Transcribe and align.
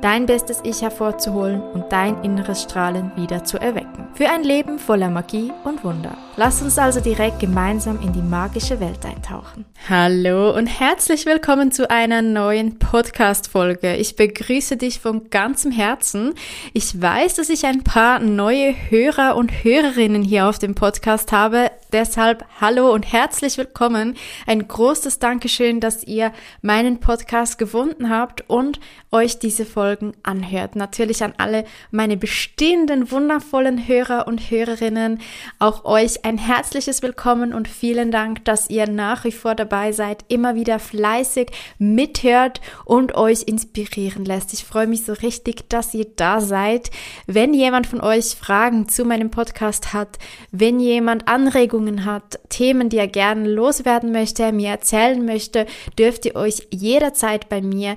dein 0.00 0.26
bestes 0.26 0.60
Ich 0.62 0.82
hervorzuholen 0.82 1.60
und 1.60 1.90
dein 1.90 2.22
inneres 2.22 2.62
Strahlen 2.62 3.12
wieder 3.16 3.44
zu 3.44 3.58
erwecken. 3.58 4.08
Für 4.14 4.28
ein 4.30 4.44
Leben 4.44 4.78
voller 4.78 5.10
Magie 5.10 5.52
und 5.64 5.84
Wunder. 5.84 6.16
Lass 6.36 6.62
uns 6.62 6.78
also 6.78 7.00
direkt 7.00 7.40
gemeinsam 7.40 8.00
in 8.02 8.12
die 8.12 8.22
magische 8.22 8.80
Welt 8.80 9.04
eintauchen. 9.04 9.64
Hallo 9.88 10.54
und 10.56 10.66
herzlich 10.66 11.26
willkommen 11.26 11.70
zu 11.70 11.90
einer 11.90 12.22
neuen 12.22 12.78
Podcast-Folge. 12.78 13.96
Ich 13.96 14.16
begrüße 14.16 14.76
dich 14.76 15.00
von 15.00 15.30
ganzem 15.30 15.70
Herzen. 15.70 16.34
Ich 16.72 17.00
weiß, 17.00 17.34
dass 17.34 17.50
ich 17.50 17.66
ein 17.66 17.84
paar 17.84 18.18
neue 18.18 18.74
Hörer 18.90 19.36
und 19.36 19.64
Hörerinnen 19.64 20.22
hier 20.22 20.46
auf 20.46 20.58
dem 20.58 20.74
Podcast 20.74 21.32
habe. 21.32 21.70
Deshalb 21.92 22.44
hallo 22.60 22.92
und 22.92 23.10
herzlich 23.10 23.58
willkommen. 23.58 24.16
Ein 24.46 24.66
großes 24.66 25.18
Dankeschön, 25.18 25.80
dass 25.80 26.04
ihr 26.04 26.32
meinen 26.60 27.00
Podcast 27.00 27.58
gefunden 27.58 28.10
habt 28.10 28.44
und 28.48 28.80
euch 29.12 29.38
diese 29.38 29.64
Folgen 29.86 30.14
anhört. 30.24 30.74
Natürlich 30.74 31.22
an 31.22 31.34
alle 31.38 31.64
meine 31.90 32.16
bestehenden 32.16 33.10
wundervollen 33.12 33.86
Hörer 33.86 34.26
und 34.26 34.50
Hörerinnen. 34.50 35.20
Auch 35.60 35.84
euch 35.84 36.24
ein 36.24 36.38
herzliches 36.38 37.02
Willkommen 37.02 37.54
und 37.54 37.68
vielen 37.68 38.10
Dank, 38.10 38.44
dass 38.44 38.68
ihr 38.68 38.88
nach 38.88 39.22
wie 39.22 39.30
vor 39.32 39.54
dabei 39.54 39.92
seid, 39.92 40.24
immer 40.26 40.56
wieder 40.56 40.80
fleißig 40.80 41.50
mithört 41.78 42.60
und 42.84 43.14
euch 43.14 43.44
inspirieren 43.46 44.24
lässt. 44.24 44.52
Ich 44.52 44.64
freue 44.64 44.88
mich 44.88 45.04
so 45.04 45.12
richtig, 45.12 45.68
dass 45.68 45.94
ihr 45.94 46.06
da 46.16 46.40
seid. 46.40 46.90
Wenn 47.26 47.54
jemand 47.54 47.86
von 47.86 48.00
euch 48.00 48.34
Fragen 48.34 48.88
zu 48.88 49.04
meinem 49.04 49.30
Podcast 49.30 49.92
hat, 49.92 50.18
wenn 50.50 50.80
jemand 50.80 51.28
Anregungen 51.28 51.76
Anregungen 51.76 52.04
hat, 52.04 52.38
Themen, 52.48 52.88
die 52.88 52.98
er 52.98 53.08
gerne 53.08 53.48
loswerden 53.48 54.12
möchte, 54.12 54.52
mir 54.52 54.70
erzählen 54.70 55.24
möchte, 55.24 55.66
dürft 55.98 56.24
ihr 56.24 56.36
euch 56.36 56.66
jederzeit 56.70 57.48
bei 57.48 57.60
mir 57.60 57.96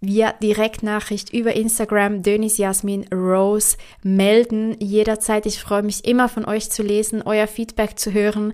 via 0.00 0.32
Direktnachricht 0.32 1.32
über 1.32 1.54
Instagram 1.54 2.22
Dönis 2.22 2.58
Jasmin 2.58 3.06
Rose 3.12 3.76
melden. 4.02 4.76
Jederzeit. 4.80 5.46
Ich 5.46 5.60
freue 5.60 5.82
mich 5.82 6.04
immer 6.04 6.28
von 6.28 6.44
euch 6.44 6.70
zu 6.70 6.82
lesen, 6.82 7.22
euer 7.22 7.46
Feedback 7.46 7.98
zu 7.98 8.12
hören. 8.12 8.52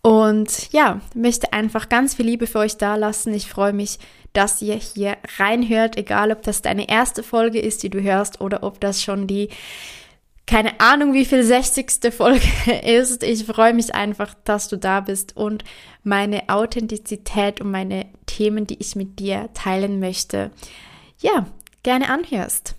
Und 0.00 0.72
ja, 0.72 1.00
möchte 1.14 1.52
einfach 1.52 1.88
ganz 1.88 2.14
viel 2.14 2.26
Liebe 2.26 2.46
für 2.46 2.60
euch 2.60 2.76
da 2.76 2.96
lassen. 2.96 3.34
Ich 3.34 3.48
freue 3.48 3.72
mich, 3.72 3.98
dass 4.32 4.62
ihr 4.62 4.76
hier 4.76 5.16
reinhört, 5.38 5.96
egal 5.96 6.30
ob 6.30 6.42
das 6.42 6.62
deine 6.62 6.88
erste 6.88 7.22
Folge 7.22 7.60
ist, 7.60 7.82
die 7.82 7.90
du 7.90 8.00
hörst, 8.00 8.40
oder 8.40 8.62
ob 8.62 8.80
das 8.80 9.02
schon 9.02 9.26
die 9.26 9.48
keine 10.48 10.80
Ahnung, 10.80 11.12
wie 11.12 11.26
viel 11.26 11.44
60. 11.44 12.12
Folge 12.12 12.40
ist. 12.84 13.22
Ich 13.22 13.44
freue 13.44 13.74
mich 13.74 13.94
einfach, 13.94 14.34
dass 14.44 14.68
du 14.68 14.76
da 14.76 15.00
bist 15.00 15.36
und 15.36 15.62
meine 16.02 16.48
Authentizität 16.48 17.60
und 17.60 17.70
meine 17.70 18.06
Themen, 18.24 18.66
die 18.66 18.80
ich 18.80 18.96
mit 18.96 19.20
dir 19.20 19.50
teilen 19.52 20.00
möchte, 20.00 20.50
ja, 21.20 21.46
gerne 21.82 22.08
anhörst. 22.08 22.74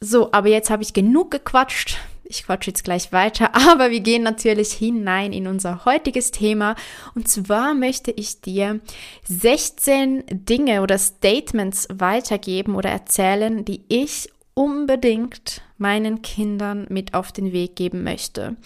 So, 0.00 0.32
aber 0.32 0.48
jetzt 0.48 0.70
habe 0.70 0.82
ich 0.82 0.94
genug 0.94 1.30
gequatscht. 1.30 1.98
Ich 2.24 2.44
quatsche 2.44 2.70
jetzt 2.70 2.84
gleich 2.84 3.12
weiter, 3.12 3.54
aber 3.70 3.90
wir 3.90 4.00
gehen 4.00 4.22
natürlich 4.22 4.72
hinein 4.72 5.34
in 5.34 5.46
unser 5.46 5.84
heutiges 5.84 6.30
Thema. 6.30 6.76
Und 7.14 7.28
zwar 7.28 7.74
möchte 7.74 8.10
ich 8.10 8.40
dir 8.40 8.80
16 9.28 10.24
Dinge 10.30 10.80
oder 10.80 10.96
Statements 10.96 11.88
weitergeben 11.92 12.74
oder 12.74 12.88
erzählen, 12.88 13.66
die 13.66 13.84
ich 13.88 14.30
unbedingt 14.60 15.62
meinen 15.78 16.20
Kindern 16.20 16.86
mit 16.90 17.14
auf 17.14 17.32
den 17.32 17.50
Weg 17.50 17.76
geben 17.76 18.04
möchte. 18.04 18.56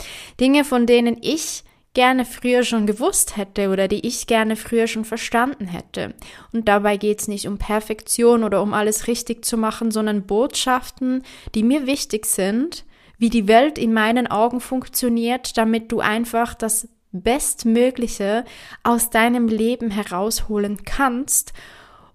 Dinge, 0.40 0.64
von 0.64 0.86
denen 0.86 1.16
ich 1.20 1.62
gerne 1.94 2.24
früher 2.24 2.64
schon 2.64 2.84
gewusst 2.84 3.36
hätte 3.36 3.70
oder 3.70 3.86
die 3.86 4.04
ich 4.04 4.26
gerne 4.26 4.56
früher 4.56 4.88
schon 4.88 5.04
verstanden 5.04 5.68
hätte. 5.68 6.12
Und 6.52 6.66
dabei 6.66 6.96
geht 6.96 7.20
es 7.20 7.28
nicht 7.28 7.46
um 7.46 7.58
Perfektion 7.58 8.42
oder 8.42 8.60
um 8.60 8.74
alles 8.74 9.06
richtig 9.06 9.44
zu 9.44 9.56
machen, 9.56 9.92
sondern 9.92 10.26
Botschaften, 10.26 11.22
die 11.54 11.62
mir 11.62 11.86
wichtig 11.86 12.26
sind, 12.26 12.84
wie 13.18 13.30
die 13.30 13.46
Welt 13.46 13.78
in 13.78 13.92
meinen 13.92 14.26
Augen 14.26 14.58
funktioniert, 14.58 15.56
damit 15.56 15.92
du 15.92 16.00
einfach 16.00 16.54
das 16.54 16.88
Bestmögliche 17.12 18.44
aus 18.82 19.10
deinem 19.10 19.46
Leben 19.46 19.92
herausholen 19.92 20.82
kannst 20.84 21.52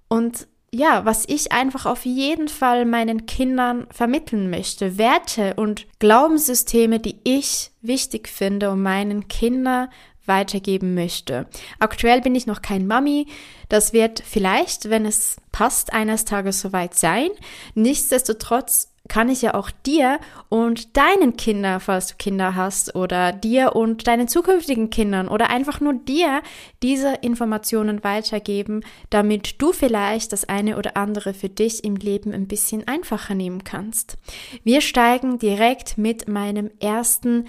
und 0.09 0.48
ja, 0.71 1.05
was 1.05 1.25
ich 1.27 1.51
einfach 1.51 1.85
auf 1.85 2.05
jeden 2.05 2.47
Fall 2.47 2.85
meinen 2.85 3.25
Kindern 3.25 3.87
vermitteln 3.91 4.49
möchte. 4.49 4.97
Werte 4.97 5.55
und 5.55 5.87
Glaubenssysteme, 5.99 6.99
die 6.99 7.19
ich 7.23 7.71
wichtig 7.81 8.27
finde 8.27 8.71
und 8.71 8.81
meinen 8.81 9.27
Kindern 9.27 9.89
weitergeben 10.25 10.93
möchte. 10.93 11.47
Aktuell 11.79 12.21
bin 12.21 12.35
ich 12.35 12.45
noch 12.45 12.61
kein 12.61 12.87
Mami. 12.87 13.27
Das 13.67 13.93
wird 13.93 14.23
vielleicht, 14.25 14.89
wenn 14.89 15.05
es 15.05 15.37
passt, 15.51 15.91
eines 15.91 16.23
Tages 16.23 16.61
soweit 16.61 16.95
sein. 16.95 17.29
Nichtsdestotrotz 17.73 18.88
kann 19.09 19.27
ich 19.27 19.41
ja 19.41 19.55
auch 19.55 19.69
dir 19.71 20.19
und 20.47 20.95
deinen 20.95 21.35
Kindern, 21.35 21.79
falls 21.81 22.07
du 22.07 22.15
Kinder 22.17 22.55
hast, 22.55 22.95
oder 22.95 23.33
dir 23.33 23.75
und 23.75 24.07
deinen 24.07 24.27
zukünftigen 24.27 24.89
Kindern 24.89 25.27
oder 25.27 25.49
einfach 25.49 25.81
nur 25.81 25.93
dir 25.93 26.41
diese 26.81 27.15
Informationen 27.21 28.03
weitergeben, 28.03 28.81
damit 29.09 29.61
du 29.61 29.73
vielleicht 29.73 30.31
das 30.31 30.45
eine 30.45 30.77
oder 30.77 30.95
andere 30.95 31.33
für 31.33 31.49
dich 31.49 31.83
im 31.83 31.97
Leben 31.97 32.33
ein 32.33 32.47
bisschen 32.47 32.87
einfacher 32.87 33.35
nehmen 33.35 33.63
kannst. 33.63 34.17
Wir 34.63 34.81
steigen 34.81 35.39
direkt 35.39 35.97
mit 35.97 36.27
meinem 36.27 36.71
ersten 36.79 37.47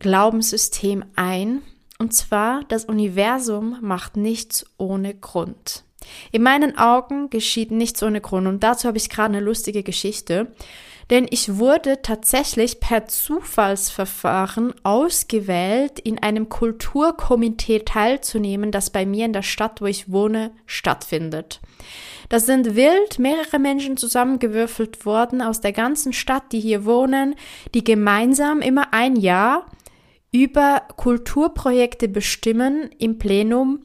Glaubenssystem 0.00 1.04
ein, 1.14 1.62
und 1.98 2.14
zwar 2.14 2.64
das 2.68 2.86
Universum 2.86 3.76
macht 3.82 4.16
nichts 4.16 4.64
ohne 4.78 5.14
Grund. 5.14 5.84
In 6.32 6.42
meinen 6.42 6.78
Augen 6.78 7.30
geschieht 7.30 7.70
nichts 7.70 8.02
ohne 8.02 8.20
Grund 8.20 8.46
und 8.46 8.62
dazu 8.62 8.88
habe 8.88 8.98
ich 8.98 9.08
gerade 9.08 9.34
eine 9.36 9.44
lustige 9.44 9.82
Geschichte. 9.82 10.52
Denn 11.10 11.26
ich 11.28 11.56
wurde 11.58 12.02
tatsächlich 12.02 12.78
per 12.78 13.08
Zufallsverfahren 13.08 14.72
ausgewählt, 14.84 15.98
in 15.98 16.22
einem 16.22 16.48
Kulturkomitee 16.48 17.80
teilzunehmen, 17.80 18.70
das 18.70 18.90
bei 18.90 19.04
mir 19.04 19.24
in 19.24 19.32
der 19.32 19.42
Stadt, 19.42 19.80
wo 19.80 19.86
ich 19.86 20.12
wohne, 20.12 20.52
stattfindet. 20.66 21.60
Das 22.28 22.46
sind 22.46 22.76
wild 22.76 23.18
mehrere 23.18 23.58
Menschen 23.58 23.96
zusammengewürfelt 23.96 25.04
worden 25.04 25.42
aus 25.42 25.60
der 25.60 25.72
ganzen 25.72 26.12
Stadt, 26.12 26.52
die 26.52 26.60
hier 26.60 26.84
wohnen, 26.84 27.34
die 27.74 27.82
gemeinsam 27.82 28.60
immer 28.60 28.94
ein 28.94 29.16
Jahr 29.16 29.66
über 30.30 30.82
Kulturprojekte 30.96 32.06
bestimmen 32.06 32.88
im 32.98 33.18
Plenum 33.18 33.80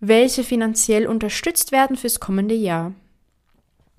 welche 0.00 0.42
finanziell 0.42 1.06
unterstützt 1.06 1.72
werden 1.72 1.96
fürs 1.96 2.20
kommende 2.20 2.54
Jahr. 2.54 2.92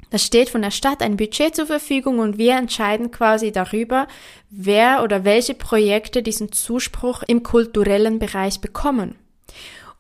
Da 0.10 0.18
steht 0.18 0.50
von 0.50 0.62
der 0.62 0.72
Stadt 0.72 1.02
ein 1.02 1.16
Budget 1.16 1.56
zur 1.56 1.68
Verfügung 1.68 2.20
und 2.20 2.38
wir 2.38 2.58
entscheiden 2.58 3.12
quasi 3.12 3.54
darüber, 3.54 4.08
wer 4.50 5.04
oder 5.04 5.24
welche 5.24 5.54
Projekte 5.54 6.22
diesen 6.22 6.52
Zuspruch 6.52 7.24
im 7.24 7.44
kulturellen 7.44 8.20
Bereich 8.20 8.60
bekommen. 8.60 9.16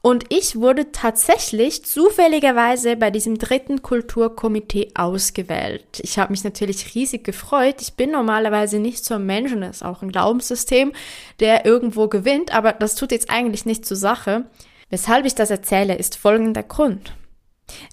Und 0.02 0.26
ich 0.30 0.56
wurde 0.56 0.92
tatsächlich 0.92 1.86
zufälligerweise 1.86 2.96
bei 2.98 3.12
diesem 3.12 3.38
dritten 3.38 3.84
Kulturkomitee 3.84 4.90
ausgewählt. 4.96 6.02
Ich 6.02 6.18
habe 6.18 6.32
mich 6.32 6.44
natürlich 6.44 6.96
riesig 6.96 7.24
gefreut. 7.24 7.76
Ich 7.82 7.94
bin 7.94 8.12
normalerweise 8.12 8.80
nicht 8.80 9.06
so 9.06 9.14
ein 9.14 9.28
Mensch 9.28 9.54
und 9.54 9.62
das 9.62 9.78
ist 9.78 9.84
auch 9.84 10.02
ein 10.02 10.12
Glaubenssystem, 10.12 10.92
der 11.40 11.66
irgendwo 11.66 12.08
gewinnt, 12.08 12.54
aber 12.54 12.74
das 12.74 12.96
tut 12.96 13.12
jetzt 13.12 13.30
eigentlich 13.30 13.66
nicht 13.66 13.86
zur 13.86 13.96
Sache. 13.96 14.46
Weshalb 14.92 15.26
ich 15.26 15.34
das 15.34 15.50
erzähle, 15.50 15.96
ist 15.96 16.18
folgender 16.18 16.64
Grund. 16.64 17.16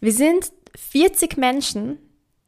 Wir 0.00 0.12
sind 0.12 0.52
40 0.76 1.36
Menschen 1.38 1.98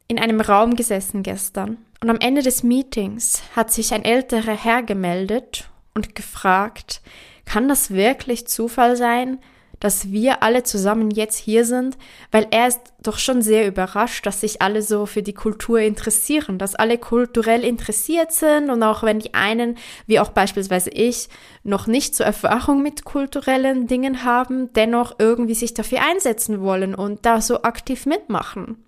in 0.08 0.18
einem 0.18 0.40
Raum 0.40 0.74
gesessen 0.74 1.22
gestern 1.22 1.78
und 2.02 2.10
am 2.10 2.18
Ende 2.18 2.42
des 2.42 2.64
Meetings 2.64 3.42
hat 3.54 3.72
sich 3.72 3.94
ein 3.94 4.04
älterer 4.04 4.56
Herr 4.56 4.82
gemeldet 4.82 5.70
und 5.94 6.16
gefragt, 6.16 7.00
kann 7.44 7.68
das 7.68 7.92
wirklich 7.92 8.48
Zufall 8.48 8.96
sein, 8.96 9.38
dass 9.80 10.12
wir 10.12 10.42
alle 10.42 10.62
zusammen 10.62 11.10
jetzt 11.10 11.36
hier 11.36 11.64
sind, 11.64 11.96
weil 12.30 12.46
er 12.50 12.68
ist 12.68 12.80
doch 13.02 13.18
schon 13.18 13.42
sehr 13.42 13.66
überrascht, 13.66 14.26
dass 14.26 14.42
sich 14.42 14.62
alle 14.62 14.82
so 14.82 15.06
für 15.06 15.22
die 15.22 15.32
Kultur 15.32 15.80
interessieren, 15.80 16.58
dass 16.58 16.74
alle 16.74 16.98
kulturell 16.98 17.64
interessiert 17.64 18.32
sind 18.32 18.70
und 18.70 18.82
auch 18.82 19.02
wenn 19.02 19.18
die 19.18 19.34
einen, 19.34 19.76
wie 20.06 20.20
auch 20.20 20.30
beispielsweise 20.30 20.90
ich, 20.90 21.28
noch 21.64 21.86
nicht 21.86 22.14
so 22.14 22.22
Erfahrung 22.22 22.82
mit 22.82 23.04
kulturellen 23.04 23.86
Dingen 23.86 24.22
haben, 24.24 24.72
dennoch 24.74 25.16
irgendwie 25.18 25.54
sich 25.54 25.74
dafür 25.74 26.02
einsetzen 26.02 26.60
wollen 26.60 26.94
und 26.94 27.24
da 27.24 27.40
so 27.40 27.62
aktiv 27.62 28.06
mitmachen. 28.06 28.84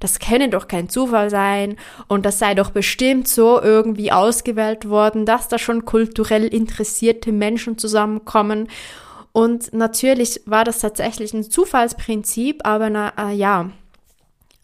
Das 0.00 0.18
könne 0.18 0.48
doch 0.48 0.68
kein 0.68 0.88
Zufall 0.88 1.30
sein 1.30 1.76
und 2.08 2.26
das 2.26 2.38
sei 2.38 2.54
doch 2.54 2.70
bestimmt 2.70 3.28
so 3.28 3.60
irgendwie 3.60 4.12
ausgewählt 4.12 4.88
worden, 4.88 5.26
dass 5.26 5.48
da 5.48 5.58
schon 5.58 5.84
kulturell 5.84 6.44
interessierte 6.44 7.32
Menschen 7.32 7.78
zusammenkommen. 7.78 8.68
Und 9.36 9.74
natürlich 9.74 10.40
war 10.46 10.64
das 10.64 10.78
tatsächlich 10.78 11.34
ein 11.34 11.42
Zufallsprinzip, 11.42 12.66
aber 12.66 12.88
na 12.88 13.12
äh, 13.18 13.34
ja, 13.34 13.70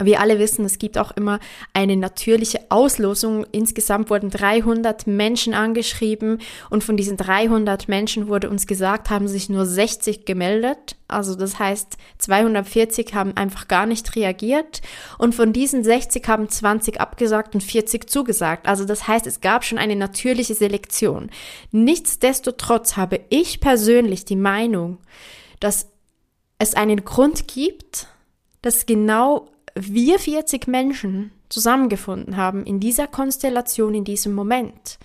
wir 0.05 0.21
alle 0.21 0.39
wissen, 0.39 0.65
es 0.65 0.79
gibt 0.79 0.99
auch 0.99 1.13
immer 1.13 1.39
eine 1.73 1.97
natürliche 1.97 2.61
Auslosung. 2.71 3.47
Insgesamt 3.53 4.11
wurden 4.11 4.31
300 4.31 5.07
Menschen 5.07 5.55
angeschrieben 5.55 6.39
und 6.71 6.85
von 6.85 6.97
diesen 6.97 7.17
300 7.17 7.89
Menschen 7.89 8.29
wurde 8.29 8.49
uns 8.49 8.67
gesagt, 8.67 9.11
haben 9.11 9.29
sich 9.29 9.49
nur 9.49 9.67
60 9.67 10.25
gemeldet. 10.25 10.97
Also 11.09 11.35
das 11.35 11.59
heißt, 11.59 11.97
240 12.19 13.15
haben 13.15 13.37
einfach 13.37 13.69
gar 13.69 13.87
nicht 13.87 14.17
reagiert 14.17 14.81
und 15.19 15.35
von 15.35 15.53
diesen 15.53 15.85
60 15.85 16.27
haben 16.27 16.49
20 16.49 17.01
abgesagt 17.01 17.55
und 17.55 17.63
40 17.63 18.09
zugesagt. 18.09 18.67
Also 18.67 18.85
das 18.85 19.07
heißt, 19.07 19.27
es 19.27 19.41
gab 19.41 19.65
schon 19.65 19.79
eine 19.79 19.97
natürliche 19.97 20.55
Selektion. 20.55 21.31
Nichtsdestotrotz 21.71 22.97
habe 22.97 23.21
ich 23.29 23.61
persönlich 23.61 24.25
die 24.25 24.37
Meinung, 24.37 24.99
dass 25.61 25.89
es 26.59 26.75
einen 26.75 27.05
Grund 27.05 27.49
gibt, 27.49 28.07
dass 28.63 28.87
genau 28.87 29.49
wir 29.75 30.19
40 30.19 30.69
Menschen 30.69 31.33
zusammengefunden 31.49 32.37
haben 32.37 32.65
in 32.65 32.81
dieser 32.81 33.07
Konstellation, 33.07 33.95
in 33.95 34.05
diesem 34.05 34.35
Moment. 34.35 34.99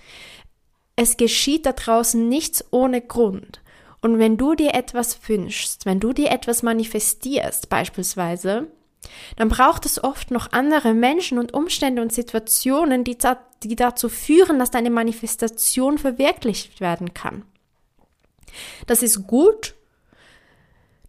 Es 0.96 1.16
geschieht 1.16 1.66
da 1.66 1.72
draußen 1.72 2.28
nichts 2.28 2.64
ohne 2.70 3.00
Grund. 3.00 3.60
Und 4.00 4.18
wenn 4.18 4.36
du 4.36 4.54
dir 4.54 4.74
etwas 4.74 5.18
wünschst, 5.28 5.86
wenn 5.86 6.00
du 6.00 6.12
dir 6.12 6.30
etwas 6.30 6.62
manifestierst 6.62 7.68
beispielsweise, 7.68 8.68
dann 9.36 9.48
braucht 9.48 9.86
es 9.86 10.02
oft 10.02 10.30
noch 10.30 10.52
andere 10.52 10.94
Menschen 10.94 11.38
und 11.38 11.54
Umstände 11.54 12.02
und 12.02 12.12
Situationen, 12.12 13.04
die, 13.04 13.16
die 13.62 13.76
dazu 13.76 14.08
führen, 14.08 14.58
dass 14.58 14.70
deine 14.70 14.90
Manifestation 14.90 15.98
verwirklicht 15.98 16.80
werden 16.80 17.14
kann. 17.14 17.44
Das 18.86 19.02
ist 19.02 19.26
gut 19.26 19.74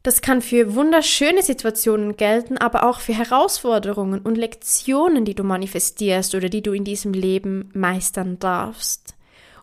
das 0.03 0.21
kann 0.21 0.41
für 0.41 0.75
wunderschöne 0.75 1.43
Situationen 1.43 2.15
gelten, 2.15 2.57
aber 2.57 2.83
auch 2.83 2.99
für 3.01 3.13
Herausforderungen 3.13 4.21
und 4.21 4.37
Lektionen, 4.37 5.25
die 5.25 5.35
du 5.35 5.43
manifestierst 5.43 6.35
oder 6.35 6.47
die 6.47 6.61
du 6.61 6.71
in 6.71 6.85
diesem 6.85 7.13
Leben 7.13 7.69
meistern 7.73 8.39
darfst. 8.39 9.15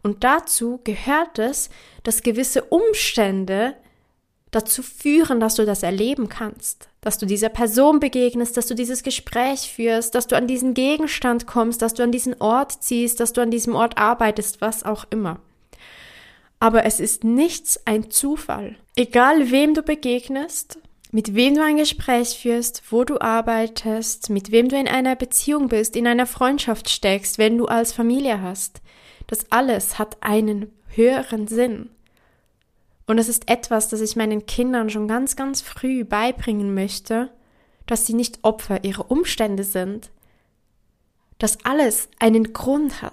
Und 0.03 0.25
dazu 0.25 0.81
gehört 0.85 1.39
es, 1.39 1.71
dass 2.03 2.23
gewisse 2.23 2.65
Umstände 2.65 3.75
dazu 4.51 4.83
führen, 4.83 5.41
dass 5.41 5.57
du 5.57 5.65
das 5.65 5.83
erleben 5.83 6.29
kannst, 6.29 6.89
dass 7.01 7.19
du 7.19 7.27
dieser 7.27 7.49
Person 7.49 7.99
begegnest, 7.99 8.57
dass 8.57 8.67
du 8.67 8.75
dieses 8.75 9.03
Gespräch 9.03 9.73
führst, 9.75 10.15
dass 10.15 10.27
du 10.27 10.37
an 10.37 10.47
diesen 10.47 10.75
Gegenstand 10.75 11.47
kommst, 11.47 11.83
dass 11.83 11.95
du 11.95 12.03
an 12.03 12.13
diesen 12.13 12.41
Ort 12.41 12.83
ziehst, 12.83 13.21
dass 13.21 13.33
du 13.33 13.41
an 13.41 13.51
diesem 13.51 13.75
Ort 13.75 13.99
arbeitest, 13.99 14.61
was 14.61 14.85
auch 14.85 15.07
immer. 15.11 15.41
Aber 16.59 16.85
es 16.85 17.01
ist 17.01 17.25
nichts 17.25 17.87
ein 17.87 18.11
Zufall. 18.11 18.77
Egal 18.97 19.51
wem 19.51 19.75
du 19.75 19.83
begegnest, 19.83 20.79
mit 21.13 21.35
wem 21.35 21.55
du 21.55 21.63
ein 21.63 21.77
Gespräch 21.77 22.39
führst, 22.41 22.83
wo 22.91 23.05
du 23.05 23.21
arbeitest, 23.21 24.31
mit 24.31 24.51
wem 24.51 24.69
du 24.69 24.79
in 24.79 24.89
einer 24.89 25.17
Beziehung 25.17 25.69
bist, 25.69 25.97
in 25.97 26.07
einer 26.07 26.27
Freundschaft 26.27 26.89
steckst, 26.89 27.39
wenn 27.39 27.59
du 27.59 27.67
als 27.67 27.93
Familie 27.93 28.41
hast, 28.41 28.81
das 29.27 29.51
alles 29.51 29.99
hat 29.99 30.23
einen 30.23 30.73
höheren 30.89 31.47
Sinn. 31.47 31.91
Und 33.07 33.19
es 33.19 33.29
ist 33.29 33.49
etwas, 33.49 33.89
das 33.89 34.01
ich 34.01 34.17
meinen 34.17 34.47
Kindern 34.47 34.91
schon 34.91 35.07
ganz, 35.09 35.37
ganz 35.37 35.61
früh 35.61 36.05
beibringen 36.05 36.75
möchte, 36.75 37.31
dass 37.87 38.07
sie 38.07 38.15
nicht 38.15 38.41
Opfer 38.43 38.83
ihrer 38.83 39.11
Umstände 39.11 39.63
sind, 39.63 40.11
dass 41.39 41.65
alles 41.65 42.09
einen 42.19 42.53
Grund 42.53 43.03
hat 43.03 43.13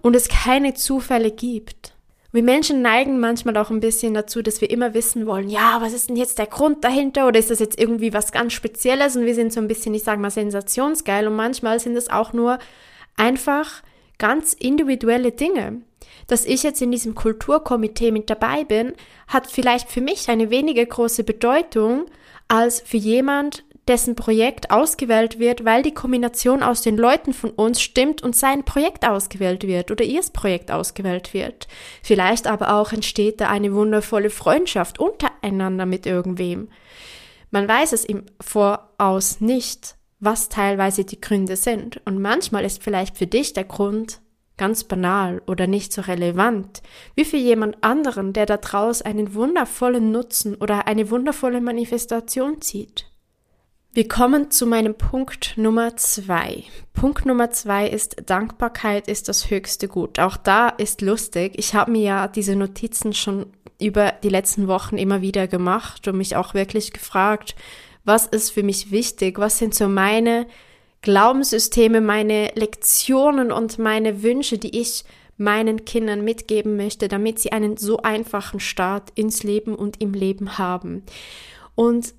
und 0.00 0.14
es 0.14 0.28
keine 0.28 0.74
Zufälle 0.74 1.32
gibt. 1.32 1.94
Wir 2.38 2.44
Menschen 2.44 2.82
neigen 2.82 3.18
manchmal 3.18 3.56
auch 3.56 3.70
ein 3.70 3.80
bisschen 3.80 4.14
dazu, 4.14 4.42
dass 4.42 4.60
wir 4.60 4.70
immer 4.70 4.94
wissen 4.94 5.26
wollen, 5.26 5.48
ja, 5.48 5.78
was 5.80 5.92
ist 5.92 6.08
denn 6.08 6.14
jetzt 6.14 6.38
der 6.38 6.46
Grund 6.46 6.84
dahinter 6.84 7.26
oder 7.26 7.36
ist 7.36 7.50
das 7.50 7.58
jetzt 7.58 7.80
irgendwie 7.80 8.12
was 8.12 8.30
ganz 8.30 8.52
Spezielles 8.52 9.16
und 9.16 9.24
wir 9.24 9.34
sind 9.34 9.52
so 9.52 9.60
ein 9.60 9.66
bisschen, 9.66 9.92
ich 9.92 10.04
sage 10.04 10.20
mal, 10.20 10.30
sensationsgeil 10.30 11.26
und 11.26 11.34
manchmal 11.34 11.80
sind 11.80 11.96
es 11.96 12.08
auch 12.08 12.32
nur 12.32 12.60
einfach 13.16 13.82
ganz 14.18 14.52
individuelle 14.52 15.32
Dinge. 15.32 15.82
Dass 16.28 16.44
ich 16.44 16.62
jetzt 16.62 16.80
in 16.80 16.92
diesem 16.92 17.16
Kulturkomitee 17.16 18.12
mit 18.12 18.30
dabei 18.30 18.62
bin, 18.62 18.92
hat 19.26 19.50
vielleicht 19.50 19.90
für 19.90 20.00
mich 20.00 20.28
eine 20.28 20.48
weniger 20.48 20.86
große 20.86 21.24
Bedeutung 21.24 22.06
als 22.46 22.80
für 22.82 22.98
jemand, 22.98 23.64
dessen 23.88 24.14
Projekt 24.14 24.70
ausgewählt 24.70 25.38
wird, 25.38 25.64
weil 25.64 25.82
die 25.82 25.94
Kombination 25.94 26.62
aus 26.62 26.82
den 26.82 26.96
Leuten 26.96 27.32
von 27.32 27.50
uns 27.50 27.80
stimmt 27.80 28.22
und 28.22 28.36
sein 28.36 28.64
Projekt 28.64 29.06
ausgewählt 29.06 29.66
wird 29.66 29.90
oder 29.90 30.04
ihrs 30.04 30.30
Projekt 30.30 30.70
ausgewählt 30.70 31.34
wird. 31.34 31.68
Vielleicht 32.02 32.46
aber 32.46 32.74
auch 32.74 32.92
entsteht 32.92 33.40
da 33.40 33.48
eine 33.48 33.72
wundervolle 33.72 34.30
Freundschaft 34.30 34.98
untereinander 34.98 35.86
mit 35.86 36.06
irgendwem. 36.06 36.68
Man 37.50 37.66
weiß 37.66 37.92
es 37.92 38.04
im 38.04 38.24
Voraus 38.40 39.40
nicht, 39.40 39.96
was 40.20 40.48
teilweise 40.48 41.04
die 41.04 41.20
Gründe 41.20 41.56
sind. 41.56 42.00
Und 42.04 42.20
manchmal 42.20 42.64
ist 42.64 42.82
vielleicht 42.82 43.16
für 43.16 43.26
dich 43.26 43.52
der 43.52 43.64
Grund 43.64 44.20
ganz 44.56 44.84
banal 44.84 45.40
oder 45.46 45.66
nicht 45.66 45.92
so 45.92 46.02
relevant, 46.02 46.82
wie 47.14 47.24
für 47.24 47.36
jemand 47.36 47.82
anderen, 47.82 48.32
der 48.32 48.44
da 48.44 48.56
draus 48.56 49.00
einen 49.02 49.34
wundervollen 49.34 50.10
Nutzen 50.10 50.56
oder 50.56 50.86
eine 50.86 51.10
wundervolle 51.10 51.60
Manifestation 51.60 52.60
zieht. 52.60 53.06
Wir 53.92 54.06
kommen 54.06 54.50
zu 54.50 54.66
meinem 54.66 54.94
Punkt 54.94 55.54
Nummer 55.56 55.96
zwei. 55.96 56.64
Punkt 56.92 57.24
Nummer 57.24 57.50
zwei 57.50 57.88
ist 57.88 58.16
Dankbarkeit 58.26 59.08
ist 59.08 59.28
das 59.28 59.50
höchste 59.50 59.88
Gut. 59.88 60.18
Auch 60.18 60.36
da 60.36 60.68
ist 60.68 61.00
lustig. 61.00 61.54
Ich 61.56 61.74
habe 61.74 61.92
mir 61.92 62.02
ja 62.02 62.28
diese 62.28 62.54
Notizen 62.54 63.14
schon 63.14 63.46
über 63.80 64.12
die 64.22 64.28
letzten 64.28 64.68
Wochen 64.68 64.98
immer 64.98 65.22
wieder 65.22 65.48
gemacht 65.48 66.06
und 66.06 66.18
mich 66.18 66.36
auch 66.36 66.52
wirklich 66.52 66.92
gefragt, 66.92 67.56
was 68.04 68.26
ist 68.26 68.50
für 68.50 68.62
mich 68.62 68.90
wichtig? 68.90 69.38
Was 69.38 69.58
sind 69.58 69.74
so 69.74 69.88
meine 69.88 70.46
Glaubenssysteme, 71.00 72.00
meine 72.00 72.52
Lektionen 72.54 73.50
und 73.50 73.78
meine 73.78 74.22
Wünsche, 74.22 74.58
die 74.58 74.78
ich 74.78 75.04
meinen 75.38 75.84
Kindern 75.84 76.24
mitgeben 76.24 76.76
möchte, 76.76 77.08
damit 77.08 77.38
sie 77.38 77.52
einen 77.52 77.76
so 77.76 77.98
einfachen 77.98 78.60
Start 78.60 79.10
ins 79.14 79.44
Leben 79.44 79.74
und 79.74 80.00
im 80.00 80.12
Leben 80.12 80.58
haben. 80.58 81.04
Und 81.74 82.12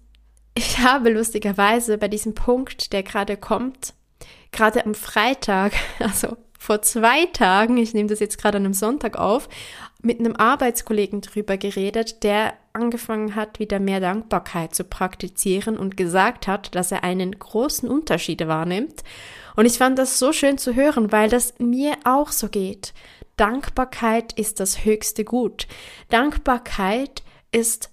ich 0.60 0.80
habe 0.80 1.10
lustigerweise 1.10 1.98
bei 1.98 2.10
diesem 2.10 2.36
Punkt, 2.36 2.92
der 2.92 3.02
gerade 3.02 3.38
kommt, 3.38 3.94
gerade 4.52 4.86
am 4.86 4.94
Freitag, 4.94 5.72
also 6.00 6.36
vor 6.60 6.82
zwei 6.82 7.28
Tagen, 7.28 7.78
ich 7.78 7.94
nehme 7.94 8.10
das 8.10 8.20
jetzt 8.20 8.38
gerade 8.38 8.58
an 8.58 8.66
einem 8.66 8.74
Sonntag 8.74 9.18
auf, 9.18 9.48
mit 10.01 10.20
einem 10.20 10.36
Arbeitskollegen 10.36 11.22
drüber 11.22 11.56
geredet, 11.56 12.24
der 12.24 12.56
angefangen 12.74 13.36
hat, 13.36 13.60
wieder 13.60 13.80
mehr 13.80 14.01
Dankbarkeit 14.01 14.75
zu 14.75 14.84
praktizieren 14.84 15.78
und 15.78 15.96
gesagt 15.96 16.48
hat, 16.48 16.75
dass 16.75 16.92
er 16.92 17.06
einen 17.06 17.39
großen 17.39 17.88
Unterschied 17.88 18.46
wahrnimmt. 18.46 19.04
Und 19.56 19.66
ich 19.66 19.78
fand 19.78 19.98
das 19.98 20.20
so 20.20 20.34
schön 20.34 20.58
zu 20.58 20.75
hören, 20.75 21.13
weil 21.13 21.30
das 21.30 21.54
mir 21.60 21.94
auch 22.04 22.32
so 22.32 22.50
geht. 22.50 22.94
Dankbarkeit 23.38 24.34
ist 24.34 24.60
das 24.60 24.84
höchste 24.84 25.24
Gut. 25.24 25.68
Dankbarkeit 26.10 27.24
ist 27.54 27.89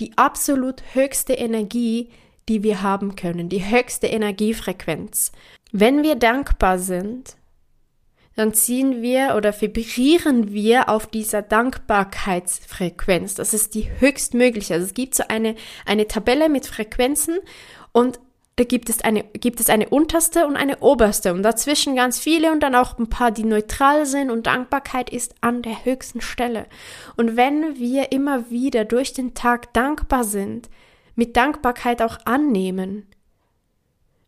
die 0.00 0.16
absolut 0.16 0.82
höchste 0.94 1.34
Energie, 1.34 2.10
die 2.48 2.62
wir 2.62 2.82
haben 2.82 3.16
können, 3.16 3.48
die 3.48 3.64
höchste 3.64 4.06
Energiefrequenz. 4.06 5.32
Wenn 5.72 6.02
wir 6.02 6.16
dankbar 6.16 6.78
sind, 6.78 7.36
dann 8.36 8.54
ziehen 8.54 9.02
wir 9.02 9.34
oder 9.36 9.58
vibrieren 9.58 10.52
wir 10.52 10.88
auf 10.88 11.06
dieser 11.06 11.42
Dankbarkeitsfrequenz. 11.42 13.34
Das 13.34 13.52
ist 13.52 13.74
die 13.74 13.90
höchstmögliche. 14.00 14.74
Also 14.74 14.86
es 14.86 14.94
gibt 14.94 15.14
so 15.14 15.24
eine, 15.28 15.56
eine 15.84 16.08
Tabelle 16.08 16.48
mit 16.48 16.66
Frequenzen 16.66 17.38
und 17.92 18.18
da 18.60 18.64
gibt 18.64 18.90
es 18.90 19.00
eine, 19.00 19.24
gibt 19.24 19.58
es 19.58 19.70
eine 19.70 19.88
unterste 19.88 20.46
und 20.46 20.54
eine 20.54 20.80
oberste 20.80 21.32
und 21.32 21.42
dazwischen 21.42 21.96
ganz 21.96 22.18
viele 22.18 22.52
und 22.52 22.60
dann 22.60 22.74
auch 22.74 22.98
ein 22.98 23.08
paar, 23.08 23.30
die 23.30 23.44
neutral 23.44 24.04
sind 24.04 24.30
und 24.30 24.46
Dankbarkeit 24.46 25.08
ist 25.08 25.34
an 25.40 25.62
der 25.62 25.86
höchsten 25.86 26.20
Stelle. 26.20 26.66
Und 27.16 27.38
wenn 27.38 27.78
wir 27.78 28.12
immer 28.12 28.50
wieder 28.50 28.84
durch 28.84 29.14
den 29.14 29.32
Tag 29.32 29.72
dankbar 29.72 30.24
sind, 30.24 30.68
mit 31.14 31.38
Dankbarkeit 31.38 32.02
auch 32.02 32.18
annehmen, 32.26 33.06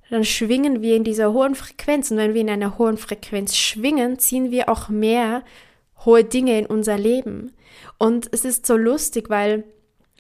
dann 0.09 0.25
schwingen 0.25 0.81
wir 0.81 0.97
in 0.97 1.05
dieser 1.05 1.35
hohen 1.35 1.55
Frequenz. 1.55 2.11
Und 2.11 2.17
wenn 2.17 2.33
wir 2.33 2.41
in 2.41 2.49
einer 2.49 2.79
hohen 2.79 2.97
Frequenz 2.97 3.55
schwingen, 3.55 4.19
ziehen 4.19 4.51
wir 4.51 4.71
auch 4.71 4.89
mehr 4.89 5.45
hohe 6.07 6.25
Dinge 6.25 6.59
in 6.59 6.65
unser 6.65 6.97
Leben. 6.97 7.53
Und 7.99 8.31
es 8.33 8.47
ist 8.47 8.65
so 8.65 8.79
lustig, 8.79 9.29
weil 9.29 9.65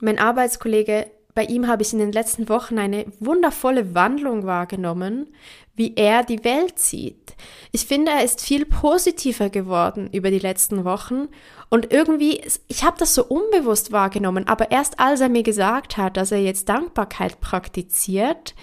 mein 0.02 0.18
Arbeitskollege 0.18 1.10
bei 1.34 1.44
ihm 1.44 1.66
habe 1.66 1.82
ich 1.82 1.92
in 1.92 1.98
den 1.98 2.12
letzten 2.12 2.48
Wochen 2.48 2.78
eine 2.78 3.06
wundervolle 3.18 3.94
Wandlung 3.94 4.44
wahrgenommen, 4.44 5.28
wie 5.74 5.94
er 5.96 6.24
die 6.24 6.44
Welt 6.44 6.78
sieht. 6.78 7.34
Ich 7.72 7.86
finde, 7.86 8.12
er 8.12 8.22
ist 8.22 8.42
viel 8.42 8.66
positiver 8.66 9.48
geworden 9.48 10.10
über 10.12 10.30
die 10.30 10.38
letzten 10.38 10.84
Wochen 10.84 11.28
und 11.70 11.90
irgendwie, 11.90 12.42
ich 12.68 12.84
habe 12.84 12.98
das 12.98 13.14
so 13.14 13.24
unbewusst 13.24 13.92
wahrgenommen, 13.92 14.46
aber 14.46 14.70
erst 14.70 15.00
als 15.00 15.20
er 15.20 15.30
mir 15.30 15.42
gesagt 15.42 15.96
hat, 15.96 16.18
dass 16.18 16.32
er 16.32 16.42
jetzt 16.42 16.68
Dankbarkeit 16.68 17.40
praktiziert, 17.40 18.54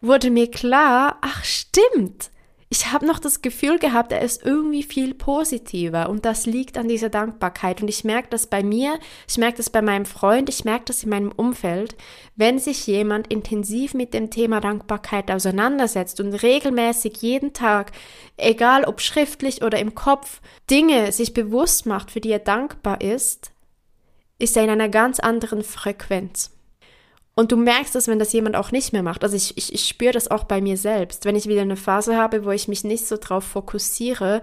wurde 0.00 0.30
mir 0.30 0.50
klar, 0.50 1.18
ach 1.20 1.44
stimmt, 1.44 2.30
ich 2.74 2.90
habe 2.90 3.06
noch 3.06 3.20
das 3.20 3.40
Gefühl 3.40 3.78
gehabt, 3.78 4.10
er 4.10 4.20
ist 4.20 4.44
irgendwie 4.44 4.82
viel 4.82 5.14
positiver 5.14 6.08
und 6.08 6.24
das 6.24 6.44
liegt 6.44 6.76
an 6.76 6.88
dieser 6.88 7.08
Dankbarkeit 7.08 7.80
und 7.80 7.86
ich 7.86 8.02
merke 8.02 8.26
das 8.30 8.48
bei 8.48 8.64
mir, 8.64 8.98
ich 9.28 9.38
merke 9.38 9.58
das 9.58 9.70
bei 9.70 9.80
meinem 9.80 10.06
Freund, 10.06 10.48
ich 10.48 10.64
merke 10.64 10.86
das 10.86 11.04
in 11.04 11.10
meinem 11.10 11.30
Umfeld, 11.30 11.94
wenn 12.34 12.58
sich 12.58 12.84
jemand 12.88 13.28
intensiv 13.28 13.94
mit 13.94 14.12
dem 14.12 14.28
Thema 14.28 14.60
Dankbarkeit 14.60 15.30
auseinandersetzt 15.30 16.18
und 16.18 16.34
regelmäßig 16.34 17.18
jeden 17.18 17.52
Tag, 17.52 17.92
egal 18.36 18.82
ob 18.82 19.00
schriftlich 19.00 19.62
oder 19.62 19.78
im 19.78 19.94
Kopf, 19.94 20.40
Dinge 20.68 21.12
sich 21.12 21.32
bewusst 21.32 21.86
macht, 21.86 22.10
für 22.10 22.20
die 22.20 22.32
er 22.32 22.40
dankbar 22.40 23.00
ist, 23.00 23.52
ist 24.40 24.56
er 24.56 24.64
in 24.64 24.70
einer 24.70 24.88
ganz 24.88 25.20
anderen 25.20 25.62
Frequenz. 25.62 26.50
Und 27.34 27.50
du 27.50 27.56
merkst 27.56 27.96
es, 27.96 28.06
wenn 28.06 28.18
das 28.18 28.32
jemand 28.32 28.54
auch 28.54 28.70
nicht 28.70 28.92
mehr 28.92 29.02
macht. 29.02 29.24
Also 29.24 29.36
ich, 29.36 29.56
ich, 29.56 29.72
ich 29.74 29.86
spüre 29.86 30.12
das 30.12 30.30
auch 30.30 30.44
bei 30.44 30.60
mir 30.60 30.76
selbst. 30.76 31.24
Wenn 31.24 31.34
ich 31.34 31.48
wieder 31.48 31.62
eine 31.62 31.76
Phase 31.76 32.16
habe, 32.16 32.44
wo 32.44 32.50
ich 32.52 32.68
mich 32.68 32.84
nicht 32.84 33.06
so 33.06 33.16
drauf 33.16 33.44
fokussiere, 33.44 34.42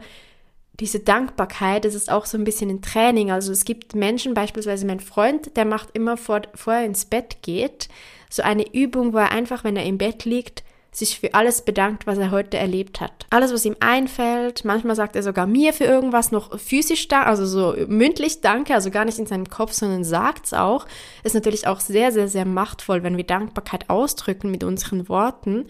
diese 0.80 1.00
Dankbarkeit, 1.00 1.86
das 1.86 1.96
ist 1.96 2.12
auch 2.12 2.26
so 2.26 2.38
ein 2.38 2.44
bisschen 2.44 2.70
ein 2.70 2.82
Training. 2.82 3.32
Also 3.32 3.52
es 3.52 3.64
gibt 3.64 3.96
Menschen, 3.96 4.34
beispielsweise 4.34 4.86
mein 4.86 5.00
Freund, 5.00 5.56
der 5.56 5.66
macht 5.66 5.90
immer 5.94 6.18
vor, 6.18 6.42
bevor 6.52 6.74
er 6.74 6.86
ins 6.86 7.06
Bett 7.06 7.38
geht, 7.44 7.88
so 8.30 8.42
eine 8.42 8.74
Übung, 8.74 9.14
wo 9.14 9.18
er 9.18 9.32
einfach, 9.32 9.64
wenn 9.64 9.78
er 9.78 9.86
im 9.86 9.98
Bett 9.98 10.26
liegt, 10.26 10.64
sich 10.94 11.20
für 11.20 11.34
alles 11.34 11.62
bedankt, 11.62 12.06
was 12.06 12.18
er 12.18 12.32
heute 12.32 12.58
erlebt 12.58 13.00
hat. 13.00 13.26
Alles, 13.30 13.54
was 13.54 13.64
ihm 13.64 13.78
einfällt. 13.80 14.66
Manchmal 14.66 14.98
sagt 14.98 15.16
er 15.16 15.24
sogar 15.24 15.48
mir 15.48 15.72
für 15.72 15.86
irgendwas 15.86 16.32
noch 16.32 16.60
physisch 16.60 17.08
da, 17.08 17.24
also 17.24 17.46
so 17.46 17.76
mündlich 17.88 18.42
Danke, 18.42 18.74
also 18.74 18.92
gar 18.92 19.06
nicht 19.06 19.18
in 19.18 19.26
seinem 19.26 19.50
Kopf, 19.50 19.72
sondern 19.72 20.04
sagt's 20.04 20.54
auch. 20.54 20.86
Ist 21.24 21.34
natürlich 21.34 21.66
auch 21.66 21.80
sehr, 21.80 22.12
sehr, 22.12 22.28
sehr 22.28 22.46
machtvoll, 22.46 23.04
wenn 23.04 23.16
wir 23.16 23.24
Dankbarkeit 23.24 23.90
ausdrücken 23.90 24.52
mit 24.52 24.66
unseren 24.66 25.08
Worten. 25.08 25.68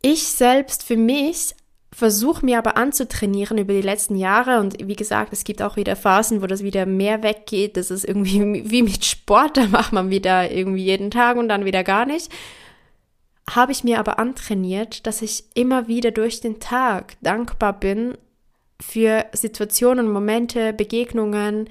Ich 0.00 0.28
selbst 0.28 0.84
für 0.84 0.96
mich 0.96 1.56
versuche 1.92 2.44
mir 2.44 2.58
aber 2.58 2.76
anzutrainieren 2.76 3.58
über 3.58 3.74
die 3.74 3.82
letzten 3.82 4.16
Jahre 4.16 4.60
und 4.60 4.76
wie 4.86 4.96
gesagt, 4.96 5.32
es 5.32 5.44
gibt 5.44 5.60
auch 5.60 5.76
wieder 5.76 5.94
Phasen, 5.96 6.40
wo 6.40 6.46
das 6.46 6.62
wieder 6.62 6.86
mehr 6.86 7.22
weggeht. 7.24 7.76
Das 7.76 7.90
ist 7.90 8.04
irgendwie 8.04 8.62
wie 8.70 8.82
mit 8.82 9.04
Sport, 9.04 9.56
da 9.56 9.66
macht 9.66 9.92
man 9.92 10.08
wieder 10.10 10.52
irgendwie 10.52 10.84
jeden 10.84 11.10
Tag 11.10 11.36
und 11.36 11.48
dann 11.48 11.64
wieder 11.64 11.82
gar 11.82 12.06
nicht 12.06 12.30
habe 13.56 13.72
ich 13.72 13.84
mir 13.84 13.98
aber 13.98 14.18
antrainiert, 14.18 15.06
dass 15.06 15.22
ich 15.22 15.44
immer 15.54 15.88
wieder 15.88 16.10
durch 16.10 16.40
den 16.40 16.60
Tag 16.60 17.16
dankbar 17.20 17.78
bin 17.78 18.16
für 18.80 19.26
Situationen, 19.32 20.10
Momente, 20.10 20.72
Begegnungen 20.72 21.68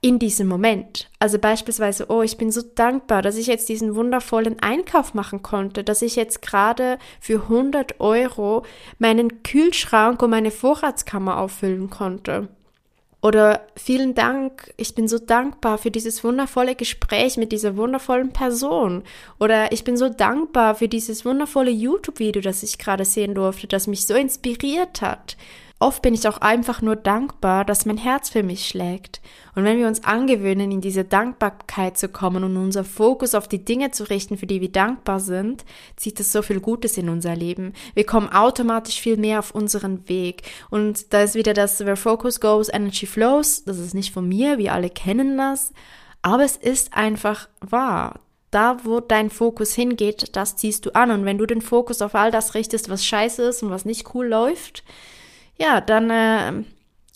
in 0.00 0.18
diesem 0.18 0.48
Moment. 0.48 1.10
Also 1.18 1.38
beispielsweise, 1.38 2.10
oh, 2.10 2.20
ich 2.20 2.36
bin 2.36 2.52
so 2.52 2.60
dankbar, 2.60 3.22
dass 3.22 3.36
ich 3.36 3.46
jetzt 3.46 3.70
diesen 3.70 3.94
wundervollen 3.94 4.60
Einkauf 4.60 5.14
machen 5.14 5.42
konnte, 5.42 5.82
dass 5.82 6.02
ich 6.02 6.14
jetzt 6.14 6.42
gerade 6.42 6.98
für 7.20 7.44
100 7.44 8.00
Euro 8.00 8.66
meinen 8.98 9.42
Kühlschrank 9.42 10.22
und 10.22 10.28
meine 10.28 10.50
Vorratskammer 10.50 11.38
auffüllen 11.38 11.88
konnte. 11.88 12.48
Oder 13.24 13.62
vielen 13.74 14.14
Dank, 14.14 14.74
ich 14.76 14.94
bin 14.94 15.08
so 15.08 15.18
dankbar 15.18 15.78
für 15.78 15.90
dieses 15.90 16.22
wundervolle 16.24 16.74
Gespräch 16.74 17.38
mit 17.38 17.52
dieser 17.52 17.74
wundervollen 17.78 18.34
Person. 18.34 19.02
Oder 19.40 19.72
ich 19.72 19.82
bin 19.82 19.96
so 19.96 20.10
dankbar 20.10 20.74
für 20.74 20.88
dieses 20.88 21.24
wundervolle 21.24 21.70
YouTube-Video, 21.70 22.42
das 22.42 22.62
ich 22.62 22.76
gerade 22.76 23.06
sehen 23.06 23.34
durfte, 23.34 23.66
das 23.66 23.86
mich 23.86 24.06
so 24.06 24.12
inspiriert 24.12 25.00
hat. 25.00 25.38
Oft 25.84 26.00
bin 26.00 26.14
ich 26.14 26.26
auch 26.26 26.38
einfach 26.38 26.80
nur 26.80 26.96
dankbar, 26.96 27.66
dass 27.66 27.84
mein 27.84 27.98
Herz 27.98 28.30
für 28.30 28.42
mich 28.42 28.66
schlägt. 28.66 29.20
Und 29.54 29.64
wenn 29.64 29.76
wir 29.76 29.86
uns 29.86 30.02
angewöhnen, 30.02 30.72
in 30.72 30.80
diese 30.80 31.04
Dankbarkeit 31.04 31.98
zu 31.98 32.08
kommen 32.08 32.42
und 32.42 32.56
unser 32.56 32.84
Fokus 32.84 33.34
auf 33.34 33.48
die 33.48 33.66
Dinge 33.66 33.90
zu 33.90 34.04
richten, 34.04 34.38
für 34.38 34.46
die 34.46 34.62
wir 34.62 34.72
dankbar 34.72 35.20
sind, 35.20 35.66
zieht 35.96 36.18
es 36.20 36.32
so 36.32 36.40
viel 36.40 36.60
Gutes 36.60 36.96
in 36.96 37.10
unser 37.10 37.36
Leben. 37.36 37.74
Wir 37.92 38.06
kommen 38.06 38.30
automatisch 38.30 38.98
viel 38.98 39.18
mehr 39.18 39.40
auf 39.40 39.50
unseren 39.50 40.08
Weg. 40.08 40.44
Und 40.70 41.12
da 41.12 41.20
ist 41.20 41.34
wieder 41.34 41.52
das 41.52 41.80
Where 41.80 41.96
Focus 41.96 42.40
Goes, 42.40 42.72
Energy 42.72 43.04
Flows. 43.04 43.64
Das 43.64 43.78
ist 43.78 43.92
nicht 43.92 44.14
von 44.14 44.26
mir, 44.26 44.56
wir 44.56 44.72
alle 44.72 44.88
kennen 44.88 45.36
das. 45.36 45.74
Aber 46.22 46.44
es 46.44 46.56
ist 46.56 46.94
einfach 46.94 47.46
wahr 47.60 48.20
da, 48.50 48.78
wo 48.84 49.00
dein 49.00 49.30
Fokus 49.30 49.74
hingeht, 49.74 50.36
das 50.36 50.56
ziehst 50.56 50.86
du 50.86 50.94
an. 50.94 51.10
Und 51.10 51.24
wenn 51.24 51.38
du 51.38 51.44
den 51.44 51.60
Fokus 51.60 52.00
auf 52.00 52.14
all 52.14 52.30
das 52.30 52.54
richtest, 52.54 52.88
was 52.88 53.04
scheiße 53.04 53.42
ist 53.42 53.62
und 53.62 53.70
was 53.70 53.84
nicht 53.84 54.14
cool 54.14 54.28
läuft, 54.28 54.84
ja, 55.56 55.80
dann 55.80 56.10
äh, 56.10 56.64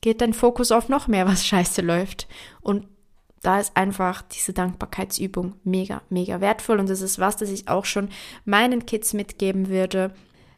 geht 0.00 0.20
dein 0.20 0.34
Fokus 0.34 0.72
auf 0.72 0.88
noch 0.88 1.08
mehr, 1.08 1.26
was 1.26 1.46
scheiße 1.46 1.82
läuft. 1.82 2.28
Und 2.60 2.86
da 3.42 3.60
ist 3.60 3.76
einfach 3.76 4.22
diese 4.22 4.52
Dankbarkeitsübung 4.52 5.54
mega, 5.64 6.02
mega 6.10 6.40
wertvoll. 6.40 6.80
Und 6.80 6.88
das 6.88 7.00
ist 7.00 7.18
was, 7.18 7.36
das 7.36 7.50
ich 7.50 7.68
auch 7.68 7.84
schon 7.84 8.08
meinen 8.44 8.86
Kids 8.86 9.12
mitgeben 9.12 9.68
würde, 9.68 10.12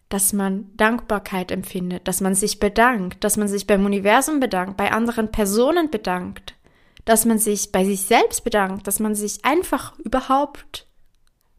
dass 0.09 0.33
man 0.33 0.71
Dankbarkeit 0.77 1.53
empfindet, 1.53 2.09
dass 2.09 2.21
man 2.21 2.35
sich 2.35 2.59
bedankt, 2.59 3.23
dass 3.23 3.37
man 3.37 3.49
sich 3.49 3.67
beim 3.67 3.85
Universum 3.85 4.41
bedankt, 4.41 4.77
bei 4.77 4.91
anderen 4.91 5.31
Personen 5.31 5.91
bedankt, 5.91 6.55
dass 7.05 7.25
man 7.25 7.39
sich 7.39 7.71
bei 7.71 7.85
sich 7.85 8.03
selbst 8.03 8.43
bedankt, 8.43 8.87
dass 8.87 8.99
man 8.99 9.15
sich 9.15 9.45
einfach 9.45 9.97
überhaupt 10.01 10.87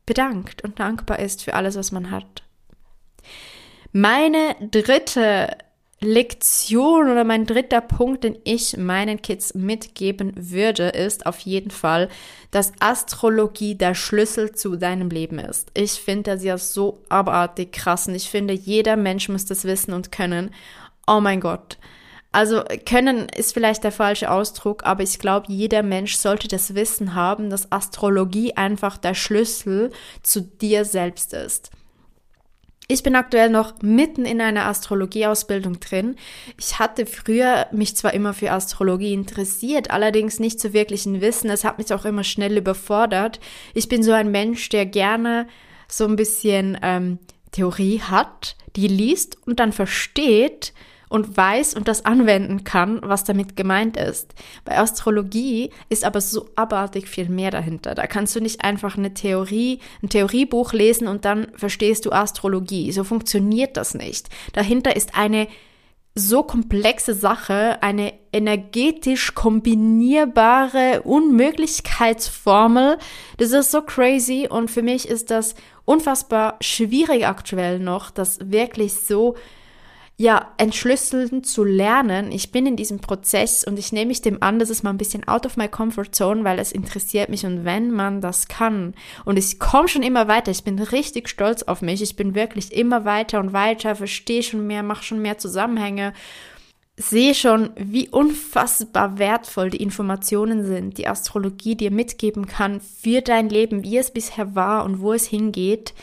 bedankt 0.06 0.64
und 0.64 0.80
dankbar 0.80 1.20
ist 1.20 1.44
für 1.44 1.54
alles, 1.54 1.78
was 1.78 1.94
man 1.94 2.12
hat. 2.12 2.44
Meine 3.94 4.56
dritte 4.60 5.58
Lektion 6.04 7.12
oder 7.12 7.24
mein 7.24 7.46
dritter 7.46 7.80
Punkt, 7.80 8.24
den 8.24 8.36
ich 8.44 8.76
meinen 8.76 9.22
Kids 9.22 9.54
mitgeben 9.54 10.34
würde, 10.36 10.90
ist 10.90 11.28
auf 11.28 11.40
jeden 11.40 11.70
Fall, 11.70 12.10
dass 12.50 12.74
Astrologie 12.80 13.76
der 13.76 13.94
Schlüssel 13.94 14.52
zu 14.54 14.78
deinem 14.78 15.12
Leben 15.12 15.38
ist. 15.38 15.70
Ich 15.76 15.92
finde 15.94 16.32
das 16.32 16.44
ja 16.44 16.58
so 16.58 17.04
abartig 17.10 17.72
krass 17.72 18.08
und 18.08 18.16
ich 18.16 18.30
finde, 18.30 18.54
jeder 18.54 18.96
Mensch 18.96 19.30
muss 19.30 19.46
das 19.46 19.64
wissen 19.64 19.94
und 19.94 20.12
können. 20.12 20.50
Oh 21.06 21.20
mein 21.20 21.40
Gott. 21.40 21.78
Also 22.32 22.64
können 22.86 23.28
ist 23.30 23.54
vielleicht 23.54 23.84
der 23.84 23.92
falsche 23.92 24.32
Ausdruck, 24.32 24.84
aber 24.86 25.04
ich 25.04 25.20
glaube, 25.20 25.48
jeder 25.50 25.84
Mensch 25.84 26.16
sollte 26.16 26.48
das 26.48 26.74
Wissen 26.74 27.14
haben, 27.14 27.52
dass 27.52 27.72
Astrologie 27.72 28.56
einfach 28.56 28.98
der 28.98 29.14
Schlüssel 29.14 29.92
zu 30.24 30.42
dir 30.42 30.84
selbst 30.86 31.34
ist. 31.34 31.70
Ich 32.92 33.04
bin 33.04 33.16
aktuell 33.16 33.50
noch 33.50 33.82
mitten 33.82 34.26
in 34.26 34.42
einer 34.42 34.66
Astrologieausbildung 34.66 35.80
drin. 35.80 36.18
Ich 36.60 36.78
hatte 36.78 37.06
früher 37.06 37.68
mich 37.72 37.96
zwar 37.96 38.14
immer 38.14 38.34
für 38.34 38.52
Astrologie 38.52 39.14
interessiert, 39.14 39.92
allerdings 39.92 40.42
nicht 40.42 40.60
zu 40.60 40.74
wirklichen 40.74 41.22
Wissen. 41.22 41.50
Es 41.50 41.64
hat 41.64 41.78
mich 41.78 41.94
auch 41.94 42.04
immer 42.04 42.26
schnell 42.26 42.58
überfordert. 42.58 43.40
Ich 43.74 43.88
bin 43.88 44.04
so 44.04 44.12
ein 44.12 44.30
Mensch, 44.30 44.68
der 44.68 44.86
gerne 44.86 45.48
so 45.88 46.04
ein 46.04 46.18
bisschen 46.18 46.78
ähm, 46.82 47.20
Theorie 47.54 48.02
hat, 48.02 48.58
die 48.76 48.90
liest 48.90 49.38
und 49.48 49.62
dann 49.62 49.72
versteht, 49.72 50.74
und 51.12 51.36
weiß 51.36 51.74
und 51.74 51.90
das 51.90 52.06
anwenden 52.06 52.64
kann, 52.64 53.02
was 53.04 53.26
damit 53.26 53.58
gemeint 53.58 53.98
ist. 53.98 54.34
Bei 54.64 54.78
Astrologie 54.78 55.70
ist 55.90 56.06
aber 56.06 56.22
so 56.22 56.48
abartig 56.56 57.10
viel 57.10 57.28
mehr 57.28 57.52
dahinter. 57.52 57.96
Da 57.96 58.08
kannst 58.08 58.34
du 58.34 58.40
nicht 58.40 58.64
einfach 58.64 58.98
eine 58.98 59.14
Theorie, 59.14 59.80
ein 60.02 60.08
Theoriebuch 60.08 60.72
lesen 60.72 61.10
und 61.10 61.26
dann 61.26 61.48
verstehst 61.56 62.06
du 62.06 62.14
Astrologie. 62.14 62.94
So 62.94 63.04
funktioniert 63.04 63.76
das 63.76 63.94
nicht. 63.94 64.30
Dahinter 64.54 64.96
ist 64.96 65.18
eine 65.18 65.50
so 66.16 66.44
komplexe 66.44 67.14
Sache, 67.14 67.84
eine 67.84 68.14
energetisch 68.32 69.36
kombinierbare 69.36 71.02
Unmöglichkeitsformel. 71.04 72.98
Das 73.36 73.52
ist 73.52 73.72
so 73.72 73.82
crazy 73.82 74.48
und 74.50 74.72
für 74.72 74.82
mich 74.82 75.10
ist 75.10 75.30
das 75.30 75.56
unfassbar 75.84 76.56
schwierig 76.62 77.28
aktuell 77.28 77.80
noch, 77.80 78.12
das 78.12 78.40
wirklich 78.50 78.94
so 78.94 79.36
ja, 80.22 80.52
entschlüsseln 80.58 81.44
zu 81.44 81.64
lernen. 81.64 82.32
Ich 82.32 82.52
bin 82.52 82.68
in 82.68 82.76
diesem 82.76 83.00
Prozess 83.00 83.64
und 83.64 83.80
ich 83.80 83.92
nehme 83.92 84.10
mich 84.10 84.22
dem 84.22 84.44
an, 84.44 84.60
das 84.60 84.70
ist 84.70 84.84
mal 84.84 84.92
ein 84.92 85.00
bisschen 85.00 85.28
out 85.28 85.48
of 85.48 85.58
my 85.58 85.68
comfort 85.68 86.12
zone, 86.12 86.44
weil 86.44 86.60
es 86.60 86.72
interessiert 86.72 87.30
mich 87.30 87.44
und 87.44 87.66
wenn 87.66 87.90
man 87.90 88.22
das 88.22 88.48
kann 88.48 88.94
und 89.26 89.38
ich 89.38 89.60
komme 89.60 89.88
schon 89.88 90.04
immer 90.04 90.28
weiter, 90.28 90.52
ich 90.52 90.64
bin 90.64 90.78
richtig 90.78 91.28
stolz 91.28 91.64
auf 91.64 91.82
mich, 91.82 92.04
ich 92.04 92.16
bin 92.16 92.36
wirklich 92.36 92.72
immer 92.72 93.04
weiter 93.04 93.40
und 93.40 93.52
weiter, 93.52 93.96
verstehe 93.96 94.44
schon 94.44 94.68
mehr, 94.68 94.84
mache 94.84 95.04
schon 95.04 95.24
mehr 95.24 95.40
Zusammenhänge, 95.40 96.14
sehe 96.98 97.34
schon, 97.34 97.72
wie 97.76 98.08
unfassbar 98.08 99.18
wertvoll 99.18 99.72
die 99.72 99.82
Informationen 99.82 100.68
sind, 100.68 101.00
die 101.00 101.08
Astrologie 101.08 101.74
dir 101.74 101.90
mitgeben 101.90 102.46
kann 102.46 102.80
für 102.80 103.22
dein 103.22 103.50
Leben, 103.50 103.84
wie 103.84 103.98
es 103.98 104.12
bisher 104.12 104.54
war 104.54 104.86
und 104.86 105.02
wo 105.02 105.14
es 105.14 105.26
hingeht. 105.26 105.96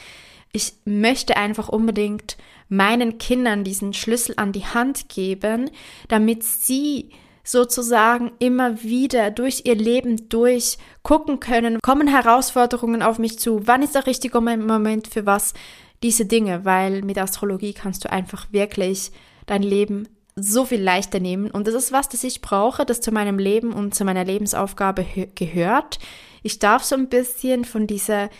Ich 0.50 0.72
möchte 0.84 1.36
einfach 1.36 1.68
unbedingt 1.68 2.36
meinen 2.68 3.18
Kindern 3.18 3.64
diesen 3.64 3.94
Schlüssel 3.94 4.34
an 4.36 4.52
die 4.52 4.66
Hand 4.66 5.08
geben, 5.08 5.70
damit 6.08 6.44
sie 6.44 7.10
sozusagen 7.42 8.32
immer 8.38 8.82
wieder 8.82 9.30
durch 9.30 9.62
ihr 9.64 9.74
Leben 9.74 10.28
durch 10.28 10.76
gucken 11.02 11.40
können, 11.40 11.78
kommen 11.80 12.06
Herausforderungen 12.06 13.02
auf 13.02 13.18
mich 13.18 13.38
zu, 13.38 13.66
wann 13.66 13.82
ist 13.82 13.94
der 13.94 14.06
richtige 14.06 14.40
Moment 14.40 15.08
für 15.08 15.24
was, 15.24 15.54
diese 16.02 16.26
Dinge, 16.26 16.64
weil 16.64 17.02
mit 17.02 17.18
Astrologie 17.18 17.72
kannst 17.72 18.04
du 18.04 18.12
einfach 18.12 18.52
wirklich 18.52 19.10
dein 19.46 19.62
Leben 19.62 20.08
so 20.36 20.64
viel 20.64 20.80
leichter 20.80 21.18
nehmen 21.18 21.50
und 21.50 21.66
das 21.66 21.74
ist 21.74 21.90
was, 21.90 22.08
das 22.08 22.22
ich 22.22 22.40
brauche, 22.40 22.84
das 22.84 23.00
zu 23.00 23.10
meinem 23.10 23.38
Leben 23.38 23.72
und 23.72 23.94
zu 23.94 24.04
meiner 24.04 24.24
Lebensaufgabe 24.24 25.04
gehört. 25.34 25.98
Ich 26.42 26.60
darf 26.60 26.84
so 26.84 26.94
ein 26.94 27.08
bisschen 27.08 27.64
von 27.64 27.86
dieser 27.88 28.30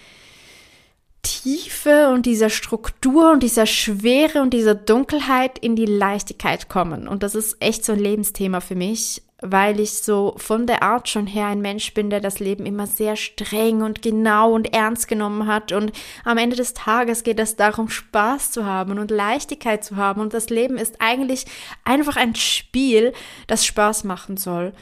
Tiefe 1.29 2.09
und 2.09 2.25
dieser 2.25 2.49
Struktur 2.49 3.33
und 3.33 3.43
dieser 3.43 3.67
Schwere 3.67 4.41
und 4.41 4.55
dieser 4.55 4.75
Dunkelheit 4.75 5.59
in 5.59 5.77
die 5.77 5.85
Leichtigkeit 5.85 6.71
kommen. 6.71 7.07
Und 7.07 7.23
das 7.23 7.35
ist 7.35 7.59
echt 7.61 7.85
so 7.85 7.93
ein 7.93 7.99
Lebensthema 7.99 8.61
für 8.61 8.75
mich, 8.75 9.23
weil 9.43 9.79
ich 9.79 9.93
so 9.93 10.35
von 10.39 10.67
der 10.67 10.83
Art 10.83 11.07
schon 11.07 11.27
her 11.27 11.49
ein 11.49 11.61
Mensch 11.61 11.93
bin, 11.93 12.09
der 12.09 12.21
das 12.21 12.39
Leben 12.39 12.65
immer 12.65 12.87
sehr 12.87 13.15
streng 13.15 13.83
und 13.83 14.01
genau 14.01 14.55
und 14.55 14.73
ernst 14.73 15.07
genommen 15.07 15.47
hat. 15.47 15.71
Und 15.73 15.93
am 16.25 16.39
Ende 16.39 16.57
des 16.57 16.73
Tages 16.73 17.25
geht 17.25 17.39
es 17.39 17.57
darum, 17.57 17.91
Spaß 17.91 18.51
zu 18.51 18.65
haben 18.65 18.99
und 18.99 19.11
Leichtigkeit 19.11 19.85
zu 19.85 19.97
haben. 19.97 20.23
Und 20.23 20.33
das 20.33 20.49
Leben 20.49 20.79
ist 20.79 20.97
eigentlich 20.99 21.45
einfach 21.85 22.17
ein 22.17 22.37
Spiel, 22.37 23.13
das 23.47 23.67
Spaß 23.67 24.05
machen 24.05 24.39
soll. 24.39 24.73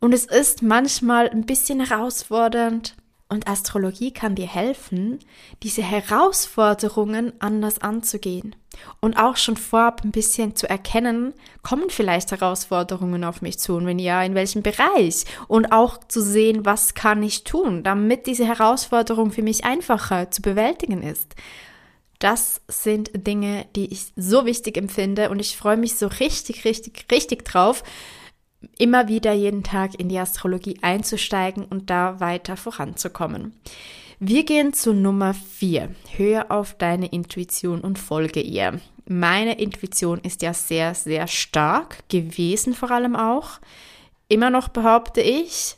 Und 0.00 0.14
es 0.14 0.24
ist 0.24 0.62
manchmal 0.62 1.28
ein 1.28 1.44
bisschen 1.44 1.84
herausfordernd, 1.84 2.94
und 3.30 3.48
Astrologie 3.48 4.12
kann 4.12 4.34
dir 4.34 4.48
helfen, 4.48 5.20
diese 5.62 5.82
Herausforderungen 5.82 7.32
anders 7.38 7.80
anzugehen. 7.80 8.56
Und 9.00 9.16
auch 9.16 9.36
schon 9.36 9.56
vorab 9.56 10.02
ein 10.04 10.10
bisschen 10.10 10.56
zu 10.56 10.68
erkennen, 10.68 11.32
kommen 11.62 11.90
vielleicht 11.90 12.32
Herausforderungen 12.32 13.24
auf 13.24 13.40
mich 13.40 13.58
zu? 13.58 13.76
Und 13.76 13.86
wenn 13.86 13.98
ja, 13.98 14.22
in 14.22 14.34
welchem 14.34 14.62
Bereich? 14.62 15.24
Und 15.48 15.72
auch 15.72 15.98
zu 16.08 16.20
sehen, 16.20 16.66
was 16.66 16.94
kann 16.94 17.22
ich 17.22 17.44
tun, 17.44 17.82
damit 17.84 18.26
diese 18.26 18.46
Herausforderung 18.46 19.30
für 19.30 19.42
mich 19.42 19.64
einfacher 19.64 20.30
zu 20.30 20.42
bewältigen 20.42 21.02
ist. 21.02 21.34
Das 22.18 22.60
sind 22.68 23.10
Dinge, 23.14 23.64
die 23.76 23.92
ich 23.92 24.12
so 24.16 24.44
wichtig 24.44 24.76
empfinde. 24.76 25.30
Und 25.30 25.38
ich 25.38 25.56
freue 25.56 25.76
mich 25.76 25.96
so 25.96 26.08
richtig, 26.08 26.64
richtig, 26.64 27.06
richtig 27.10 27.44
drauf, 27.44 27.82
immer 28.78 29.08
wieder 29.08 29.32
jeden 29.32 29.62
Tag 29.62 29.98
in 29.98 30.08
die 30.08 30.18
Astrologie 30.18 30.78
einzusteigen 30.82 31.64
und 31.64 31.90
da 31.90 32.20
weiter 32.20 32.56
voranzukommen. 32.56 33.54
Wir 34.18 34.44
gehen 34.44 34.74
zu 34.74 34.92
Nummer 34.92 35.32
4. 35.34 35.94
Hör 36.16 36.50
auf 36.50 36.74
deine 36.74 37.06
Intuition 37.06 37.80
und 37.80 37.98
folge 37.98 38.40
ihr. 38.40 38.78
Meine 39.08 39.58
Intuition 39.58 40.20
ist 40.20 40.42
ja 40.42 40.52
sehr, 40.52 40.94
sehr 40.94 41.26
stark 41.26 42.08
gewesen, 42.10 42.74
vor 42.74 42.90
allem 42.90 43.16
auch. 43.16 43.60
Immer 44.28 44.50
noch 44.50 44.68
behaupte 44.68 45.22
ich. 45.22 45.76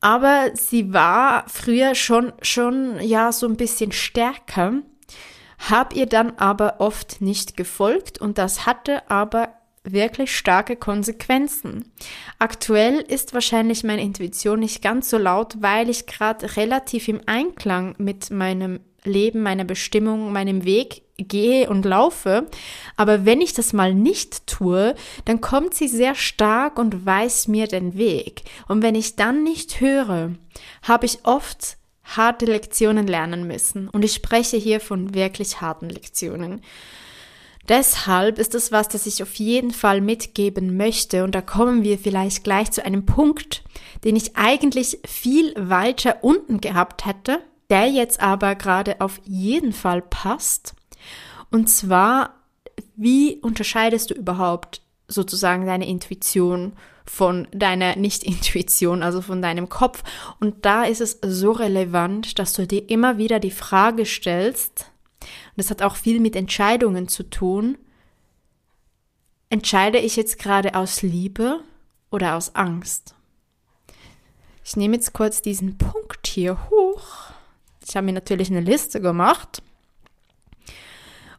Aber 0.00 0.50
sie 0.54 0.92
war 0.92 1.48
früher 1.48 1.94
schon, 1.94 2.32
schon, 2.42 3.00
ja, 3.00 3.32
so 3.32 3.46
ein 3.48 3.56
bisschen 3.56 3.90
stärker. 3.90 4.82
Hab 5.58 5.96
ihr 5.96 6.06
dann 6.06 6.38
aber 6.38 6.76
oft 6.78 7.20
nicht 7.20 7.56
gefolgt 7.56 8.20
und 8.20 8.38
das 8.38 8.66
hatte 8.66 9.10
aber 9.10 9.48
wirklich 9.92 10.36
starke 10.36 10.76
Konsequenzen. 10.76 11.92
Aktuell 12.38 12.98
ist 13.00 13.34
wahrscheinlich 13.34 13.84
meine 13.84 14.02
Intuition 14.02 14.60
nicht 14.60 14.82
ganz 14.82 15.10
so 15.10 15.18
laut, 15.18 15.56
weil 15.60 15.88
ich 15.90 16.06
gerade 16.06 16.56
relativ 16.56 17.08
im 17.08 17.20
Einklang 17.26 17.94
mit 17.98 18.30
meinem 18.30 18.80
Leben, 19.04 19.42
meiner 19.42 19.64
Bestimmung, 19.64 20.32
meinem 20.32 20.64
Weg 20.64 21.02
gehe 21.16 21.68
und 21.70 21.84
laufe. 21.84 22.46
Aber 22.96 23.24
wenn 23.24 23.40
ich 23.40 23.54
das 23.54 23.72
mal 23.72 23.94
nicht 23.94 24.46
tue, 24.46 24.94
dann 25.24 25.40
kommt 25.40 25.74
sie 25.74 25.88
sehr 25.88 26.14
stark 26.14 26.78
und 26.78 27.06
weiß 27.06 27.48
mir 27.48 27.66
den 27.66 27.96
Weg. 27.96 28.42
Und 28.68 28.82
wenn 28.82 28.94
ich 28.94 29.16
dann 29.16 29.42
nicht 29.42 29.80
höre, 29.80 30.32
habe 30.82 31.06
ich 31.06 31.24
oft 31.24 31.78
harte 32.04 32.46
Lektionen 32.46 33.06
lernen 33.06 33.46
müssen. 33.46 33.88
Und 33.88 34.04
ich 34.04 34.14
spreche 34.14 34.56
hier 34.56 34.80
von 34.80 35.14
wirklich 35.14 35.60
harten 35.60 35.88
Lektionen. 35.88 36.62
Deshalb 37.68 38.38
ist 38.38 38.54
es 38.54 38.70
was, 38.70 38.88
das 38.88 39.06
ich 39.06 39.22
auf 39.22 39.34
jeden 39.34 39.72
Fall 39.72 40.00
mitgeben 40.00 40.76
möchte. 40.76 41.24
Und 41.24 41.34
da 41.34 41.40
kommen 41.40 41.82
wir 41.82 41.98
vielleicht 41.98 42.44
gleich 42.44 42.70
zu 42.70 42.84
einem 42.84 43.06
Punkt, 43.06 43.64
den 44.04 44.14
ich 44.14 44.36
eigentlich 44.36 44.98
viel 45.04 45.52
weiter 45.56 46.18
unten 46.22 46.60
gehabt 46.60 47.06
hätte, 47.06 47.40
der 47.70 47.88
jetzt 47.88 48.20
aber 48.20 48.54
gerade 48.54 49.00
auf 49.00 49.20
jeden 49.24 49.72
Fall 49.72 50.00
passt. 50.00 50.74
Und 51.50 51.68
zwar, 51.68 52.34
wie 52.94 53.36
unterscheidest 53.36 54.10
du 54.10 54.14
überhaupt 54.14 54.82
sozusagen 55.08 55.66
deine 55.66 55.88
Intuition 55.88 56.72
von 57.04 57.46
deiner 57.52 57.96
Nicht-Intuition, 57.96 59.02
also 59.02 59.22
von 59.22 59.42
deinem 59.42 59.68
Kopf? 59.68 60.04
Und 60.38 60.64
da 60.64 60.84
ist 60.84 61.00
es 61.00 61.18
so 61.24 61.50
relevant, 61.50 62.38
dass 62.38 62.52
du 62.52 62.66
dir 62.66 62.88
immer 62.88 63.18
wieder 63.18 63.40
die 63.40 63.50
Frage 63.50 64.06
stellst, 64.06 64.90
das 65.56 65.70
hat 65.70 65.82
auch 65.82 65.96
viel 65.96 66.20
mit 66.20 66.36
Entscheidungen 66.36 67.08
zu 67.08 67.22
tun. 67.22 67.78
Entscheide 69.48 69.98
ich 69.98 70.16
jetzt 70.16 70.38
gerade 70.38 70.74
aus 70.74 71.02
Liebe 71.02 71.60
oder 72.10 72.36
aus 72.36 72.54
Angst? 72.54 73.14
Ich 74.64 74.76
nehme 74.76 74.96
jetzt 74.96 75.12
kurz 75.12 75.42
diesen 75.42 75.78
Punkt 75.78 76.26
hier 76.26 76.68
hoch. 76.70 77.30
Ich 77.86 77.96
habe 77.96 78.06
mir 78.06 78.12
natürlich 78.12 78.50
eine 78.50 78.60
Liste 78.60 79.00
gemacht 79.00 79.62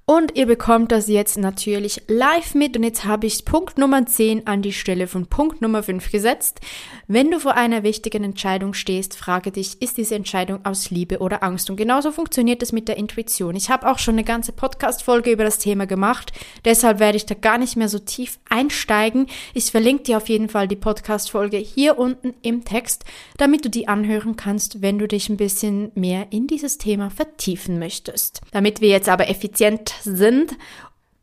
und 0.10 0.38
ihr 0.38 0.46
bekommt 0.46 0.94
das 0.94 1.10
jetzt 1.10 1.38
natürlich 1.38 2.02
live 2.08 2.56
mit. 2.56 2.78
Und 2.78 2.84
jetzt 2.84 3.04
habe 3.04 3.28
ich 3.28 3.44
Punkt 3.44 3.78
Nummer 3.78 4.06
10 4.06 4.48
an 4.48 4.62
die 4.62 4.72
Stelle 4.72 5.06
von 5.06 5.28
Punkt 5.28 5.62
Nummer 5.62 5.84
5 5.84 6.10
gesetzt. 6.10 6.62
Wenn 7.10 7.32
du 7.32 7.40
vor 7.40 7.56
einer 7.56 7.84
wichtigen 7.84 8.26
Entscheidung 8.26 8.74
stehst, 8.74 9.16
frage 9.16 9.54
dich, 9.54 9.82
ist 9.82 9.96
diese 9.96 10.16
Entscheidung 10.16 10.66
aus 10.66 10.92
Liebe 10.92 11.20
oder 11.20 11.42
Angst? 11.42 11.70
Und 11.70 11.78
genauso 11.78 12.12
funktioniert 12.12 12.62
es 12.62 12.74
mit 12.74 12.90
der 12.90 12.98
Intuition. 12.98 13.56
Ich 13.56 13.70
habe 13.70 13.90
auch 13.90 13.98
schon 13.98 14.16
eine 14.16 14.26
ganze 14.26 14.52
Podcast-Folge 14.52 15.32
über 15.32 15.46
das 15.46 15.58
Thema 15.58 15.88
gemacht. 15.88 16.34
Deshalb 16.66 17.00
werde 17.00 17.16
ich 17.16 17.26
da 17.26 17.34
gar 17.34 17.60
nicht 17.60 17.78
mehr 17.78 17.88
so 17.88 17.98
tief 17.98 18.40
einsteigen. 18.50 19.28
Ich 19.54 19.72
verlinke 19.72 20.04
dir 20.04 20.18
auf 20.18 20.28
jeden 20.28 20.50
Fall 20.50 20.68
die 20.68 20.76
Podcast-Folge 20.76 21.56
hier 21.56 21.98
unten 21.98 22.34
im 22.42 22.66
Text, 22.66 23.06
damit 23.38 23.64
du 23.64 23.70
die 23.70 23.88
anhören 23.88 24.36
kannst, 24.36 24.82
wenn 24.82 25.00
du 25.00 25.08
dich 25.08 25.30
ein 25.30 25.38
bisschen 25.38 25.94
mehr 25.96 26.28
in 26.32 26.46
dieses 26.46 26.78
Thema 26.78 27.10
vertiefen 27.10 27.80
möchtest. 27.80 28.42
Damit 28.52 28.82
wir 28.82 28.90
jetzt 28.90 29.08
aber 29.08 29.30
effizient 29.30 29.94
sind, 30.02 30.58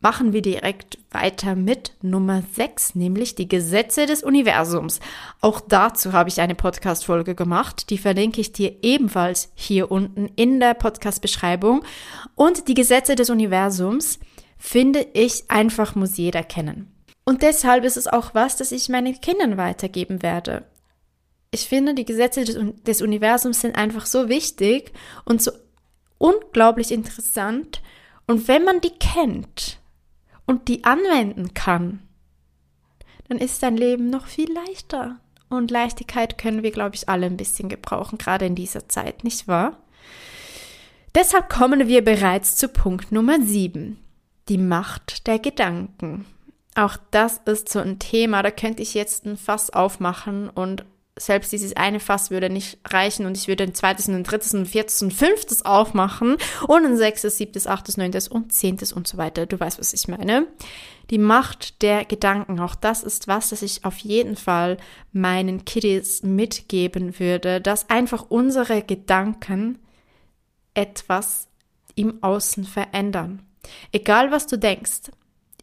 machen 0.05 0.33
wir 0.33 0.43
direkt 0.43 0.99
weiter 1.09 1.55
mit 1.55 1.93
Nummer 2.03 2.43
6, 2.53 2.93
nämlich 2.93 3.33
die 3.33 3.47
Gesetze 3.47 4.05
des 4.05 4.21
Universums. 4.21 4.99
Auch 5.41 5.59
dazu 5.59 6.13
habe 6.13 6.29
ich 6.29 6.39
eine 6.41 6.53
Podcast-Folge 6.53 7.33
gemacht, 7.33 7.89
die 7.89 7.97
verlinke 7.97 8.39
ich 8.39 8.51
dir 8.51 8.75
ebenfalls 8.83 9.51
hier 9.55 9.89
unten 9.89 10.27
in 10.35 10.59
der 10.59 10.75
Podcast-Beschreibung. 10.75 11.83
Und 12.35 12.67
die 12.67 12.75
Gesetze 12.75 13.15
des 13.15 13.31
Universums 13.31 14.19
finde 14.59 15.07
ich 15.13 15.49
einfach 15.49 15.95
muss 15.95 16.17
jeder 16.17 16.43
kennen. 16.43 16.93
Und 17.23 17.41
deshalb 17.41 17.83
ist 17.83 17.97
es 17.97 18.05
auch 18.05 18.35
was, 18.35 18.57
das 18.57 18.71
ich 18.71 18.89
meinen 18.89 19.19
Kindern 19.21 19.57
weitergeben 19.57 20.21
werde. 20.21 20.65
Ich 21.49 21.67
finde, 21.67 21.95
die 21.95 22.05
Gesetze 22.05 22.43
des, 22.43 22.59
des 22.83 23.01
Universums 23.01 23.61
sind 23.61 23.75
einfach 23.75 24.05
so 24.05 24.29
wichtig 24.29 24.93
und 25.25 25.41
so 25.41 25.49
unglaublich 26.19 26.91
interessant, 26.91 27.81
und 28.27 28.47
wenn 28.47 28.63
man 28.63 28.81
die 28.81 28.91
kennt 28.91 29.79
und 30.45 30.67
die 30.67 30.83
anwenden 30.83 31.53
kann, 31.53 32.01
dann 33.27 33.37
ist 33.37 33.63
dein 33.63 33.77
Leben 33.77 34.09
noch 34.09 34.27
viel 34.27 34.51
leichter. 34.51 35.19
Und 35.49 35.71
Leichtigkeit 35.71 36.37
können 36.37 36.63
wir, 36.63 36.71
glaube 36.71 36.95
ich, 36.95 37.07
alle 37.07 37.27
ein 37.27 37.37
bisschen 37.37 37.69
gebrauchen, 37.69 38.17
gerade 38.17 38.45
in 38.45 38.55
dieser 38.55 38.89
Zeit, 38.89 39.23
nicht 39.23 39.47
wahr? 39.47 39.77
Deshalb 41.13 41.49
kommen 41.49 41.87
wir 41.87 42.03
bereits 42.03 42.55
zu 42.55 42.67
Punkt 42.67 43.11
Nummer 43.11 43.41
7. 43.41 43.97
Die 44.49 44.57
Macht 44.57 45.27
der 45.27 45.39
Gedanken. 45.39 46.25
Auch 46.75 46.97
das 47.11 47.39
ist 47.45 47.69
so 47.69 47.79
ein 47.79 47.99
Thema, 47.99 48.43
da 48.43 48.51
könnte 48.51 48.83
ich 48.83 48.93
jetzt 48.93 49.25
ein 49.25 49.37
Fass 49.37 49.69
aufmachen 49.69 50.49
und 50.49 50.83
selbst 51.17 51.53
dieses 51.53 51.75
eine 51.77 52.01
Fass 52.01 52.29
würde 52.29 52.49
nicht 52.49 52.77
reichen 52.85 53.25
und 53.25 53.37
ich 53.37 53.47
würde 53.47 53.63
ein 53.63 53.73
zweites 53.73 54.09
und 54.09 54.15
ein 54.15 54.23
drittes 54.23 54.53
und 54.53 54.61
ein 54.61 54.65
viertes 54.65 55.01
und 55.01 55.09
ein 55.09 55.11
fünftes 55.11 55.63
aufmachen 55.63 56.37
und 56.67 56.85
ein 56.85 56.97
sechstes, 56.97 57.37
siebtes, 57.37 57.67
achtes, 57.67 57.95
neuntes 57.95 58.27
und 58.27 58.51
zehntes 58.51 58.91
und 58.91 59.07
so 59.07 59.17
weiter. 59.17 59.45
Du 59.45 59.57
weißt, 59.57 59.79
was 59.79 59.93
ich 59.93 60.07
meine. 60.09 60.47
Die 61.09 61.17
Macht 61.17 61.81
der 61.83 62.03
Gedanken, 62.03 62.59
auch 62.59 62.75
das 62.75 63.03
ist 63.03 63.27
was, 63.27 63.49
das 63.49 63.61
ich 63.61 63.85
auf 63.85 63.97
jeden 63.99 64.35
Fall 64.35 64.77
meinen 65.13 65.63
Kiddies 65.63 66.23
mitgeben 66.23 67.17
würde, 67.19 67.61
dass 67.61 67.89
einfach 67.89 68.25
unsere 68.29 68.81
Gedanken 68.81 69.79
etwas 70.73 71.47
im 71.95 72.21
Außen 72.23 72.65
verändern. 72.65 73.41
Egal 73.91 74.31
was 74.31 74.47
du 74.47 74.57
denkst, 74.57 75.11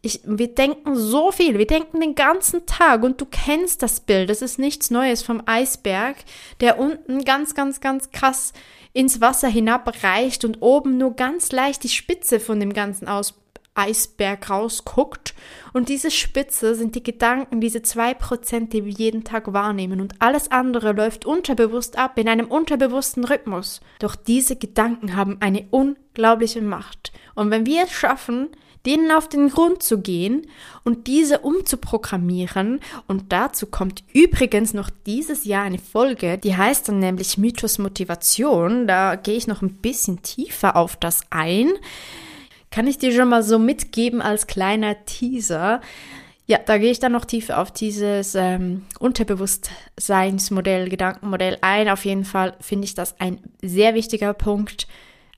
ich, 0.02 0.20
wir 0.24 0.48
denken 0.48 0.96
so 0.96 1.30
viel, 1.30 1.58
wir 1.58 1.66
denken 1.66 2.00
den 2.00 2.16
ganzen 2.16 2.66
Tag 2.66 3.04
und 3.04 3.20
du 3.20 3.24
kennst 3.24 3.82
das 3.82 4.00
Bild, 4.00 4.30
das 4.30 4.42
ist 4.42 4.58
nichts 4.58 4.90
Neues 4.90 5.22
vom 5.22 5.42
Eisberg, 5.46 6.16
der 6.60 6.80
unten 6.80 7.24
ganz, 7.24 7.54
ganz, 7.54 7.80
ganz 7.80 8.10
krass 8.10 8.52
ins 8.92 9.20
Wasser 9.20 9.48
hinabreicht 9.48 10.44
und 10.44 10.60
oben 10.60 10.98
nur 10.98 11.14
ganz 11.14 11.52
leicht 11.52 11.84
die 11.84 11.88
Spitze 11.88 12.40
von 12.40 12.58
dem 12.58 12.72
ganzen 12.72 13.06
Aus 13.06 13.34
Eisberg 13.74 14.50
rausguckt. 14.50 15.34
Und 15.72 15.88
diese 15.88 16.10
Spitze 16.10 16.74
sind 16.74 16.94
die 16.94 17.02
Gedanken, 17.02 17.60
diese 17.60 17.80
zwei 17.80 18.12
Prozent, 18.12 18.72
die 18.72 18.84
wir 18.84 18.92
jeden 18.92 19.24
Tag 19.24 19.52
wahrnehmen. 19.52 20.00
Und 20.00 20.14
alles 20.18 20.50
andere 20.50 20.92
läuft 20.92 21.24
unterbewusst 21.24 21.96
ab, 21.96 22.18
in 22.18 22.28
einem 22.28 22.48
unterbewussten 22.48 23.24
Rhythmus. 23.24 23.80
Doch 23.98 24.14
diese 24.14 24.56
Gedanken 24.56 25.16
haben 25.16 25.38
eine 25.40 25.66
unglaubliche 25.70 26.60
Macht. 26.60 27.12
Und 27.34 27.50
wenn 27.50 27.64
wir 27.64 27.84
es 27.84 27.92
schaffen, 27.92 28.50
denen 28.86 29.10
auf 29.12 29.28
den 29.28 29.48
Grund 29.48 29.82
zu 29.82 30.00
gehen 30.00 30.46
und 30.84 31.06
diese 31.06 31.40
umzuprogrammieren. 31.40 32.80
Und 33.06 33.32
dazu 33.32 33.66
kommt 33.66 34.02
übrigens 34.12 34.74
noch 34.74 34.90
dieses 35.06 35.44
Jahr 35.44 35.64
eine 35.64 35.78
Folge, 35.78 36.38
die 36.38 36.56
heißt 36.56 36.88
dann 36.88 36.98
nämlich 36.98 37.38
Mythos 37.38 37.78
Motivation. 37.78 38.86
Da 38.86 39.16
gehe 39.16 39.36
ich 39.36 39.46
noch 39.46 39.62
ein 39.62 39.74
bisschen 39.74 40.22
tiefer 40.22 40.76
auf 40.76 40.96
das 40.96 41.22
ein. 41.30 41.72
Kann 42.70 42.86
ich 42.86 42.98
dir 42.98 43.12
schon 43.12 43.28
mal 43.28 43.42
so 43.42 43.58
mitgeben 43.58 44.22
als 44.22 44.46
kleiner 44.46 45.04
Teaser. 45.04 45.80
Ja, 46.46 46.58
da 46.58 46.78
gehe 46.78 46.90
ich 46.90 46.98
dann 46.98 47.12
noch 47.12 47.24
tiefer 47.24 47.60
auf 47.60 47.70
dieses 47.70 48.34
ähm, 48.34 48.84
Unterbewusstseinsmodell, 48.98 50.88
Gedankenmodell 50.88 51.58
ein. 51.60 51.88
Auf 51.88 52.04
jeden 52.04 52.24
Fall 52.24 52.54
finde 52.60 52.86
ich 52.86 52.94
das 52.94 53.20
ein 53.20 53.38
sehr 53.62 53.94
wichtiger 53.94 54.34
Punkt, 54.34 54.88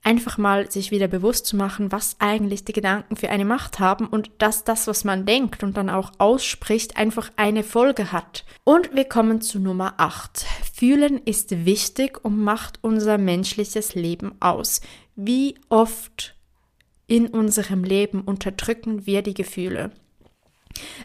einfach 0.04 0.38
mal 0.38 0.70
sich 0.70 0.90
wieder 0.90 1.08
bewusst 1.08 1.46
zu 1.46 1.56
machen, 1.56 1.90
was 1.90 2.16
eigentlich 2.20 2.64
die 2.64 2.72
Gedanken 2.72 3.16
für 3.16 3.30
eine 3.30 3.44
Macht 3.44 3.80
haben 3.80 4.06
und 4.06 4.30
dass 4.38 4.62
das, 4.62 4.86
was 4.86 5.04
man 5.04 5.26
denkt 5.26 5.62
und 5.62 5.76
dann 5.76 5.90
auch 5.90 6.12
ausspricht, 6.18 6.96
einfach 6.96 7.30
eine 7.36 7.64
Folge 7.64 8.12
hat. 8.12 8.44
Und 8.62 8.94
wir 8.94 9.04
kommen 9.04 9.40
zu 9.40 9.58
Nummer 9.58 9.94
8. 9.96 10.44
Fühlen 10.72 11.18
ist 11.24 11.64
wichtig 11.64 12.24
und 12.24 12.38
macht 12.38 12.78
unser 12.82 13.18
menschliches 13.18 13.94
Leben 13.94 14.34
aus. 14.40 14.80
Wie 15.16 15.56
oft 15.68 16.34
in 17.06 17.26
unserem 17.28 17.84
Leben 17.84 18.20
unterdrücken 18.20 19.06
wir 19.06 19.22
die 19.22 19.34
Gefühle? 19.34 19.90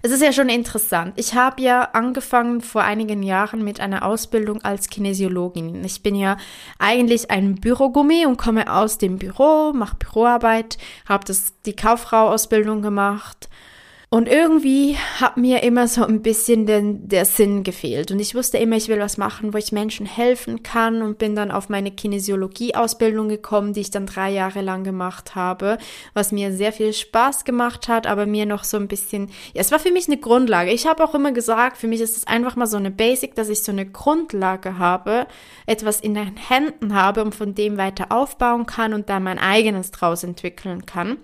Es 0.02 0.12
ist 0.12 0.22
ja 0.22 0.32
schon 0.32 0.50
interessant. 0.50 1.14
Ich 1.18 1.36
habe 1.36 1.62
ja 1.62 1.82
angefangen 1.94 2.62
vor 2.62 2.84
einigen 2.84 3.24
Jahren 3.24 3.64
mit 3.64 3.80
einer 3.80 4.06
Ausbildung 4.06 4.62
als 4.64 4.90
Kinesiologin. 4.90 5.84
Ich 5.84 6.02
bin 6.02 6.16
ja 6.16 6.38
eigentlich 6.80 7.30
ein 7.32 7.56
Bürogummi 7.56 8.26
und 8.26 8.38
komme 8.38 8.74
aus 8.74 8.98
dem 8.98 9.18
Büro, 9.18 9.74
mache 9.74 9.96
Büroarbeit, 9.98 10.78
habe 11.08 11.32
die 11.66 11.76
Kauffrau-Ausbildung 11.76 12.82
gemacht 12.82 13.50
und 14.12 14.28
irgendwie 14.28 14.98
hat 15.20 15.38
mir 15.38 15.62
immer 15.62 15.88
so 15.88 16.04
ein 16.04 16.24
bisschen 16.24 16.66
den, 16.66 17.08
der 17.08 17.26
Sinn 17.26 17.62
gefehlt. 17.64 18.10
Und 18.10 18.20
ich 18.20 18.34
wusste 18.34 18.58
immer, 18.58 18.76
ich 18.76 18.88
will 18.88 18.98
was 18.98 19.20
machen, 19.20 19.54
wo 19.54 19.58
ich 19.60 19.72
Menschen 19.72 20.08
helfen 20.08 20.64
kann 20.64 21.04
und 21.04 21.20
bin 21.20 21.36
dann 21.36 21.52
auf 21.52 21.70
meine 21.70 21.92
Kinesiologie-Ausbildung 21.92 23.30
gekommen, 23.30 23.74
die 23.74 23.82
ich 23.82 23.92
dann 23.92 24.08
drei 24.08 24.32
Jahre 24.32 24.62
lang 24.62 24.84
gemacht 24.84 25.36
habe, 25.36 25.78
was 26.16 26.32
mir 26.32 26.52
sehr 26.52 26.74
viel 26.74 26.92
Spaß 26.92 27.46
gemacht 27.46 27.88
hat, 27.88 28.08
aber 28.08 28.26
mir 28.26 28.48
noch 28.48 28.64
so 28.64 28.78
ein 28.78 28.88
bisschen, 28.88 29.28
ja, 29.54 29.62
es 29.62 29.72
war 29.72 29.78
für 29.78 29.92
mich 29.92 30.08
eine 30.08 30.18
Grundlage. 30.18 30.72
Ich 30.72 30.88
habe 30.88 31.04
auch 31.04 31.14
immer 31.14 31.32
gesagt, 31.32 31.78
für 31.78 31.88
mich 31.88 32.02
ist 32.02 32.18
es 32.18 32.26
einfach 32.26 32.56
mal 32.56 32.66
so 32.66 32.78
eine 32.78 32.90
Basic, 32.90 33.36
dass 33.36 33.48
ich 33.48 33.62
so 33.62 33.72
eine 33.72 33.86
Grundlage 33.86 34.80
habe, 34.80 35.28
etwas 35.68 36.02
in 36.02 36.16
den 36.16 36.36
Händen 36.36 36.96
habe 36.96 37.24
und 37.24 37.36
von 37.36 37.54
dem 37.54 37.78
weiter 37.78 38.08
aufbauen 38.12 38.66
kann 38.66 38.96
und 38.96 39.08
da 39.08 39.20
mein 39.20 39.38
eigenes 39.38 39.92
draus 39.92 40.24
entwickeln 40.24 40.88
kann. 40.88 41.18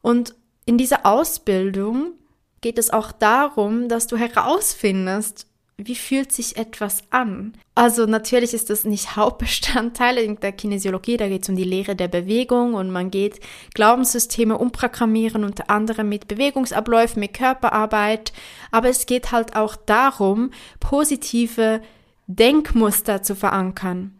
Und 0.00 0.36
in 0.66 0.78
dieser 0.78 1.06
Ausbildung 1.06 2.12
geht 2.60 2.78
es 2.78 2.90
auch 2.90 3.12
darum, 3.12 3.88
dass 3.88 4.06
du 4.06 4.16
herausfindest, 4.16 5.46
wie 5.76 5.96
fühlt 5.96 6.30
sich 6.30 6.56
etwas 6.56 7.02
an? 7.10 7.54
Also 7.74 8.06
natürlich 8.06 8.54
ist 8.54 8.70
das 8.70 8.84
nicht 8.84 9.16
Hauptbestandteil 9.16 10.18
in 10.18 10.38
der 10.38 10.52
Kinesiologie, 10.52 11.16
da 11.16 11.28
geht 11.28 11.42
es 11.42 11.48
um 11.48 11.56
die 11.56 11.64
Lehre 11.64 11.96
der 11.96 12.08
Bewegung 12.08 12.74
und 12.74 12.90
man 12.90 13.10
geht 13.10 13.40
Glaubenssysteme 13.74 14.56
umprogrammieren, 14.56 15.44
unter 15.44 15.70
anderem 15.70 16.08
mit 16.08 16.28
Bewegungsabläufen, 16.28 17.20
mit 17.20 17.34
Körperarbeit, 17.34 18.32
aber 18.70 18.88
es 18.88 19.06
geht 19.06 19.32
halt 19.32 19.56
auch 19.56 19.76
darum, 19.76 20.52
positive 20.80 21.82
Denkmuster 22.26 23.22
zu 23.22 23.34
verankern. 23.34 24.18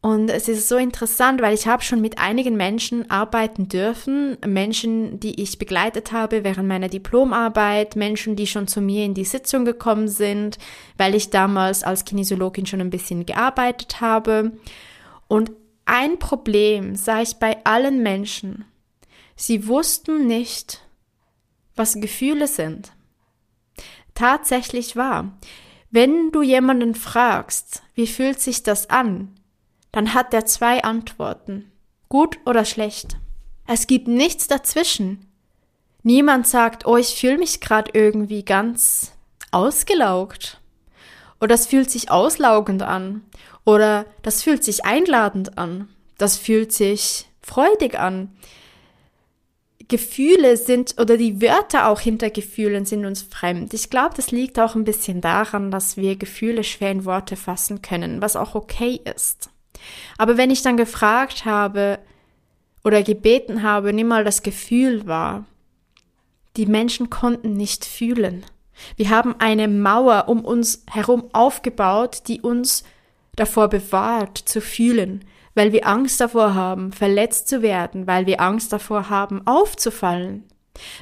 Und 0.00 0.30
es 0.30 0.48
ist 0.48 0.68
so 0.68 0.76
interessant, 0.76 1.42
weil 1.42 1.54
ich 1.54 1.66
habe 1.66 1.82
schon 1.82 2.00
mit 2.00 2.18
einigen 2.18 2.56
Menschen 2.56 3.10
arbeiten 3.10 3.68
dürfen, 3.68 4.38
Menschen, 4.46 5.18
die 5.18 5.42
ich 5.42 5.58
begleitet 5.58 6.12
habe 6.12 6.44
während 6.44 6.68
meiner 6.68 6.88
Diplomarbeit, 6.88 7.96
Menschen, 7.96 8.36
die 8.36 8.46
schon 8.46 8.68
zu 8.68 8.80
mir 8.80 9.04
in 9.04 9.14
die 9.14 9.24
Sitzung 9.24 9.64
gekommen 9.64 10.06
sind, 10.06 10.58
weil 10.96 11.16
ich 11.16 11.30
damals 11.30 11.82
als 11.82 12.04
Kinesiologin 12.04 12.66
schon 12.66 12.80
ein 12.80 12.90
bisschen 12.90 13.26
gearbeitet 13.26 14.00
habe. 14.00 14.52
Und 15.26 15.50
ein 15.84 16.20
Problem 16.20 16.94
sah 16.94 17.20
ich 17.20 17.36
bei 17.36 17.56
allen 17.64 18.00
Menschen. 18.02 18.66
Sie 19.34 19.66
wussten 19.66 20.28
nicht, 20.28 20.80
was 21.74 22.00
Gefühle 22.00 22.46
sind. 22.46 22.92
Tatsächlich 24.14 24.94
wahr. 24.94 25.36
Wenn 25.90 26.30
du 26.30 26.42
jemanden 26.42 26.94
fragst, 26.94 27.82
wie 27.94 28.06
fühlt 28.06 28.40
sich 28.40 28.62
das 28.62 28.90
an, 28.90 29.37
dann 29.92 30.14
hat 30.14 30.32
er 30.34 30.46
zwei 30.46 30.84
Antworten. 30.84 31.70
Gut 32.08 32.38
oder 32.46 32.64
schlecht. 32.64 33.16
Es 33.66 33.86
gibt 33.86 34.08
nichts 34.08 34.46
dazwischen. 34.46 35.26
Niemand 36.02 36.46
sagt, 36.46 36.86
oh, 36.86 36.96
ich 36.96 37.16
fühle 37.20 37.38
mich 37.38 37.60
gerade 37.60 37.90
irgendwie 37.94 38.44
ganz 38.44 39.12
ausgelaugt. 39.50 40.60
Oder 41.40 41.48
das 41.48 41.66
fühlt 41.66 41.90
sich 41.90 42.10
auslaugend 42.10 42.82
an. 42.82 43.22
Oder 43.64 44.06
das 44.22 44.42
fühlt 44.42 44.64
sich 44.64 44.84
einladend 44.84 45.58
an. 45.58 45.88
Das 46.16 46.36
fühlt 46.36 46.72
sich 46.72 47.26
freudig 47.42 47.98
an. 47.98 48.32
Gefühle 49.88 50.56
sind 50.56 50.96
oder 51.00 51.16
die 51.16 51.40
Wörter 51.40 51.88
auch 51.88 52.00
hinter 52.00 52.28
Gefühlen 52.30 52.84
sind 52.84 53.06
uns 53.06 53.22
fremd. 53.22 53.72
Ich 53.72 53.88
glaube, 53.88 54.14
das 54.14 54.30
liegt 54.30 54.58
auch 54.58 54.74
ein 54.74 54.84
bisschen 54.84 55.22
daran, 55.22 55.70
dass 55.70 55.96
wir 55.96 56.16
Gefühle 56.16 56.62
schwer 56.62 56.90
in 56.90 57.04
Worte 57.06 57.36
fassen 57.36 57.80
können, 57.80 58.20
was 58.20 58.36
auch 58.36 58.54
okay 58.54 59.00
ist. 59.14 59.50
Aber 60.16 60.36
wenn 60.36 60.50
ich 60.50 60.62
dann 60.62 60.76
gefragt 60.76 61.44
habe 61.44 61.98
oder 62.84 63.02
gebeten 63.02 63.62
habe, 63.62 63.92
nimm 63.92 64.08
mal 64.08 64.24
das 64.24 64.42
Gefühl 64.42 65.06
wahr, 65.06 65.44
die 66.56 66.66
Menschen 66.66 67.10
konnten 67.10 67.52
nicht 67.52 67.84
fühlen. 67.84 68.44
Wir 68.96 69.10
haben 69.10 69.36
eine 69.38 69.68
Mauer 69.68 70.24
um 70.28 70.44
uns 70.44 70.84
herum 70.90 71.24
aufgebaut, 71.32 72.22
die 72.26 72.40
uns 72.40 72.84
davor 73.36 73.68
bewahrt 73.68 74.38
zu 74.38 74.60
fühlen, 74.60 75.24
weil 75.54 75.72
wir 75.72 75.86
Angst 75.86 76.20
davor 76.20 76.54
haben, 76.54 76.92
verletzt 76.92 77.48
zu 77.48 77.62
werden, 77.62 78.06
weil 78.06 78.26
wir 78.26 78.40
Angst 78.40 78.72
davor 78.72 79.10
haben, 79.10 79.46
aufzufallen. 79.46 80.44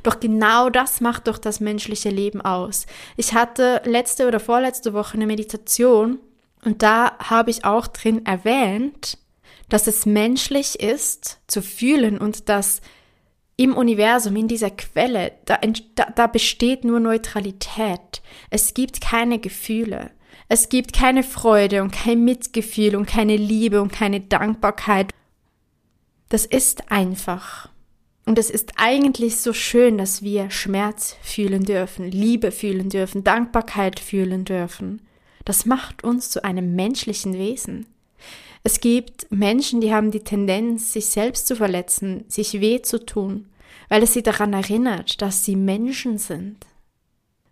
Doch 0.03 0.21
genau 0.21 0.71
das 0.71 1.01
macht 1.01 1.29
doch 1.29 1.39
das 1.39 1.61
menschliche 1.61 2.09
Leben 2.09 2.41
aus. 2.41 2.87
Ich 3.17 3.35
hatte 3.35 3.83
letzte 3.85 4.27
oder 4.27 4.41
vorletzte 4.41 4.95
Woche 4.95 5.15
eine 5.15 5.27
Meditation 5.27 6.19
und 6.67 6.83
da 6.83 7.17
habe 7.21 7.51
ich 7.53 7.65
auch 7.65 7.87
drin 7.87 8.27
erwähnt, 8.27 9.19
dass 9.69 9.87
es 9.87 10.05
menschlich 10.05 10.81
ist 10.81 11.39
zu 11.47 11.63
fühlen 11.63 12.19
und 12.19 12.49
dass 12.49 12.81
im 13.57 13.77
Universum, 13.77 14.35
in 14.35 14.49
dieser 14.49 14.71
Quelle, 14.71 15.33
da, 15.45 15.61
da, 15.95 16.07
da 16.15 16.27
besteht 16.27 16.85
nur 16.85 16.99
Neutralität. 16.99 18.21
Es 18.51 18.75
gibt 18.75 19.01
keine 19.01 19.39
Gefühle. 19.39 20.11
Es 20.49 20.69
gibt 20.69 20.93
keine 20.93 21.23
Freude 21.23 21.83
und 21.83 21.93
kein 21.93 22.25
Mitgefühl 22.25 22.97
und 22.97 23.07
keine 23.07 23.37
Liebe 23.37 23.81
und 23.81 23.93
keine 23.93 24.21
Dankbarkeit. 24.21 25.13
Das 26.31 26.47
ist 26.47 26.91
einfach. 26.91 27.69
Und 28.25 28.41
es 28.41 28.51
ist 28.51 28.73
eigentlich 28.75 29.37
so 29.37 29.53
schön, 29.53 29.99
dass 29.99 30.23
wir 30.23 30.51
Schmerz 30.51 31.17
fühlen 31.23 31.63
dürfen, 31.63 32.11
Liebe 32.11 32.51
fühlen 32.51 32.89
dürfen, 32.91 33.23
Dankbarkeit 33.23 34.01
fühlen 34.01 34.45
dürfen. 34.45 35.06
Das 35.47 35.65
macht 35.65 36.05
uns 36.05 36.29
zu 36.29 36.45
einem 36.45 36.75
menschlichen 36.75 37.33
Wesen. 37.33 37.87
Es 38.65 38.81
gibt 38.81 39.31
Menschen, 39.31 39.81
die 39.81 39.95
haben 39.95 40.11
die 40.11 40.25
Tendenz, 40.25 40.93
sich 40.93 41.07
selbst 41.07 41.47
zu 41.47 41.55
verletzen, 41.55 42.25
sich 42.27 42.61
weh 42.61 42.83
zu 42.83 43.07
tun, 43.07 43.47
weil 43.89 44.03
es 44.03 44.13
sie 44.13 44.25
daran 44.25 44.53
erinnert, 44.53 45.23
dass 45.23 45.45
sie 45.45 45.55
Menschen 45.55 46.19
sind. 46.19 46.57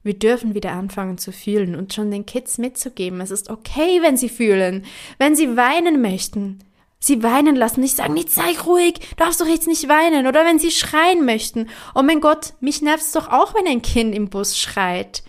Wir 0.02 0.14
dürfen 0.14 0.56
wieder 0.56 0.72
anfangen 0.72 1.18
zu 1.18 1.30
fühlen 1.30 1.76
und 1.76 1.94
schon 1.94 2.10
den 2.10 2.26
Kids 2.26 2.58
mitzugeben, 2.58 3.20
es 3.20 3.30
ist 3.30 3.48
okay, 3.48 4.02
wenn 4.02 4.16
sie 4.16 4.28
fühlen, 4.28 4.84
wenn 5.18 5.36
sie 5.36 5.56
weinen 5.56 6.02
möchten. 6.02 6.58
Sie 6.98 7.22
weinen 7.22 7.54
lassen, 7.54 7.80
nicht 7.80 7.94
sagen, 7.96 8.14
nicht 8.14 8.32
sei 8.32 8.58
ruhig, 8.66 8.94
darfst 9.18 9.40
doch 9.40 9.46
jetzt 9.46 9.68
nicht 9.68 9.88
weinen. 9.88 10.26
Oder 10.26 10.44
wenn 10.46 10.58
sie 10.58 10.70
schreien 10.70 11.26
möchten. 11.26 11.68
Oh 11.94 12.02
mein 12.02 12.20
Gott, 12.20 12.54
mich 12.60 12.80
nervt's 12.80 13.12
doch 13.12 13.28
auch, 13.28 13.54
wenn 13.54 13.66
ein 13.66 13.82
Kind 13.82 14.14
im 14.14 14.30
Bus 14.30 14.58
schreit. 14.58 15.22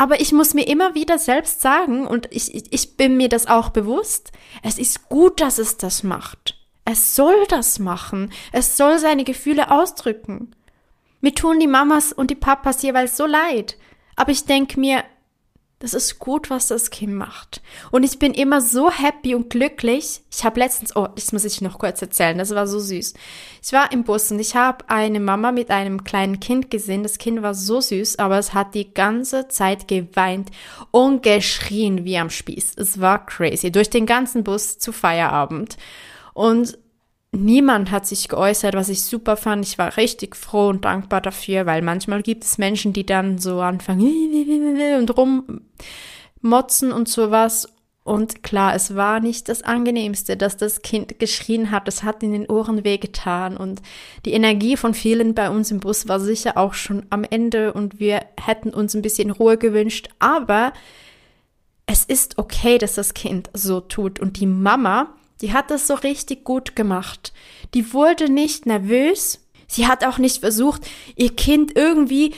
Aber 0.00 0.18
ich 0.18 0.32
muss 0.32 0.54
mir 0.54 0.66
immer 0.66 0.94
wieder 0.94 1.18
selbst 1.18 1.60
sagen, 1.60 2.06
und 2.06 2.26
ich, 2.30 2.72
ich 2.72 2.96
bin 2.96 3.18
mir 3.18 3.28
das 3.28 3.46
auch 3.46 3.68
bewusst, 3.68 4.32
es 4.62 4.78
ist 4.78 5.10
gut, 5.10 5.42
dass 5.42 5.58
es 5.58 5.76
das 5.76 6.02
macht. 6.02 6.56
Es 6.86 7.14
soll 7.14 7.44
das 7.50 7.78
machen. 7.78 8.32
Es 8.50 8.78
soll 8.78 8.98
seine 8.98 9.24
Gefühle 9.24 9.70
ausdrücken. 9.70 10.56
Mir 11.20 11.34
tun 11.34 11.60
die 11.60 11.66
Mamas 11.66 12.14
und 12.14 12.30
die 12.30 12.34
Papas 12.34 12.80
jeweils 12.80 13.18
so 13.18 13.26
leid. 13.26 13.76
Aber 14.16 14.32
ich 14.32 14.46
denke 14.46 14.80
mir, 14.80 15.04
das 15.80 15.94
ist 15.94 16.18
gut, 16.18 16.50
was 16.50 16.66
das 16.66 16.90
Kind 16.90 17.14
macht. 17.14 17.62
Und 17.90 18.02
ich 18.02 18.18
bin 18.18 18.34
immer 18.34 18.60
so 18.60 18.90
happy 18.90 19.34
und 19.34 19.48
glücklich. 19.48 20.20
Ich 20.30 20.44
habe 20.44 20.60
letztens, 20.60 20.94
oh, 20.94 21.08
das 21.14 21.32
muss 21.32 21.46
ich 21.46 21.62
noch 21.62 21.78
kurz 21.78 22.02
erzählen, 22.02 22.36
das 22.36 22.54
war 22.54 22.66
so 22.66 22.78
süß. 22.78 23.14
Ich 23.62 23.72
war 23.72 23.90
im 23.90 24.04
Bus 24.04 24.30
und 24.30 24.38
ich 24.40 24.54
habe 24.54 24.84
eine 24.88 25.20
Mama 25.20 25.52
mit 25.52 25.70
einem 25.70 26.04
kleinen 26.04 26.38
Kind 26.38 26.70
gesehen. 26.70 27.02
Das 27.02 27.16
Kind 27.16 27.40
war 27.40 27.54
so 27.54 27.80
süß, 27.80 28.18
aber 28.18 28.38
es 28.38 28.52
hat 28.52 28.74
die 28.74 28.92
ganze 28.92 29.48
Zeit 29.48 29.88
geweint 29.88 30.50
und 30.90 31.22
geschrien 31.22 32.04
wie 32.04 32.18
am 32.18 32.28
Spieß. 32.28 32.74
Es 32.76 33.00
war 33.00 33.24
crazy. 33.24 33.72
Durch 33.72 33.88
den 33.88 34.04
ganzen 34.04 34.44
Bus 34.44 34.78
zu 34.78 34.92
Feierabend. 34.92 35.78
Und 36.34 36.78
niemand 37.32 37.90
hat 37.90 38.06
sich 38.06 38.28
geäußert, 38.28 38.74
was 38.74 38.88
ich 38.88 39.02
super 39.02 39.36
fand. 39.36 39.64
Ich 39.64 39.78
war 39.78 39.96
richtig 39.96 40.36
froh 40.36 40.68
und 40.68 40.84
dankbar 40.84 41.20
dafür, 41.20 41.66
weil 41.66 41.82
manchmal 41.82 42.22
gibt 42.22 42.44
es 42.44 42.58
Menschen, 42.58 42.92
die 42.92 43.06
dann 43.06 43.38
so 43.38 43.60
anfangen 43.60 44.98
und 44.98 45.16
rummotzen 45.16 46.92
und 46.92 47.08
sowas. 47.08 47.68
Und 48.02 48.42
klar, 48.42 48.74
es 48.74 48.96
war 48.96 49.20
nicht 49.20 49.48
das 49.48 49.62
Angenehmste, 49.62 50.36
dass 50.36 50.56
das 50.56 50.82
Kind 50.82 51.18
geschrien 51.18 51.70
hat. 51.70 51.86
Es 51.86 52.02
hat 52.02 52.22
in 52.22 52.32
den 52.32 52.48
Ohren 52.48 52.82
wehgetan. 52.82 53.56
Und 53.56 53.82
die 54.24 54.32
Energie 54.32 54.76
von 54.76 54.94
vielen 54.94 55.34
bei 55.34 55.50
uns 55.50 55.70
im 55.70 55.80
Bus 55.80 56.08
war 56.08 56.18
sicher 56.18 56.56
auch 56.56 56.74
schon 56.74 57.06
am 57.10 57.24
Ende 57.24 57.72
und 57.72 58.00
wir 58.00 58.22
hätten 58.42 58.70
uns 58.70 58.94
ein 58.94 59.02
bisschen 59.02 59.30
Ruhe 59.30 59.58
gewünscht. 59.58 60.08
Aber 60.18 60.72
es 61.86 62.04
ist 62.04 62.38
okay, 62.38 62.78
dass 62.78 62.94
das 62.94 63.14
Kind 63.14 63.50
so 63.52 63.80
tut. 63.80 64.18
Und 64.18 64.40
die 64.40 64.46
Mama, 64.46 65.14
die 65.40 65.52
hat 65.52 65.70
das 65.70 65.86
so 65.86 65.94
richtig 65.94 66.44
gut 66.44 66.76
gemacht. 66.76 67.32
Die 67.74 67.92
wurde 67.92 68.30
nicht 68.30 68.66
nervös. 68.66 69.46
Sie 69.66 69.86
hat 69.86 70.04
auch 70.04 70.18
nicht 70.18 70.38
versucht, 70.38 70.82
ihr 71.16 71.34
Kind 71.34 71.76
irgendwie 71.76 72.34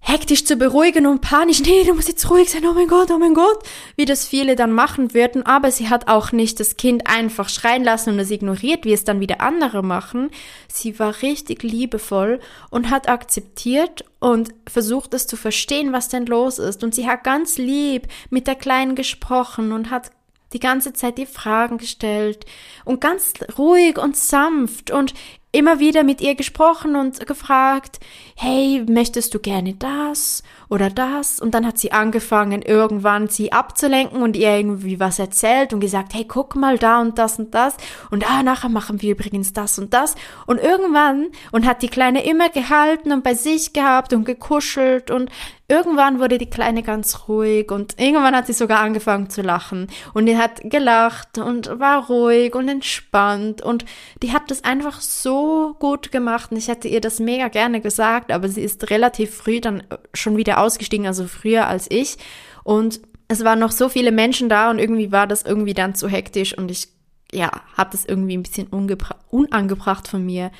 hektisch 0.00 0.44
zu 0.44 0.56
beruhigen 0.56 1.06
und 1.06 1.20
panisch, 1.20 1.60
nee, 1.60 1.84
du 1.84 1.92
musst 1.92 2.08
jetzt 2.08 2.30
ruhig 2.30 2.50
sein, 2.50 2.64
oh 2.64 2.72
mein 2.72 2.88
Gott, 2.88 3.10
oh 3.10 3.18
mein 3.18 3.34
Gott, 3.34 3.58
wie 3.96 4.04
das 4.04 4.26
viele 4.26 4.56
dann 4.56 4.72
machen 4.72 5.12
würden, 5.12 5.44
aber 5.44 5.70
sie 5.70 5.88
hat 5.88 6.08
auch 6.08 6.32
nicht 6.32 6.60
das 6.60 6.76
Kind 6.76 7.06
einfach 7.06 7.48
schreien 7.48 7.84
lassen 7.84 8.10
und 8.10 8.18
es 8.18 8.30
ignoriert, 8.30 8.84
wie 8.84 8.92
es 8.92 9.04
dann 9.04 9.20
wieder 9.20 9.40
andere 9.40 9.82
machen. 9.82 10.30
Sie 10.72 10.98
war 10.98 11.20
richtig 11.22 11.62
liebevoll 11.62 12.40
und 12.70 12.90
hat 12.90 13.08
akzeptiert 13.08 14.04
und 14.20 14.54
versucht 14.68 15.14
es 15.14 15.26
zu 15.26 15.36
verstehen, 15.36 15.92
was 15.92 16.08
denn 16.08 16.26
los 16.26 16.58
ist. 16.58 16.84
Und 16.84 16.94
sie 16.94 17.08
hat 17.08 17.24
ganz 17.24 17.58
lieb 17.58 18.06
mit 18.30 18.46
der 18.46 18.54
Kleinen 18.54 18.94
gesprochen 18.94 19.72
und 19.72 19.90
hat 19.90 20.10
die 20.52 20.60
ganze 20.60 20.92
Zeit 20.92 21.18
die 21.18 21.26
Fragen 21.26 21.78
gestellt 21.78 22.46
und 22.84 23.00
ganz 23.00 23.34
ruhig 23.58 23.98
und 23.98 24.16
sanft 24.16 24.90
und 24.90 25.14
immer 25.52 25.78
wieder 25.78 26.04
mit 26.04 26.20
ihr 26.20 26.34
gesprochen 26.34 26.96
und 26.96 27.26
gefragt, 27.26 28.00
hey, 28.36 28.84
möchtest 28.88 29.34
du 29.34 29.38
gerne 29.38 29.74
das 29.74 30.42
oder 30.68 30.90
das? 30.90 31.40
Und 31.40 31.54
dann 31.54 31.66
hat 31.66 31.78
sie 31.78 31.92
angefangen, 31.92 32.62
irgendwann 32.62 33.28
sie 33.28 33.52
abzulenken 33.52 34.22
und 34.22 34.36
ihr 34.36 34.56
irgendwie 34.56 35.00
was 35.00 35.18
erzählt 35.18 35.72
und 35.72 35.80
gesagt, 35.80 36.14
hey, 36.14 36.24
guck 36.26 36.56
mal 36.56 36.78
da 36.78 37.00
und 37.00 37.18
das 37.18 37.38
und 37.38 37.54
das. 37.54 37.76
Und 38.10 38.28
ah, 38.30 38.42
nachher 38.42 38.68
machen 38.68 39.00
wir 39.02 39.12
übrigens 39.12 39.52
das 39.52 39.78
und 39.78 39.94
das. 39.94 40.14
Und 40.46 40.60
irgendwann, 40.60 41.28
und 41.52 41.66
hat 41.66 41.82
die 41.82 41.88
Kleine 41.88 42.24
immer 42.24 42.48
gehalten 42.50 43.12
und 43.12 43.24
bei 43.24 43.34
sich 43.34 43.72
gehabt 43.72 44.12
und 44.12 44.24
gekuschelt 44.24 45.10
und 45.10 45.30
Irgendwann 45.70 46.18
wurde 46.18 46.38
die 46.38 46.48
Kleine 46.48 46.82
ganz 46.82 47.28
ruhig 47.28 47.70
und 47.70 48.00
irgendwann 48.00 48.34
hat 48.34 48.46
sie 48.46 48.54
sogar 48.54 48.80
angefangen 48.80 49.28
zu 49.28 49.42
lachen. 49.42 49.88
Und 50.14 50.24
die 50.24 50.38
hat 50.38 50.62
gelacht 50.62 51.36
und 51.36 51.78
war 51.78 52.06
ruhig 52.06 52.54
und 52.54 52.70
entspannt 52.70 53.60
und 53.60 53.84
die 54.22 54.32
hat 54.32 54.50
das 54.50 54.64
einfach 54.64 55.02
so 55.02 55.76
gut 55.78 56.10
gemacht 56.10 56.50
und 56.50 56.56
ich 56.56 56.68
hätte 56.68 56.88
ihr 56.88 57.02
das 57.02 57.20
mega 57.20 57.48
gerne 57.48 57.82
gesagt, 57.82 58.32
aber 58.32 58.48
sie 58.48 58.62
ist 58.62 58.88
relativ 58.88 59.36
früh 59.36 59.60
dann 59.60 59.82
schon 60.14 60.38
wieder 60.38 60.57
ausgestiegen, 60.58 61.06
also 61.06 61.26
früher 61.26 61.66
als 61.66 61.90
ich. 61.90 62.16
Und 62.64 63.00
es 63.28 63.44
waren 63.44 63.58
noch 63.58 63.72
so 63.72 63.88
viele 63.88 64.12
Menschen 64.12 64.48
da 64.48 64.70
und 64.70 64.78
irgendwie 64.78 65.12
war 65.12 65.26
das 65.26 65.42
irgendwie 65.42 65.74
dann 65.74 65.94
zu 65.94 66.08
hektisch 66.08 66.56
und 66.56 66.70
ich 66.70 66.88
ja, 67.30 67.50
habe 67.76 67.90
das 67.92 68.06
irgendwie 68.06 68.38
ein 68.38 68.42
bisschen 68.42 68.68
unangebracht 68.68 70.08
von 70.08 70.24
mir 70.24 70.50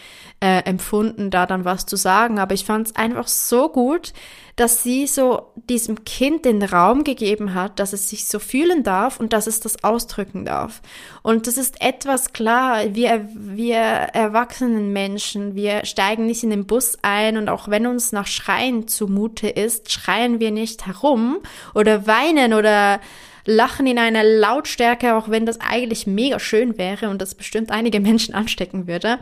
äh, 0.40 0.62
empfunden, 0.64 1.30
da 1.30 1.46
dann 1.46 1.64
was 1.64 1.86
zu 1.86 1.96
sagen. 1.96 2.38
Aber 2.38 2.52
ich 2.52 2.66
fand 2.66 2.88
es 2.88 2.96
einfach 2.96 3.26
so 3.26 3.70
gut, 3.70 4.12
dass 4.54 4.82
sie 4.82 5.06
so 5.06 5.52
diesem 5.54 6.04
Kind 6.04 6.44
den 6.44 6.62
Raum 6.62 7.04
gegeben 7.04 7.54
hat, 7.54 7.78
dass 7.78 7.94
es 7.94 8.10
sich 8.10 8.26
so 8.26 8.38
fühlen 8.38 8.82
darf 8.82 9.18
und 9.18 9.32
dass 9.32 9.46
es 9.46 9.60
das 9.60 9.82
ausdrücken 9.82 10.44
darf. 10.44 10.82
Und 11.22 11.46
das 11.46 11.56
ist 11.56 11.80
etwas 11.80 12.34
klar, 12.34 12.94
wir, 12.94 13.26
wir 13.34 13.78
erwachsenen 13.78 14.92
Menschen, 14.92 15.54
wir 15.54 15.86
steigen 15.86 16.26
nicht 16.26 16.42
in 16.42 16.50
den 16.50 16.66
Bus 16.66 16.98
ein 17.00 17.38
und 17.38 17.48
auch 17.48 17.68
wenn 17.68 17.86
uns 17.86 18.12
nach 18.12 18.26
Schreien 18.26 18.88
zumute 18.88 19.48
ist, 19.48 19.90
schreien 19.90 20.38
wir 20.38 20.50
nicht 20.50 20.86
herum 20.86 21.38
oder 21.74 22.06
weinen 22.06 22.52
oder 22.52 23.00
lachen 23.48 23.86
in 23.86 23.98
einer 23.98 24.22
Lautstärke, 24.22 25.14
auch 25.14 25.30
wenn 25.30 25.46
das 25.46 25.58
eigentlich 25.60 26.06
mega 26.06 26.38
schön 26.38 26.76
wäre 26.76 27.08
und 27.08 27.20
das 27.22 27.34
bestimmt 27.34 27.70
einige 27.70 27.98
Menschen 27.98 28.34
anstecken 28.34 28.86
würde, 28.86 29.18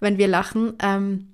wenn 0.00 0.18
wir 0.18 0.28
lachen. 0.28 0.74
Ähm, 0.82 1.26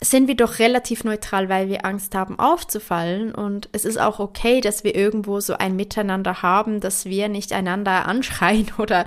sind 0.00 0.28
wir 0.28 0.36
doch 0.36 0.58
relativ 0.58 1.04
neutral, 1.04 1.48
weil 1.48 1.68
wir 1.68 1.86
Angst 1.86 2.14
haben 2.14 2.38
aufzufallen. 2.38 3.34
Und 3.34 3.68
es 3.72 3.84
ist 3.84 3.98
auch 3.98 4.18
okay, 4.18 4.60
dass 4.60 4.84
wir 4.84 4.94
irgendwo 4.94 5.40
so 5.40 5.54
ein 5.54 5.76
Miteinander 5.76 6.42
haben, 6.42 6.80
dass 6.80 7.06
wir 7.06 7.28
nicht 7.28 7.52
einander 7.52 8.06
anschreien 8.06 8.66
oder, 8.76 9.04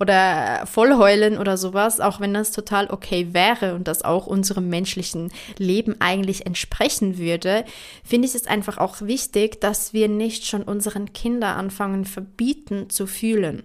oder 0.00 0.64
vollheulen 0.66 1.36
oder 1.36 1.58
sowas, 1.58 2.00
auch 2.00 2.20
wenn 2.20 2.32
das 2.32 2.52
total 2.52 2.88
okay 2.88 3.28
wäre 3.32 3.74
und 3.74 3.86
das 3.86 4.02
auch 4.02 4.26
unserem 4.26 4.70
menschlichen 4.70 5.30
Leben 5.58 5.96
eigentlich 6.00 6.46
entsprechen 6.46 7.18
würde, 7.18 7.64
finde 8.02 8.26
ich 8.26 8.34
es 8.34 8.46
einfach 8.46 8.78
auch 8.78 9.02
wichtig, 9.02 9.60
dass 9.60 9.92
wir 9.92 10.08
nicht 10.08 10.46
schon 10.46 10.62
unseren 10.62 11.12
Kindern 11.12 11.58
anfangen 11.58 12.06
verbieten 12.06 12.88
zu 12.88 13.06
fühlen, 13.06 13.64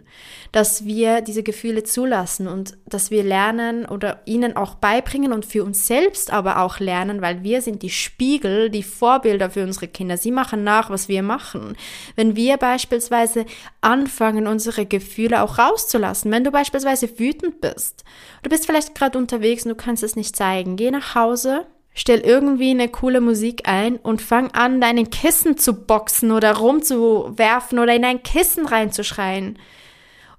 dass 0.52 0.84
wir 0.84 1.22
diese 1.22 1.42
Gefühle 1.42 1.84
zulassen 1.84 2.48
und 2.48 2.78
dass 2.86 3.12
wir 3.12 3.24
lernen 3.24 3.86
oder 3.86 4.22
ihnen 4.26 4.58
auch 4.58 4.76
beibringen 4.76 5.32
und 5.32 5.46
für 5.46 5.64
uns 5.64 5.88
selbst 5.88 6.34
aber 6.34 6.60
auch 6.60 6.80
lernen, 6.80 7.22
weil 7.22 7.44
wir 7.44 7.62
sind 7.62 7.82
die 7.82 7.90
Spiegel, 7.90 8.70
die 8.70 8.84
Vorbilder 8.84 9.50
für 9.50 9.64
unsere 9.64 9.88
Kinder. 9.88 10.18
Sie 10.18 10.32
machen 10.32 10.66
nach, 10.66 10.90
was 10.90 11.08
wir 11.08 11.24
machen. 11.24 11.78
Wenn 12.18 12.36
wir 12.36 12.58
beispielsweise 12.58 13.46
anfangen, 13.80 14.48
unsere 14.48 14.86
Gefühle 14.86 15.42
auch 15.42 15.58
rauszulassen, 15.58 16.25
wenn 16.32 16.44
du 16.44 16.52
beispielsweise 16.52 17.20
wütend 17.20 17.62
bist, 17.62 18.04
du 18.44 18.50
bist 18.50 18.66
vielleicht 18.66 18.96
gerade 18.96 19.18
unterwegs 19.18 19.64
und 19.64 19.70
du 19.70 19.76
kannst 19.76 20.04
es 20.04 20.16
nicht 20.16 20.36
zeigen, 20.36 20.76
geh 20.76 20.92
nach 20.92 21.16
Hause, 21.16 21.66
Stell 21.98 22.20
irgendwie 22.20 22.72
eine 22.72 22.90
coole 22.90 23.22
Musik 23.22 23.70
ein 23.70 23.96
und 23.96 24.22
fang 24.22 24.52
an, 24.52 24.82
deinen 24.82 25.10
Kissen 25.10 25.58
zu 25.58 25.74
boxen 25.74 26.32
oder 26.32 26.58
rumzuwerfen 26.58 27.80
oder 27.80 27.96
in 27.96 28.04
ein 28.04 28.22
Kissen 28.22 28.66
reinzuschreien. 28.66 29.58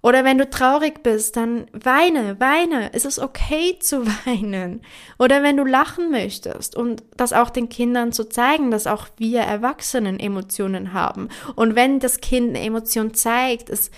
Oder 0.03 0.23
wenn 0.23 0.37
du 0.37 0.49
traurig 0.49 1.03
bist, 1.03 1.37
dann 1.39 1.67
weine, 1.73 2.39
weine. 2.39 2.93
Es 2.93 3.07
ist 3.07 3.19
okay 3.19 3.79
zu 3.81 4.07
weinen. 4.07 4.83
Oder 5.19 5.43
wenn 5.43 5.57
du 5.57 5.65
lachen 5.65 6.11
möchtest 6.11 6.77
und 6.77 7.03
das 7.17 7.33
auch 7.33 7.49
den 7.49 7.71
Kindern 7.71 8.13
zu 8.13 8.29
zeigen, 8.29 8.71
dass 8.71 8.87
auch 8.87 9.09
wir 9.17 9.41
Erwachsenen 9.41 10.21
Emotionen 10.21 10.93
haben. 10.93 11.31
Und 11.55 11.75
wenn 11.75 12.01
das 12.01 12.21
Kind 12.21 12.51
eine 12.51 12.67
Emotion 12.67 13.15
zeigt, 13.15 13.71
es 13.71 13.91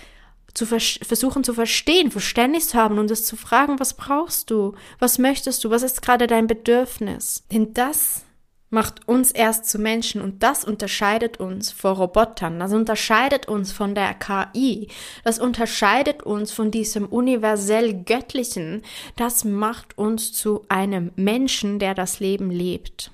zu 0.53 0.65
vers 0.65 0.99
versuchen 1.01 1.43
zu 1.43 1.53
verstehen, 1.53 2.11
Verständnis 2.11 2.69
zu 2.69 2.77
haben 2.77 2.99
und 2.99 3.11
es 3.11 3.25
zu 3.25 3.35
fragen, 3.35 3.79
was 3.79 3.95
brauchst 3.95 4.51
du? 4.51 4.73
Was 4.99 5.17
möchtest 5.17 5.63
du? 5.63 5.69
Was 5.69 5.83
ist 5.83 6.01
gerade 6.01 6.27
dein 6.27 6.47
Bedürfnis? 6.47 7.43
Denn 7.51 7.73
das 7.73 8.23
macht 8.69 9.07
uns 9.07 9.31
erst 9.31 9.65
zu 9.65 9.79
Menschen 9.79 10.21
und 10.21 10.43
das 10.43 10.63
unterscheidet 10.63 11.39
uns 11.39 11.71
vor 11.71 11.91
Robotern, 11.91 12.59
das 12.59 12.71
unterscheidet 12.71 13.47
uns 13.47 13.71
von 13.71 13.95
der 13.95 14.13
KI, 14.13 14.89
das 15.23 15.39
unterscheidet 15.39 16.23
uns 16.23 16.51
von 16.51 16.69
diesem 16.69 17.07
universell 17.07 18.03
Göttlichen, 18.03 18.83
das 19.15 19.43
macht 19.43 19.97
uns 19.97 20.33
zu 20.33 20.65
einem 20.69 21.11
Menschen, 21.15 21.79
der 21.79 21.95
das 21.95 22.19
Leben 22.19 22.51
lebt. 22.51 23.11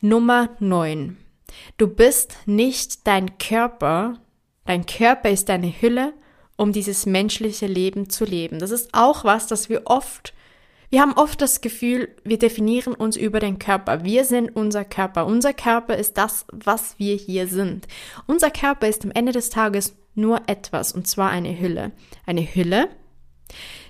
Nummer 0.00 0.50
9. 0.60 1.16
Du 1.76 1.88
bist 1.88 2.36
nicht 2.46 3.06
dein 3.06 3.38
Körper, 3.38 4.18
dein 4.64 4.86
Körper 4.86 5.30
ist 5.30 5.48
deine 5.48 5.68
Hülle, 5.68 6.14
um 6.56 6.72
dieses 6.72 7.06
menschliche 7.06 7.66
Leben 7.66 8.10
zu 8.10 8.24
leben. 8.24 8.58
Das 8.58 8.70
ist 8.70 8.90
auch 8.92 9.24
was, 9.24 9.46
das 9.46 9.68
wir 9.68 9.82
oft 9.86 10.32
wir 10.92 11.00
haben 11.00 11.14
oft 11.14 11.40
das 11.40 11.62
Gefühl, 11.62 12.14
wir 12.22 12.38
definieren 12.38 12.92
uns 12.92 13.16
über 13.16 13.40
den 13.40 13.58
Körper. 13.58 14.04
Wir 14.04 14.26
sind 14.26 14.54
unser 14.54 14.84
Körper. 14.84 15.24
Unser 15.24 15.54
Körper 15.54 15.96
ist 15.96 16.18
das, 16.18 16.44
was 16.52 16.98
wir 16.98 17.16
hier 17.16 17.46
sind. 17.46 17.88
Unser 18.26 18.50
Körper 18.50 18.86
ist 18.88 19.02
am 19.02 19.10
Ende 19.10 19.32
des 19.32 19.48
Tages 19.48 19.96
nur 20.14 20.42
etwas, 20.48 20.92
und 20.92 21.06
zwar 21.06 21.30
eine 21.30 21.58
Hülle. 21.58 21.92
Eine 22.26 22.42
Hülle, 22.42 22.90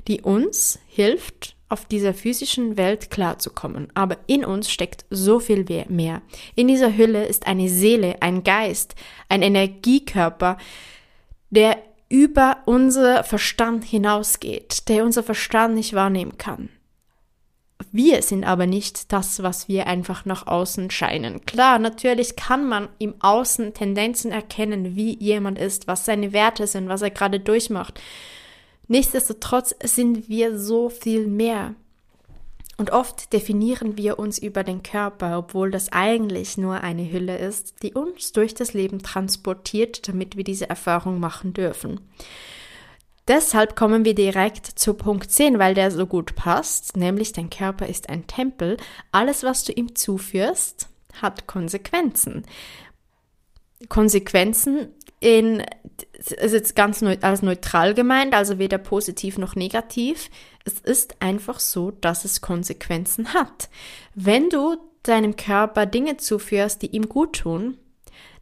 die 0.07 0.21
uns 0.21 0.79
hilft, 0.87 1.57
auf 1.69 1.87
dieser 1.87 2.15
physischen 2.15 2.77
Welt 2.77 3.11
klarzukommen. 3.11 3.89
Aber 3.95 4.19
in 4.29 4.45
uns 4.45 4.71
steckt 4.71 5.05
so 5.11 5.41
viel 5.41 5.65
mehr. 5.89 6.23
In 6.55 6.69
dieser 6.69 6.97
Hülle 6.97 7.25
ist 7.25 7.49
eine 7.49 7.69
Seele, 7.69 8.23
ein 8.23 8.45
Geist, 8.45 8.95
ein 9.29 9.43
Energiekörper, 9.43 10.57
der 11.51 11.79
über 12.13 12.59
unser 12.67 13.25
Verstand 13.25 13.85
hinausgeht, 13.85 14.91
der 14.91 15.03
unser 15.03 15.23
Verstand 15.23 15.75
nicht 15.75 15.95
wahrnehmen 15.95 16.37
kann. 16.37 16.69
Wir 17.91 18.21
sind 18.21 18.45
aber 18.45 18.67
nicht 18.67 19.15
das, 19.15 19.43
was 19.43 19.67
wir 19.67 19.87
einfach 19.87 20.27
nach 20.27 20.47
außen 20.47 20.91
scheinen. 20.91 21.47
Klar, 21.47 21.79
natürlich 21.79 22.37
kann 22.37 22.69
man 22.69 22.91
im 22.99 23.15
Außen 23.21 23.73
Tendenzen 23.73 24.31
erkennen, 24.31 24.95
wie 24.95 25.19
jemand 25.19 25.59
ist, 25.59 25.87
was 25.87 26.05
seine 26.05 26.35
Werte 26.35 26.67
sind, 26.67 26.91
was 26.91 27.01
er 27.01 27.11
gerade 27.11 27.41
durchmacht. 27.41 27.99
Nichtsdestotrotz 28.89 29.75
sind 29.83 30.29
wir 30.29 30.59
so 30.59 30.91
viel 30.91 31.27
mehr. 31.27 31.75
Und 32.83 32.91
oft 32.91 33.33
definieren 33.33 33.97
wir 33.97 34.19
uns 34.19 34.39
über 34.39 34.65
den 34.65 34.83
Körper, 34.83 35.39
obwohl 35.39 35.71
das 35.71 35.93
eigentlich 35.93 36.59
nur 36.59 36.81
eine 36.81 37.13
Hülle 37.13 37.39
ist, 37.39 37.81
die 37.85 37.95
uns 37.95 38.33
durch 38.33 38.55
das 38.55 38.73
Leben 38.73 39.05
transportiert, 39.05 40.09
damit 40.09 40.37
wir 40.37 40.43
diese 40.43 40.69
Erfahrung 40.69 41.21
machen 41.21 41.53
dürfen. 41.53 42.01
Deshalb 43.29 43.77
kommen 43.77 44.05
wir 44.05 44.17
direkt 44.17 44.67
zu 44.67 44.95
Punkt 44.95 45.31
10, 45.31 45.61
weil 45.61 45.75
der 45.75 45.93
so 45.93 46.07
gut 46.09 46.35
passt, 46.35 46.97
nämlich 46.97 47.31
dein 47.31 47.51
Körper 47.51 47.87
ist 47.87 48.09
ein 48.09 48.27
Tempel. 48.27 48.79
Alles, 49.13 49.45
was 49.45 49.63
du 49.63 49.71
ihm 49.71 49.95
zuführst, 49.95 50.89
hat 51.23 51.47
Konsequenzen. 51.47 52.45
Konsequenzen 53.89 54.89
in, 55.23 55.63
ist 56.19 56.53
jetzt 56.53 56.75
ganz 56.75 57.01
neu, 57.01 57.17
als 57.21 57.43
neutral 57.43 57.95
gemeint, 57.95 58.35
also 58.35 58.59
weder 58.59 58.79
positiv 58.79 59.39
noch 59.39 59.55
negativ. 59.55 60.31
Es 60.65 60.81
ist 60.81 61.23
einfach 61.23 61.61
so, 61.61 61.91
dass 61.93 62.25
es 62.25 62.41
Konsequenzen 62.41 63.33
hat. 63.35 63.69
Wenn 64.15 64.51
du 64.51 64.77
deinem 65.05 65.37
Körper 65.37 65.87
Dinge 65.87 66.17
zuführst, 66.17 66.83
die 66.83 66.89
ihm 66.89 67.09
gut 67.09 67.41
tun, 67.41 67.79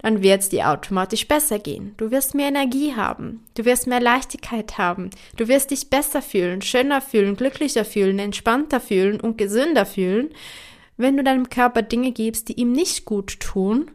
dann 0.02 0.22
wird 0.22 0.40
es 0.40 0.48
dir 0.48 0.70
automatisch 0.70 1.28
besser 1.28 1.58
gehen. 1.58 1.94
Du 1.98 2.10
wirst 2.10 2.34
mehr 2.34 2.48
Energie 2.48 2.94
haben, 2.94 3.44
du 3.54 3.66
wirst 3.66 3.86
mehr 3.86 4.00
Leichtigkeit 4.00 4.78
haben, 4.78 5.10
du 5.36 5.48
wirst 5.48 5.70
dich 5.70 5.90
besser 5.90 6.22
fühlen, 6.22 6.62
schöner 6.62 7.02
fühlen, 7.02 7.36
glücklicher 7.36 7.84
fühlen, 7.84 8.18
entspannter 8.18 8.80
fühlen 8.80 9.20
und 9.20 9.36
gesünder 9.36 9.84
fühlen, 9.84 10.30
wenn 10.96 11.16
du 11.16 11.22
deinem 11.24 11.50
Körper 11.50 11.82
Dinge 11.82 12.12
gibst, 12.12 12.48
die 12.48 12.54
ihm 12.54 12.72
nicht 12.72 13.04
gut 13.04 13.40
tun 13.40 13.90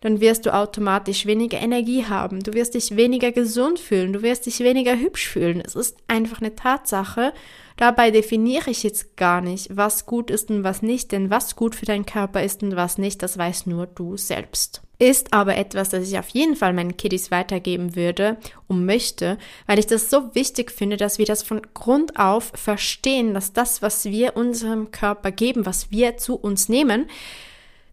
dann 0.00 0.20
wirst 0.20 0.46
du 0.46 0.54
automatisch 0.54 1.26
weniger 1.26 1.58
Energie 1.58 2.04
haben, 2.04 2.42
du 2.42 2.52
wirst 2.52 2.74
dich 2.74 2.96
weniger 2.96 3.32
gesund 3.32 3.80
fühlen, 3.80 4.12
du 4.12 4.22
wirst 4.22 4.46
dich 4.46 4.60
weniger 4.60 4.96
hübsch 4.96 5.28
fühlen. 5.28 5.60
Es 5.64 5.74
ist 5.74 5.96
einfach 6.06 6.40
eine 6.40 6.54
Tatsache. 6.54 7.32
Dabei 7.76 8.10
definiere 8.10 8.70
ich 8.70 8.82
jetzt 8.82 9.16
gar 9.16 9.40
nicht, 9.40 9.76
was 9.76 10.06
gut 10.06 10.30
ist 10.30 10.50
und 10.50 10.64
was 10.64 10.82
nicht, 10.82 11.12
denn 11.12 11.30
was 11.30 11.54
gut 11.54 11.74
für 11.74 11.86
deinen 11.86 12.06
Körper 12.06 12.42
ist 12.42 12.62
und 12.62 12.74
was 12.76 12.98
nicht, 12.98 13.22
das 13.22 13.38
weißt 13.38 13.66
nur 13.66 13.86
du 13.86 14.16
selbst. 14.16 14.82
Ist 15.00 15.32
aber 15.32 15.56
etwas, 15.56 15.90
das 15.90 16.08
ich 16.08 16.18
auf 16.18 16.28
jeden 16.30 16.56
Fall 16.56 16.72
meinen 16.72 16.96
Kiddies 16.96 17.30
weitergeben 17.30 17.94
würde 17.94 18.36
und 18.66 18.84
möchte, 18.84 19.38
weil 19.66 19.78
ich 19.78 19.86
das 19.86 20.10
so 20.10 20.34
wichtig 20.34 20.72
finde, 20.72 20.96
dass 20.96 21.18
wir 21.18 21.26
das 21.26 21.44
von 21.44 21.62
Grund 21.72 22.18
auf 22.18 22.50
verstehen, 22.54 23.32
dass 23.32 23.52
das, 23.52 23.80
was 23.80 24.06
wir 24.06 24.36
unserem 24.36 24.90
Körper 24.90 25.30
geben, 25.30 25.66
was 25.66 25.92
wir 25.92 26.16
zu 26.16 26.34
uns 26.34 26.68
nehmen, 26.68 27.06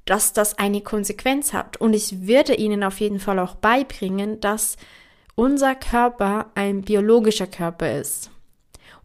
dass 0.05 0.33
das 0.33 0.57
eine 0.57 0.81
Konsequenz 0.81 1.53
hat. 1.53 1.77
Und 1.77 1.93
ich 1.93 2.27
würde 2.27 2.53
Ihnen 2.53 2.83
auf 2.83 2.99
jeden 2.99 3.19
Fall 3.19 3.39
auch 3.39 3.55
beibringen, 3.55 4.39
dass 4.39 4.77
unser 5.35 5.75
Körper 5.75 6.51
ein 6.55 6.81
biologischer 6.81 7.47
Körper 7.47 7.99
ist. 7.99 8.31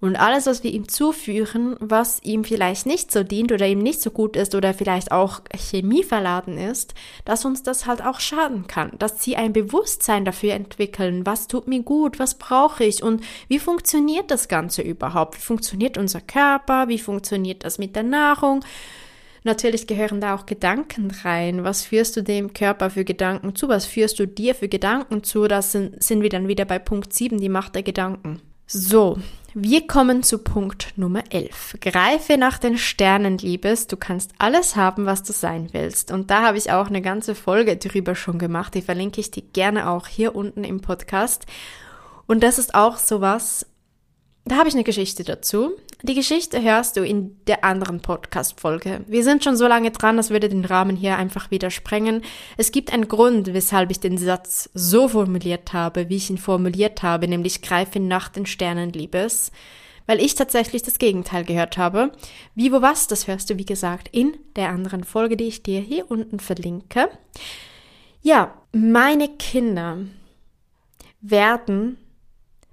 Und 0.00 0.16
alles, 0.16 0.46
was 0.46 0.64
wir 0.64 0.72
ihm 0.72 0.88
zuführen, 0.88 1.76
was 1.78 2.22
ihm 2.22 2.42
vielleicht 2.42 2.86
nicht 2.86 3.12
so 3.12 3.22
dient 3.22 3.52
oder 3.52 3.66
ihm 3.66 3.80
nicht 3.80 4.00
so 4.00 4.10
gut 4.10 4.34
ist 4.34 4.54
oder 4.54 4.72
vielleicht 4.72 5.12
auch 5.12 5.42
chemieverladen 5.54 6.56
ist, 6.56 6.94
dass 7.26 7.44
uns 7.44 7.62
das 7.62 7.84
halt 7.84 8.02
auch 8.02 8.18
schaden 8.18 8.66
kann. 8.66 8.92
Dass 8.98 9.22
sie 9.22 9.36
ein 9.36 9.52
Bewusstsein 9.52 10.24
dafür 10.24 10.54
entwickeln, 10.54 11.26
was 11.26 11.48
tut 11.48 11.68
mir 11.68 11.82
gut, 11.82 12.18
was 12.18 12.36
brauche 12.36 12.82
ich 12.82 13.02
und 13.02 13.22
wie 13.48 13.58
funktioniert 13.58 14.30
das 14.30 14.48
Ganze 14.48 14.80
überhaupt? 14.80 15.36
Wie 15.36 15.42
funktioniert 15.42 15.98
unser 15.98 16.22
Körper? 16.22 16.88
Wie 16.88 16.98
funktioniert 16.98 17.64
das 17.64 17.76
mit 17.76 17.94
der 17.94 18.04
Nahrung? 18.04 18.64
Natürlich 19.42 19.86
gehören 19.86 20.20
da 20.20 20.34
auch 20.34 20.46
Gedanken 20.46 21.10
rein. 21.22 21.64
Was 21.64 21.82
führst 21.82 22.16
du 22.16 22.22
dem 22.22 22.52
Körper 22.52 22.90
für 22.90 23.04
Gedanken 23.04 23.54
zu? 23.54 23.68
Was 23.68 23.86
führst 23.86 24.18
du 24.18 24.26
dir 24.26 24.54
für 24.54 24.68
Gedanken 24.68 25.22
zu? 25.24 25.48
Das 25.48 25.72
sind, 25.72 26.02
sind 26.02 26.22
wir 26.22 26.28
dann 26.28 26.48
wieder 26.48 26.66
bei 26.66 26.78
Punkt 26.78 27.12
7, 27.12 27.38
die 27.38 27.48
Macht 27.48 27.74
der 27.74 27.82
Gedanken. 27.82 28.40
So, 28.66 29.18
wir 29.54 29.86
kommen 29.88 30.22
zu 30.22 30.38
Punkt 30.38 30.92
Nummer 30.96 31.24
11. 31.30 31.78
Greife 31.80 32.36
nach 32.36 32.58
den 32.58 32.78
Sternen, 32.78 33.38
Liebes. 33.38 33.88
Du 33.88 33.96
kannst 33.96 34.30
alles 34.38 34.76
haben, 34.76 35.06
was 35.06 35.24
du 35.24 35.32
sein 35.32 35.70
willst. 35.72 36.12
Und 36.12 36.30
da 36.30 36.42
habe 36.42 36.58
ich 36.58 36.70
auch 36.70 36.86
eine 36.86 37.02
ganze 37.02 37.34
Folge 37.34 37.76
drüber 37.76 38.14
schon 38.14 38.38
gemacht. 38.38 38.74
Die 38.74 38.82
verlinke 38.82 39.20
ich 39.20 39.32
dir 39.32 39.42
gerne 39.42 39.90
auch 39.90 40.06
hier 40.06 40.36
unten 40.36 40.62
im 40.62 40.80
Podcast. 40.80 41.46
Und 42.28 42.44
das 42.44 42.60
ist 42.60 42.76
auch 42.76 42.96
sowas, 42.96 43.66
da 44.44 44.56
habe 44.56 44.68
ich 44.68 44.74
eine 44.74 44.84
Geschichte 44.84 45.22
dazu. 45.22 45.72
Die 46.02 46.14
Geschichte 46.14 46.62
hörst 46.62 46.96
du 46.96 47.04
in 47.04 47.36
der 47.46 47.62
anderen 47.62 48.00
Podcast-Folge. 48.00 49.04
Wir 49.06 49.22
sind 49.22 49.44
schon 49.44 49.56
so 49.56 49.66
lange 49.66 49.90
dran, 49.90 50.16
das 50.16 50.30
würde 50.30 50.48
den 50.48 50.64
Rahmen 50.64 50.96
hier 50.96 51.16
einfach 51.16 51.50
wieder 51.50 51.70
sprengen. 51.70 52.22
Es 52.56 52.72
gibt 52.72 52.92
einen 52.92 53.06
Grund, 53.06 53.52
weshalb 53.52 53.90
ich 53.90 54.00
den 54.00 54.16
Satz 54.16 54.70
so 54.72 55.08
formuliert 55.08 55.74
habe, 55.74 56.08
wie 56.08 56.16
ich 56.16 56.30
ihn 56.30 56.38
formuliert 56.38 57.02
habe, 57.02 57.28
nämlich 57.28 57.60
greife 57.60 58.00
nach 58.00 58.30
den 58.30 58.46
Sternen, 58.46 58.92
Liebes. 58.92 59.52
Weil 60.06 60.20
ich 60.20 60.34
tatsächlich 60.34 60.82
das 60.82 60.98
Gegenteil 60.98 61.44
gehört 61.44 61.76
habe. 61.76 62.10
Wie, 62.54 62.72
wo, 62.72 62.80
was, 62.80 63.06
das 63.06 63.28
hörst 63.28 63.50
du, 63.50 63.58
wie 63.58 63.66
gesagt, 63.66 64.08
in 64.10 64.36
der 64.56 64.70
anderen 64.70 65.04
Folge, 65.04 65.36
die 65.36 65.48
ich 65.48 65.62
dir 65.62 65.80
hier 65.80 66.10
unten 66.10 66.40
verlinke. 66.40 67.10
Ja, 68.22 68.54
meine 68.72 69.28
Kinder 69.28 69.98
werden 71.20 71.98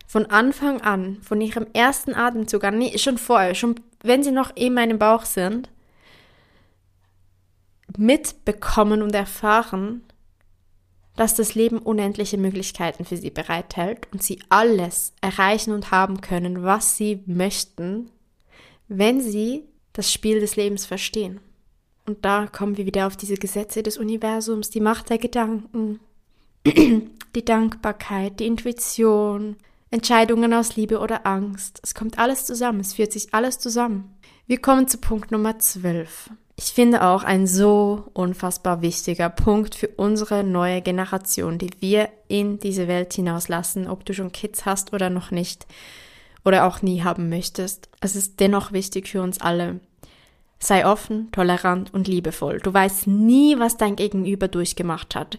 von 0.08 0.26
Anfang 0.28 0.82
an, 0.82 1.22
von 1.22 1.42
ihrem 1.42 1.68
ersten 1.74 2.16
Atemzug 2.16 2.64
an, 2.64 2.78
nee, 2.80 2.98
schon 2.98 3.18
vorher, 3.18 3.54
schon 3.54 3.76
wenn 4.02 4.24
sie 4.24 4.32
noch 4.32 4.56
in 4.56 4.74
meinem 4.74 4.98
Bauch 4.98 5.26
sind, 5.26 5.70
mitbekommen 7.98 9.02
und 9.02 9.14
erfahren, 9.14 10.02
dass 11.18 11.36
das 11.36 11.56
Leben 11.56 11.80
unendliche 11.80 12.38
Möglichkeiten 12.38 13.04
für 13.04 13.18
sie 13.18 13.32
bereithält 13.32 14.08
und 14.14 14.24
sie 14.24 14.40
alles 14.50 15.14
erreichen 15.20 15.74
und 15.74 15.92
haben 15.92 16.22
können, 16.22 16.64
was 16.64 16.96
sie 16.96 17.24
möchten, 17.26 18.10
wenn 18.88 19.20
sie 19.20 19.64
das 19.94 20.14
Spiel 20.14 20.40
des 20.40 20.56
Lebens 20.56 20.86
verstehen. 20.86 21.42
Und 22.06 22.24
da 22.24 22.48
kommen 22.48 22.78
wir 22.78 22.86
wieder 22.86 23.08
auf 23.08 23.18
diese 23.18 23.36
Gesetze 23.36 23.84
des 23.84 23.98
Universums, 23.98 24.70
die 24.70 24.80
Macht 24.80 25.10
der 25.10 25.18
Gedanken, 25.18 26.00
die 26.66 27.46
Dankbarkeit, 27.46 28.40
die 28.40 28.46
Intuition, 28.46 29.58
Entscheidungen 29.90 30.54
aus 30.54 30.76
Liebe 30.76 31.00
oder 31.00 31.26
Angst. 31.26 31.80
Es 31.84 31.96
kommt 31.96 32.20
alles 32.20 32.46
zusammen, 32.46 32.82
es 32.82 32.94
führt 32.94 33.14
sich 33.14 33.34
alles 33.34 33.60
zusammen. 33.60 34.14
Wir 34.46 34.60
kommen 34.60 34.88
zu 34.88 34.98
Punkt 34.98 35.32
Nummer 35.32 35.60
12. 35.60 36.30
Ich 36.60 36.74
finde 36.74 37.04
auch 37.04 37.24
ein 37.24 37.46
so 37.46 38.10
unfassbar 38.14 38.82
wichtiger 38.82 39.30
Punkt 39.30 39.76
für 39.76 39.90
unsere 39.90 40.44
neue 40.44 40.82
Generation, 40.82 41.58
die 41.60 41.70
wir 41.80 42.10
in 42.28 42.60
diese 42.60 42.88
Welt 42.88 43.14
hinauslassen, 43.14 43.88
ob 43.88 44.06
du 44.06 44.14
schon 44.14 44.32
Kids 44.32 44.66
hast 44.66 44.92
oder 44.92 45.10
noch 45.10 45.32
nicht 45.32 45.68
oder 46.44 46.66
auch 46.66 46.82
nie 46.82 47.04
haben 47.04 47.30
möchtest. 47.30 47.90
Es 48.00 48.16
ist 48.16 48.40
dennoch 48.40 48.72
wichtig 48.72 49.08
für 49.08 49.22
uns 49.22 49.40
alle. 49.40 49.80
Sei 50.60 50.86
offen, 50.86 51.32
tolerant 51.32 51.94
und 51.94 52.08
liebevoll. 52.08 52.60
Du 52.60 52.74
weißt 52.74 53.06
nie, 53.06 53.60
was 53.60 53.78
dein 53.78 53.96
Gegenüber 53.96 54.48
durchgemacht 54.48 55.14
hat. 55.14 55.38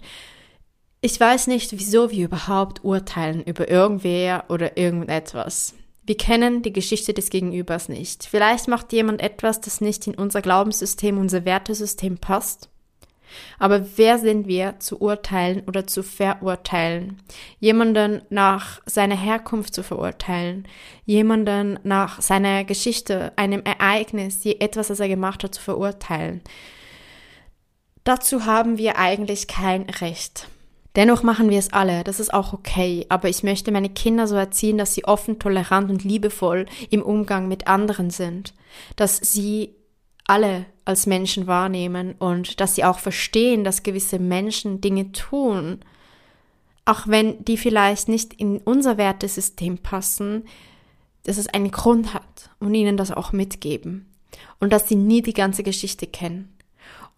Ich 1.00 1.20
weiß 1.20 1.46
nicht, 1.46 1.70
wieso 1.78 2.10
wir 2.10 2.24
überhaupt 2.24 2.82
urteilen 2.82 3.44
über 3.44 3.70
irgendwer 3.70 4.46
oder 4.48 4.76
irgendetwas. 4.76 5.74
Wir 6.04 6.16
kennen 6.16 6.62
die 6.62 6.72
Geschichte 6.72 7.14
des 7.14 7.30
Gegenübers 7.30 7.88
nicht. 7.88 8.24
Vielleicht 8.24 8.66
macht 8.66 8.92
jemand 8.92 9.20
etwas, 9.20 9.60
das 9.60 9.80
nicht 9.80 10.08
in 10.08 10.16
unser 10.16 10.42
Glaubenssystem, 10.42 11.16
unser 11.16 11.44
Wertesystem 11.44 12.18
passt. 12.18 12.68
Aber 13.60 13.86
wer 13.96 14.18
sind 14.18 14.48
wir 14.48 14.80
zu 14.80 15.00
urteilen 15.00 15.62
oder 15.68 15.86
zu 15.86 16.02
verurteilen? 16.02 17.22
Jemanden 17.60 18.22
nach 18.30 18.80
seiner 18.86 19.16
Herkunft 19.16 19.74
zu 19.74 19.84
verurteilen, 19.84 20.66
jemanden 21.04 21.78
nach 21.84 22.20
seiner 22.20 22.64
Geschichte, 22.64 23.32
einem 23.36 23.62
Ereignis, 23.62 24.44
etwas, 24.44 24.88
das 24.88 24.98
er 24.98 25.08
gemacht 25.08 25.44
hat, 25.44 25.54
zu 25.54 25.62
verurteilen. 25.62 26.40
Dazu 28.02 28.46
haben 28.46 28.78
wir 28.78 28.96
eigentlich 28.96 29.46
kein 29.46 29.82
Recht. 29.82 30.48
Dennoch 30.98 31.22
machen 31.22 31.48
wir 31.48 31.60
es 31.60 31.72
alle, 31.72 32.02
das 32.02 32.18
ist 32.18 32.34
auch 32.34 32.52
okay, 32.52 33.06
aber 33.08 33.28
ich 33.28 33.44
möchte 33.44 33.70
meine 33.70 33.88
Kinder 33.88 34.26
so 34.26 34.34
erziehen, 34.34 34.78
dass 34.78 34.94
sie 34.94 35.04
offen, 35.04 35.38
tolerant 35.38 35.92
und 35.92 36.02
liebevoll 36.02 36.66
im 36.90 37.02
Umgang 37.02 37.46
mit 37.46 37.68
anderen 37.68 38.10
sind, 38.10 38.52
dass 38.96 39.16
sie 39.18 39.76
alle 40.26 40.66
als 40.84 41.06
Menschen 41.06 41.46
wahrnehmen 41.46 42.16
und 42.18 42.58
dass 42.58 42.74
sie 42.74 42.82
auch 42.82 42.98
verstehen, 42.98 43.62
dass 43.62 43.84
gewisse 43.84 44.18
Menschen 44.18 44.80
Dinge 44.80 45.12
tun, 45.12 45.78
auch 46.84 47.06
wenn 47.06 47.44
die 47.44 47.58
vielleicht 47.58 48.08
nicht 48.08 48.34
in 48.34 48.58
unser 48.58 48.98
Wertesystem 48.98 49.78
passen, 49.78 50.46
dass 51.22 51.38
es 51.38 51.46
einen 51.46 51.70
Grund 51.70 52.12
hat 52.12 52.50
und 52.58 52.74
ihnen 52.74 52.96
das 52.96 53.12
auch 53.12 53.30
mitgeben. 53.30 54.12
Und 54.58 54.72
dass 54.72 54.88
sie 54.88 54.96
nie 54.96 55.22
die 55.22 55.32
ganze 55.32 55.62
Geschichte 55.62 56.08
kennen. 56.08 56.57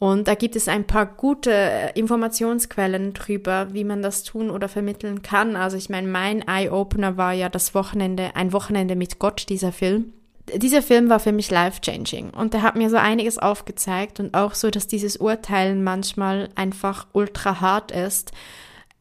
Und 0.01 0.29
da 0.29 0.35
gibt 0.35 0.57
es 0.57 0.67
ein 0.67 0.87
paar 0.87 1.05
gute 1.05 1.53
äh, 1.53 1.93
Informationsquellen 1.93 3.13
drüber, 3.13 3.69
wie 3.73 3.85
man 3.85 4.01
das 4.01 4.23
tun 4.23 4.51
oder 4.51 4.67
vermitteln 4.67 5.21
kann. 5.21 5.57
Also 5.57 5.77
ich 5.77 5.91
meine, 5.91 6.09
mein 6.09 6.41
Eye-Opener 6.41 7.19
war 7.19 7.35
ja 7.35 7.51
das 7.51 7.75
Wochenende, 7.75 8.35
ein 8.35 8.55
Wochenende 8.55 8.97
mit 8.97 9.19
Gott, 9.19 9.51
dieser 9.51 9.73
Film. 9.73 10.15
Dieser 10.57 10.81
Film 10.81 11.11
war 11.11 11.21
für 11.21 11.33
mich 11.33 11.51
life-changing 11.51 12.31
und 12.31 12.55
der 12.55 12.63
hat 12.63 12.77
mir 12.77 12.89
so 12.89 12.97
einiges 12.97 13.39
aufgezeigt 13.39 14.21
und 14.21 14.33
auch 14.33 14.55
so, 14.55 14.71
dass 14.71 14.87
dieses 14.87 15.19
Urteilen 15.19 15.85
manchmal 15.85 16.49
einfach 16.55 17.07
ultra 17.13 17.61
hart 17.61 17.91
ist. 17.93 18.33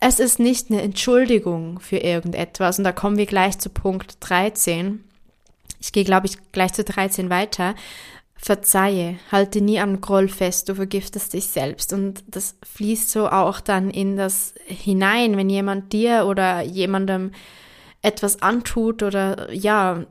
Es 0.01 0.19
ist 0.19 0.37
nicht 0.37 0.69
eine 0.69 0.81
Entschuldigung 0.81 1.79
für 1.79 1.97
irgendetwas 1.97 2.77
und 2.77 2.83
da 2.83 2.91
kommen 2.91 3.17
wir 3.17 3.25
gleich 3.25 3.57
zu 3.57 3.69
Punkt 3.69 4.17
13. 4.19 5.01
Ich 5.79 5.93
gehe, 5.93 6.03
glaube 6.03 6.27
ich, 6.27 6.51
gleich 6.51 6.73
zu 6.73 6.83
13 6.83 7.29
weiter. 7.29 7.73
Verzeihe, 8.41 9.19
halte 9.31 9.59
nie 9.59 9.79
an 9.79 9.99
Groll 9.99 10.29
fest, 10.29 10.69
du 10.69 10.75
vergiftest 10.75 11.33
dich 11.33 11.47
selbst. 11.47 11.91
Und 11.91 12.23
das 12.27 12.55
fließt 12.63 13.11
so 13.11 13.27
auch 13.27 13.59
dann 13.59 13.89
in 13.89 14.15
das 14.15 14.53
hinein, 14.65 15.35
wenn 15.35 15.49
jemand 15.49 15.91
dir 15.91 16.25
oder 16.25 16.61
jemandem 16.61 17.31
etwas 18.01 18.41
antut 18.41 19.03
oder 19.03 19.51
ja, 19.53 20.05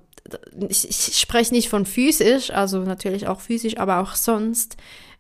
ich, 0.69 0.89
ich 0.89 1.19
spreche 1.19 1.55
nicht 1.55 1.71
von 1.71 1.87
physisch, 1.87 2.51
also 2.51 2.81
natürlich 2.81 3.27
auch 3.27 3.41
physisch, 3.41 3.79
aber 3.79 4.01
auch 4.01 4.15
sonst. 4.15 4.77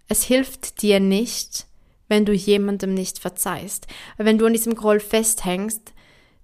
Es 0.09 0.22
hilft 0.22 0.82
dir 0.82 1.00
nicht, 1.00 1.66
wenn 2.09 2.26
du 2.26 2.32
jemandem 2.32 2.92
nicht 2.92 3.18
verzeihst. 3.18 3.86
Wenn 4.18 4.36
du 4.36 4.44
an 4.44 4.52
diesem 4.52 4.74
Groll 4.74 5.00
festhängst, 5.00 5.94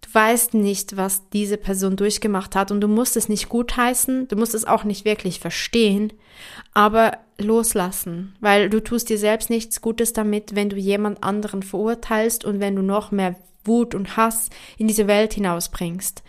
du 0.00 0.14
weißt 0.14 0.54
nicht, 0.54 0.96
was 0.96 1.28
diese 1.30 1.56
Person 1.56 1.96
durchgemacht 1.96 2.56
hat 2.56 2.70
und 2.70 2.80
du 2.80 2.88
musst 2.88 3.16
es 3.16 3.28
nicht 3.28 3.48
gutheißen, 3.48 4.28
du 4.28 4.36
musst 4.36 4.54
es 4.54 4.64
auch 4.64 4.84
nicht 4.84 5.04
wirklich 5.04 5.40
verstehen, 5.40 6.12
aber 6.74 7.18
loslassen, 7.38 8.36
weil 8.40 8.68
du 8.68 8.82
tust 8.82 9.08
dir 9.08 9.18
selbst 9.18 9.50
nichts 9.50 9.80
Gutes 9.80 10.12
damit, 10.12 10.54
wenn 10.54 10.68
du 10.68 10.76
jemand 10.76 11.22
anderen 11.22 11.62
verurteilst 11.62 12.44
und 12.44 12.60
wenn 12.60 12.76
du 12.76 12.82
noch 12.82 13.10
mehr 13.10 13.36
Wut 13.64 13.94
und 13.94 14.16
Hass 14.16 14.50
in 14.76 14.88
diese 14.88 15.06
Welt 15.06 15.34
hinausbringst. 15.34 16.22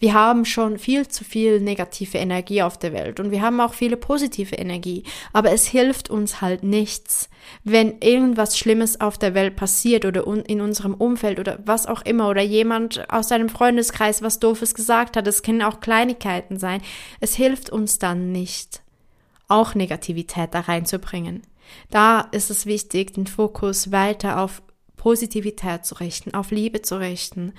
Wir 0.00 0.14
haben 0.14 0.46
schon 0.46 0.78
viel 0.78 1.06
zu 1.08 1.24
viel 1.24 1.60
negative 1.60 2.16
Energie 2.16 2.62
auf 2.62 2.78
der 2.78 2.94
Welt 2.94 3.20
und 3.20 3.30
wir 3.30 3.42
haben 3.42 3.60
auch 3.60 3.74
viele 3.74 3.98
positive 3.98 4.56
Energie, 4.56 5.04
aber 5.34 5.52
es 5.52 5.66
hilft 5.66 6.08
uns 6.08 6.40
halt 6.40 6.62
nichts, 6.62 7.28
wenn 7.64 7.98
irgendwas 8.00 8.56
Schlimmes 8.56 8.98
auf 9.02 9.18
der 9.18 9.34
Welt 9.34 9.56
passiert 9.56 10.06
oder 10.06 10.26
in 10.46 10.62
unserem 10.62 10.94
Umfeld 10.94 11.38
oder 11.38 11.58
was 11.66 11.84
auch 11.84 12.00
immer 12.00 12.30
oder 12.30 12.40
jemand 12.40 13.12
aus 13.12 13.28
deinem 13.28 13.50
Freundeskreis 13.50 14.22
was 14.22 14.38
Doofes 14.38 14.74
gesagt 14.74 15.18
hat, 15.18 15.26
es 15.26 15.42
können 15.42 15.62
auch 15.62 15.80
Kleinigkeiten 15.80 16.58
sein, 16.58 16.80
es 17.20 17.34
hilft 17.34 17.68
uns 17.68 17.98
dann 17.98 18.32
nicht, 18.32 18.80
auch 19.50 19.74
Negativität 19.74 20.54
da 20.54 20.60
reinzubringen. 20.60 21.42
Da 21.90 22.20
ist 22.32 22.50
es 22.50 22.66
wichtig, 22.66 23.14
den 23.14 23.26
Fokus 23.26 23.92
weiter 23.92 24.40
auf 24.40 24.62
Positivität 24.96 25.84
zu 25.84 25.94
richten, 25.96 26.34
auf 26.34 26.50
Liebe 26.50 26.82
zu 26.82 26.98
richten 26.98 27.52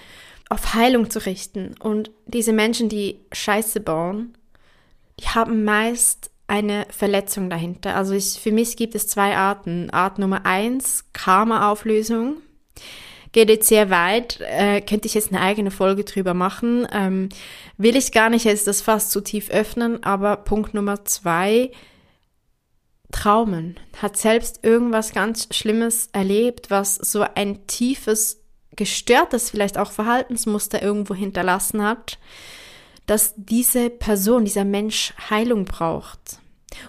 auf 0.52 0.74
Heilung 0.74 1.10
zu 1.10 1.26
richten. 1.26 1.76
Und 1.80 2.12
diese 2.26 2.52
Menschen, 2.52 2.90
die 2.90 3.22
Scheiße 3.32 3.80
bauen, 3.80 4.38
die 5.20 5.30
haben 5.30 5.64
meist 5.64 6.30
eine 6.46 6.86
Verletzung 6.90 7.50
dahinter. 7.50 7.96
Also 7.96 8.14
ich, 8.14 8.34
für 8.34 8.52
mich 8.52 8.76
gibt 8.76 8.94
es 8.94 9.08
zwei 9.08 9.38
Arten. 9.38 9.90
Art 9.92 10.20
Nummer 10.20 10.46
eins, 10.46 11.06
Karma-Auflösung. 11.14 12.42
Geht 13.32 13.50
jetzt 13.50 13.68
sehr 13.68 13.90
weit, 13.90 14.40
äh, 14.42 14.82
könnte 14.82 15.08
ich 15.08 15.14
jetzt 15.14 15.32
eine 15.32 15.42
eigene 15.42 15.72
Folge 15.72 16.04
drüber 16.04 16.34
machen. 16.34 16.88
Ähm, 16.92 17.30
will 17.78 17.96
ich 17.96 18.12
gar 18.12 18.30
nicht 18.30 18.46
jetzt 18.46 18.68
das 18.68 18.82
fast 18.82 19.12
zu 19.12 19.22
tief 19.22 19.50
öffnen, 19.50 20.04
aber 20.04 20.36
Punkt 20.38 20.74
Nummer 20.74 21.06
zwei, 21.06 21.72
Traumen. 23.12 23.80
Hat 24.02 24.18
selbst 24.18 24.64
irgendwas 24.64 25.14
ganz 25.14 25.48
Schlimmes 25.52 26.10
erlebt, 26.14 26.72
was 26.72 26.96
so 26.96 27.26
ein 27.36 27.68
tiefes 27.68 28.42
gestörtes 28.76 29.50
vielleicht 29.50 29.78
auch 29.78 29.92
Verhaltensmuster 29.92 30.82
irgendwo 30.82 31.14
hinterlassen 31.14 31.84
hat, 31.84 32.18
dass 33.06 33.34
diese 33.36 33.90
Person, 33.90 34.46
dieser 34.46 34.66
Mensch 34.66 35.14
Heilung 35.30 35.66
braucht. 35.66 36.41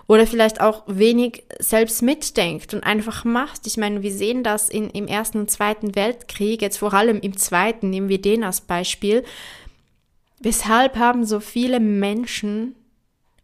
Oder 0.07 0.26
vielleicht 0.26 0.61
auch 0.61 0.85
wenig 0.87 1.45
selbst 1.59 2.03
mitdenkt 2.03 2.74
und 2.74 2.85
einfach 2.85 3.24
macht. 3.24 3.66
Ich 3.66 3.76
meine, 3.76 4.03
wir 4.03 4.12
sehen 4.12 4.45
das 4.45 4.68
in, 4.68 4.91
im 4.91 5.07
Ersten 5.07 5.39
und 5.39 5.51
Zweiten 5.51 5.95
Weltkrieg, 5.95 6.62
jetzt 6.62 6.78
vor 6.78 6.95
allem 6.95 7.20
im 7.20 7.37
Zweiten, 7.37 7.91
nehmen 7.91 8.09
wir 8.09 8.20
den 8.20 8.45
als 8.45 8.61
Beispiel. 8.61 9.24
Weshalb 10.41 10.97
haben 10.97 11.24
so 11.24 11.41
viele 11.41 11.80
Menschen 11.80 12.74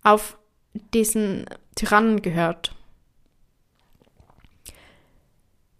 auf 0.03 0.39
diesen 0.95 1.47
Tyrannen 1.75 2.23
gehört? 2.23 2.75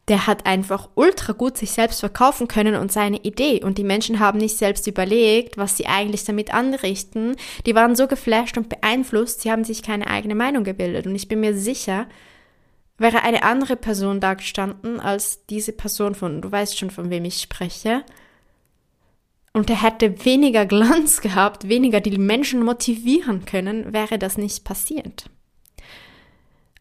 Der 0.09 0.27
hat 0.27 0.47
einfach 0.47 0.89
ultra 0.95 1.35
gut 1.35 1.59
sich 1.59 1.71
selbst 1.71 2.01
verkaufen 2.01 2.49
können 2.49 2.77
und 2.77 2.91
seine 2.91 3.19
Idee. 3.19 3.63
Und 3.63 3.77
die 3.77 3.85
Menschen 3.85 4.19
haben 4.19 4.39
nicht 4.39 4.57
selbst 4.57 4.87
überlegt, 4.87 5.59
was 5.59 5.77
sie 5.77 5.87
eigentlich 5.87 6.25
damit 6.25 6.53
anrichten. 6.53 7.37
Die 7.67 7.75
waren 7.75 7.95
so 7.95 8.07
geflasht 8.07 8.57
und 8.57 8.71
beeinflusst, 8.71 9.43
sie 9.43 9.53
haben 9.53 9.65
sich 9.65 9.83
keine 9.83 10.07
eigene 10.07 10.35
Meinung 10.35 10.65
gebildet. 10.65 11.07
Und 11.07 11.15
ich 11.15 11.29
bin 11.29 11.41
mir 11.41 11.55
sicher, 11.55 12.07
wäre 12.97 13.23
eine 13.23 13.43
andere 13.43 13.77
Person 13.77 14.21
da 14.21 14.35
gestanden 14.35 14.99
als 14.99 15.47
diese 15.47 15.73
Person 15.73 16.15
von, 16.15 16.41
du 16.41 16.51
weißt 16.51 16.79
schon, 16.79 16.91
von 16.91 17.11
wem 17.11 17.27
ich 17.27 17.43
spreche. 17.43 18.03
Und 19.53 19.69
er 19.69 19.83
hätte 19.83 20.25
weniger 20.25 20.65
Glanz 20.67 21.21
gehabt, 21.21 21.69
weniger 21.69 22.01
die 22.01 22.17
Menschen 22.17 22.63
motivieren 22.63 23.45
können, 23.45 23.93
wäre 23.93 24.19
das 24.19 24.39
nicht 24.39 24.65
passiert. 24.65 25.29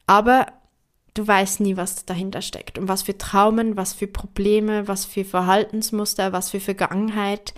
Aber 0.05 0.47
du 1.17 1.27
weißt 1.27 1.59
nie, 1.61 1.77
was 1.77 2.05
dahinter 2.05 2.41
steckt 2.41 2.77
und 2.77 2.87
was 2.87 3.03
für 3.03 3.17
Traumen, 3.17 3.77
was 3.77 3.93
für 3.93 4.07
Probleme, 4.07 4.87
was 4.87 5.05
für 5.05 5.25
Verhaltensmuster, 5.25 6.33
was 6.33 6.49
für 6.49 6.59
Vergangenheit. 6.59 7.53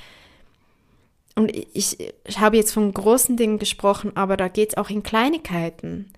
Und 1.36 1.56
ich, 1.56 1.98
ich 2.26 2.40
habe 2.40 2.58
jetzt 2.58 2.74
von 2.74 2.94
großen 2.94 3.38
Dingen 3.38 3.60
gesprochen, 3.60 4.16
aber 4.16 4.38
da 4.38 4.48
geht 4.48 4.70
es 4.70 4.78
auch 4.78 4.90
in 4.90 5.04
Kleinigkeiten. 5.04 6.12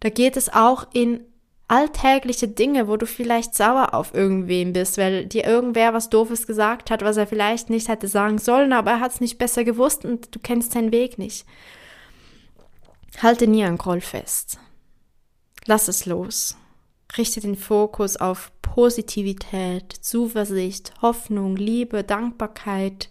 Da 0.00 0.08
geht 0.08 0.36
es 0.36 0.52
auch 0.52 0.86
in 0.92 1.20
alltägliche 1.68 2.48
Dinge, 2.48 2.88
wo 2.88 2.96
du 2.96 3.06
vielleicht 3.06 3.54
sauer 3.54 3.94
auf 3.94 4.12
irgendwen 4.12 4.72
bist, 4.72 4.98
weil 4.98 5.26
dir 5.26 5.44
irgendwer 5.44 5.94
was 5.94 6.10
Doofes 6.10 6.46
gesagt 6.46 6.90
hat, 6.90 7.02
was 7.02 7.16
er 7.16 7.28
vielleicht 7.28 7.70
nicht 7.70 7.88
hätte 7.88 8.08
sagen 8.08 8.38
sollen, 8.38 8.72
aber 8.72 8.92
er 8.92 9.00
hat 9.00 9.12
es 9.12 9.20
nicht 9.20 9.38
besser 9.38 9.62
gewusst 9.62 10.04
und 10.04 10.34
du 10.34 10.40
kennst 10.40 10.72
seinen 10.72 10.90
Weg 10.90 11.16
nicht. 11.16 11.46
Halte 13.22 13.46
nie 13.46 13.62
an 13.64 13.78
Groll 13.78 14.00
fest. 14.00 14.58
Lass 15.66 15.88
es 15.88 16.06
los. 16.06 16.56
Richte 17.16 17.40
den 17.40 17.56
Fokus 17.56 18.16
auf 18.16 18.52
Positivität, 18.62 19.92
Zuversicht, 19.92 20.92
Hoffnung, 21.02 21.56
Liebe, 21.56 22.04
Dankbarkeit, 22.04 23.08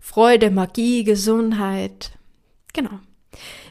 Freude, 0.00 0.50
Magie, 0.50 1.04
Gesundheit. 1.04 2.12
Genau. 2.72 3.00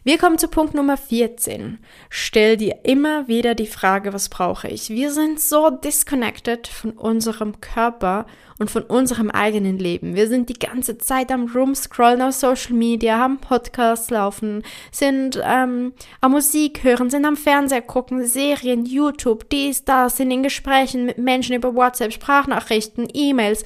Wir 0.04 0.18
kommen 0.18 0.40
zu 0.40 0.48
Punkt 0.48 0.74
Nummer 0.74 0.98
14. 0.98 1.78
Stell 2.10 2.58
dir 2.58 2.80
immer 2.84 3.28
wieder 3.28 3.54
die 3.54 3.68
Frage, 3.68 4.14
was 4.14 4.30
brauche 4.30 4.68
ich? 4.68 4.90
Wir 4.90 5.12
sind 5.12 5.40
so 5.40 5.70
disconnected 5.70 6.68
von 6.68 6.94
unserem 6.94 7.62
Körper 7.62 8.26
und 8.58 8.72
von 8.72 8.82
unserem 8.82 9.30
eigenen 9.30 9.78
Leben. 9.78 10.16
Wir 10.16 10.28
sind 10.28 10.50
die 10.50 10.58
ganze 10.58 10.98
Zeit 10.98 11.32
am 11.32 11.52
Roomscrollen 11.52 12.24
auf 12.24 12.34
Social 12.34 12.74
Media, 12.74 13.20
haben 13.20 13.38
Podcasts 13.38 14.10
laufen, 14.10 14.64
sind 14.92 15.40
ähm, 15.44 15.94
am 16.20 16.32
Musik 16.32 16.84
hören, 16.84 17.12
sind 17.12 17.26
am 17.26 17.38
Fernseher 17.38 17.84
gucken, 17.84 18.26
Serien, 18.26 18.86
YouTube, 18.88 19.50
dies, 19.52 19.86
das, 19.86 20.18
sind 20.18 20.32
in 20.32 20.42
Gesprächen 20.42 21.06
mit 21.06 21.20
Menschen 21.20 21.56
über 21.56 21.76
WhatsApp, 21.76 22.12
Sprachnachrichten, 22.12 23.08
E-Mails. 23.14 23.64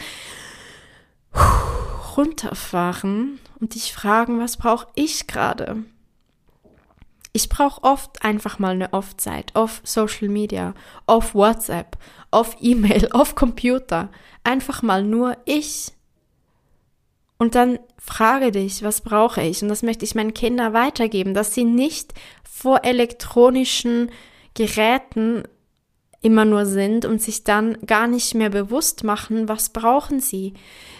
Runterfahren 2.18 3.39
und 3.60 3.76
dich 3.76 3.93
fragen, 3.93 4.39
was 4.39 4.58
brauche 4.58 4.88
ich 4.95 5.28
gerade? 5.28 5.84
Ich 7.34 7.49
brauche 7.49 7.84
oft 7.84 8.24
einfach 8.24 8.60
mal 8.60 8.74
eine 8.74 8.93
Off-Zeit, 8.93 9.56
auf 9.56 9.82
Social 9.84 10.30
Media, 10.30 10.74
auf 11.06 11.36
WhatsApp, 11.36 11.97
auf 12.32 12.58
E-Mail, 12.62 13.10
auf 13.12 13.36
Computer. 13.36 14.10
Einfach 14.43 14.82
mal 14.82 15.03
nur 15.03 15.38
ich. 15.43 15.91
Und 17.38 17.56
dann 17.56 17.80
frage 17.97 18.51
dich, 18.51 18.84
was 18.84 19.01
brauche 19.01 19.41
ich? 19.41 19.62
Und 19.62 19.68
das 19.68 19.84
möchte 19.84 20.06
ich 20.06 20.16
meinen 20.16 20.34
Kindern 20.34 20.74
weitergeben, 20.74 21.34
dass 21.34 21.53
sie 21.53 21.66
nicht 21.66 22.14
vor 22.49 22.86
elektronischen 22.86 24.12
Geräten 24.53 25.43
immer 26.26 26.43
nur 26.43 26.65
sind 26.65 27.05
und 27.05 27.21
sich 27.21 27.43
dann 27.43 27.78
gar 27.86 28.07
nicht 28.07 28.34
mehr 28.34 28.49
bewusst 28.49 29.03
machen, 29.03 29.47
was 29.47 29.69
brauchen 29.69 30.19
sie. 30.19 30.53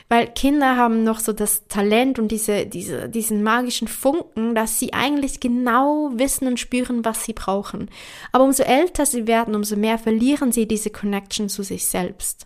Weil 0.08 0.28
Kinder 0.28 0.78
haben 0.78 1.04
noch 1.04 1.20
so 1.20 1.34
das 1.34 1.68
Talent 1.68 2.20
und 2.20 2.28
diese, 2.28 2.68
diese, 2.68 3.10
diesen 3.10 3.42
magischen 3.42 3.88
Funken, 3.88 4.54
dass 4.54 4.78
sie 4.78 4.94
eigentlich 4.94 5.40
genau 5.40 6.12
wissen 6.14 6.48
und 6.48 6.60
spüren, 6.60 7.04
was 7.04 7.26
sie 7.26 7.34
brauchen. 7.34 7.90
Aber 8.32 8.44
umso 8.44 8.62
älter 8.62 9.08
sie 9.08 9.26
werden, 9.26 9.56
umso 9.56 9.76
mehr 9.76 9.98
verlieren 9.98 10.52
sie 10.52 10.68
diese 10.68 10.92
Connection 10.92 11.50
zu 11.50 11.64
sich 11.64 11.86
selbst. 11.86 12.46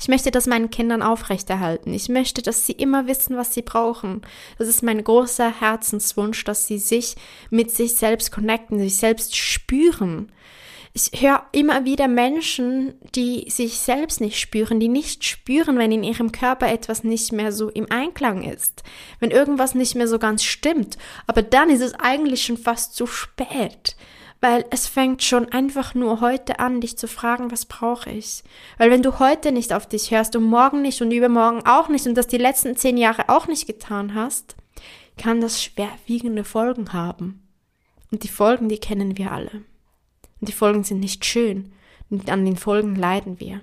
Ich 0.00 0.08
möchte 0.08 0.32
das 0.32 0.48
meinen 0.48 0.70
Kindern 0.70 1.00
aufrechterhalten. 1.00 1.94
Ich 1.94 2.08
möchte, 2.08 2.42
dass 2.42 2.66
sie 2.66 2.72
immer 2.72 3.06
wissen, 3.06 3.36
was 3.36 3.54
sie 3.54 3.62
brauchen. 3.62 4.22
Das 4.58 4.66
ist 4.66 4.82
mein 4.82 5.04
großer 5.04 5.60
Herzenswunsch, 5.60 6.42
dass 6.42 6.66
sie 6.66 6.80
sich 6.80 7.14
mit 7.50 7.70
sich 7.70 7.94
selbst 7.94 8.32
connecten, 8.32 8.80
sich 8.80 8.96
selbst 8.96 9.36
spüren. 9.36 10.32
Ich 10.94 11.22
höre 11.22 11.46
immer 11.52 11.86
wieder 11.86 12.06
Menschen, 12.06 12.92
die 13.14 13.48
sich 13.48 13.78
selbst 13.78 14.20
nicht 14.20 14.38
spüren, 14.38 14.78
die 14.78 14.88
nicht 14.88 15.24
spüren, 15.24 15.78
wenn 15.78 15.90
in 15.90 16.04
ihrem 16.04 16.32
Körper 16.32 16.70
etwas 16.70 17.02
nicht 17.02 17.32
mehr 17.32 17.50
so 17.50 17.70
im 17.70 17.90
Einklang 17.90 18.42
ist, 18.42 18.82
wenn 19.18 19.30
irgendwas 19.30 19.74
nicht 19.74 19.94
mehr 19.94 20.06
so 20.06 20.18
ganz 20.18 20.44
stimmt. 20.44 20.98
Aber 21.26 21.40
dann 21.40 21.70
ist 21.70 21.80
es 21.80 21.94
eigentlich 21.94 22.44
schon 22.44 22.58
fast 22.58 22.94
zu 22.94 23.06
spät, 23.06 23.96
weil 24.42 24.66
es 24.68 24.86
fängt 24.86 25.22
schon 25.22 25.50
einfach 25.50 25.94
nur 25.94 26.20
heute 26.20 26.58
an, 26.58 26.82
dich 26.82 26.98
zu 26.98 27.08
fragen, 27.08 27.50
was 27.50 27.64
brauche 27.64 28.10
ich? 28.10 28.42
Weil 28.76 28.90
wenn 28.90 29.02
du 29.02 29.18
heute 29.18 29.50
nicht 29.50 29.72
auf 29.72 29.88
dich 29.88 30.10
hörst 30.10 30.36
und 30.36 30.44
morgen 30.44 30.82
nicht 30.82 31.00
und 31.00 31.10
übermorgen 31.10 31.64
auch 31.64 31.88
nicht 31.88 32.06
und 32.06 32.16
das 32.16 32.26
die 32.26 32.36
letzten 32.36 32.76
zehn 32.76 32.98
Jahre 32.98 33.30
auch 33.30 33.46
nicht 33.46 33.66
getan 33.66 34.14
hast, 34.14 34.56
kann 35.16 35.40
das 35.40 35.62
schwerwiegende 35.62 36.44
Folgen 36.44 36.92
haben. 36.92 37.48
Und 38.10 38.24
die 38.24 38.28
Folgen, 38.28 38.68
die 38.68 38.78
kennen 38.78 39.16
wir 39.16 39.32
alle. 39.32 39.62
Und 40.42 40.48
die 40.48 40.52
Folgen 40.52 40.82
sind 40.82 40.98
nicht 40.98 41.24
schön. 41.24 41.70
Und 42.10 42.28
an 42.28 42.44
den 42.44 42.56
Folgen 42.56 42.96
leiden 42.96 43.38
wir. 43.38 43.60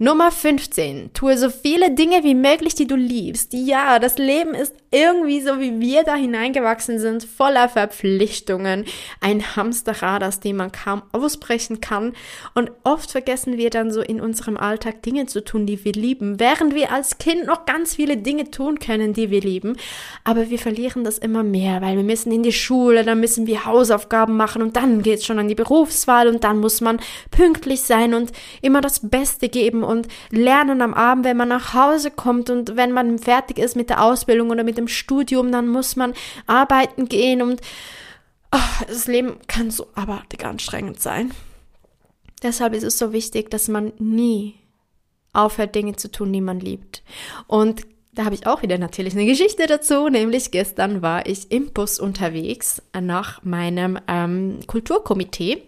Nummer 0.00 0.30
15. 0.30 1.12
Tue 1.12 1.36
so 1.36 1.50
viele 1.50 1.90
Dinge 1.90 2.22
wie 2.22 2.36
möglich, 2.36 2.76
die 2.76 2.86
du 2.86 2.94
liebst. 2.94 3.52
Ja, 3.52 3.98
das 3.98 4.16
Leben 4.16 4.54
ist 4.54 4.72
irgendwie 4.92 5.40
so, 5.40 5.58
wie 5.58 5.80
wir 5.80 6.04
da 6.04 6.14
hineingewachsen 6.14 7.00
sind, 7.00 7.24
voller 7.24 7.68
Verpflichtungen. 7.68 8.84
Ein 9.20 9.56
Hamsterrad, 9.56 10.22
aus 10.22 10.38
dem 10.38 10.58
man 10.58 10.70
kaum 10.70 11.02
ausbrechen 11.10 11.80
kann. 11.80 12.12
Und 12.54 12.70
oft 12.84 13.10
vergessen 13.10 13.58
wir 13.58 13.70
dann 13.70 13.90
so 13.90 14.00
in 14.00 14.20
unserem 14.20 14.56
Alltag 14.56 15.02
Dinge 15.02 15.26
zu 15.26 15.42
tun, 15.42 15.66
die 15.66 15.84
wir 15.84 15.92
lieben, 15.92 16.38
während 16.38 16.76
wir 16.76 16.92
als 16.92 17.18
Kind 17.18 17.46
noch 17.46 17.66
ganz 17.66 17.96
viele 17.96 18.16
Dinge 18.16 18.52
tun 18.52 18.78
können, 18.78 19.14
die 19.14 19.30
wir 19.30 19.40
lieben. 19.40 19.76
Aber 20.22 20.48
wir 20.48 20.60
verlieren 20.60 21.02
das 21.02 21.18
immer 21.18 21.42
mehr, 21.42 21.82
weil 21.82 21.96
wir 21.96 22.04
müssen 22.04 22.30
in 22.30 22.44
die 22.44 22.52
Schule, 22.52 23.02
dann 23.02 23.18
müssen 23.18 23.48
wir 23.48 23.64
Hausaufgaben 23.64 24.36
machen 24.36 24.62
und 24.62 24.76
dann 24.76 25.02
geht's 25.02 25.26
schon 25.26 25.40
an 25.40 25.48
die 25.48 25.56
Berufswahl 25.56 26.28
und 26.28 26.44
dann 26.44 26.60
muss 26.60 26.80
man 26.80 27.00
pünktlich 27.32 27.80
sein 27.80 28.14
und 28.14 28.30
immer 28.62 28.80
das 28.80 29.00
Beste 29.10 29.48
geben 29.48 29.87
und 29.88 30.08
lernen 30.30 30.82
am 30.82 30.94
Abend, 30.94 31.24
wenn 31.24 31.36
man 31.36 31.48
nach 31.48 31.74
Hause 31.74 32.10
kommt 32.10 32.50
und 32.50 32.76
wenn 32.76 32.92
man 32.92 33.18
fertig 33.18 33.58
ist 33.58 33.74
mit 33.76 33.90
der 33.90 34.02
Ausbildung 34.04 34.50
oder 34.50 34.64
mit 34.64 34.78
dem 34.78 34.88
Studium, 34.88 35.50
dann 35.50 35.68
muss 35.68 35.96
man 35.96 36.14
arbeiten 36.46 37.08
gehen 37.08 37.42
und 37.42 37.60
oh, 38.52 38.84
das 38.86 39.06
Leben 39.06 39.38
kann 39.48 39.70
so 39.70 39.88
abartig 39.94 40.44
anstrengend 40.44 41.00
sein. 41.00 41.32
Deshalb 42.42 42.74
ist 42.74 42.84
es 42.84 42.98
so 42.98 43.12
wichtig, 43.12 43.50
dass 43.50 43.68
man 43.68 43.92
nie 43.98 44.54
aufhört, 45.32 45.74
Dinge 45.74 45.96
zu 45.96 46.10
tun, 46.10 46.32
die 46.32 46.40
man 46.40 46.60
liebt. 46.60 47.02
Und 47.46 47.82
da 48.12 48.24
habe 48.24 48.34
ich 48.34 48.46
auch 48.46 48.62
wieder 48.62 48.78
natürlich 48.78 49.14
eine 49.14 49.26
Geschichte 49.26 49.66
dazu, 49.66 50.08
nämlich 50.08 50.50
gestern 50.50 51.02
war 51.02 51.26
ich 51.26 51.50
im 51.52 51.72
Bus 51.72 52.00
unterwegs 52.00 52.82
nach 52.98 53.44
meinem 53.44 53.98
ähm, 54.08 54.60
Kulturkomitee 54.66 55.62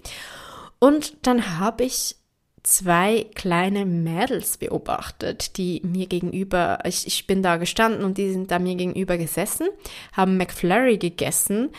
und 0.80 1.14
dann 1.26 1.60
habe 1.60 1.84
ich 1.84 2.16
zwei 2.62 3.26
kleine 3.34 3.86
Mädels 3.86 4.58
beobachtet, 4.58 5.56
die 5.56 5.80
mir 5.84 6.06
gegenüber, 6.06 6.78
ich, 6.84 7.06
ich 7.06 7.26
bin 7.26 7.42
da 7.42 7.56
gestanden 7.56 8.04
und 8.04 8.18
die 8.18 8.32
sind 8.32 8.50
da 8.50 8.58
mir 8.58 8.74
gegenüber 8.74 9.18
gesessen, 9.18 9.68
haben 10.12 10.36
McFlurry 10.36 10.98
gegessen, 10.98 11.70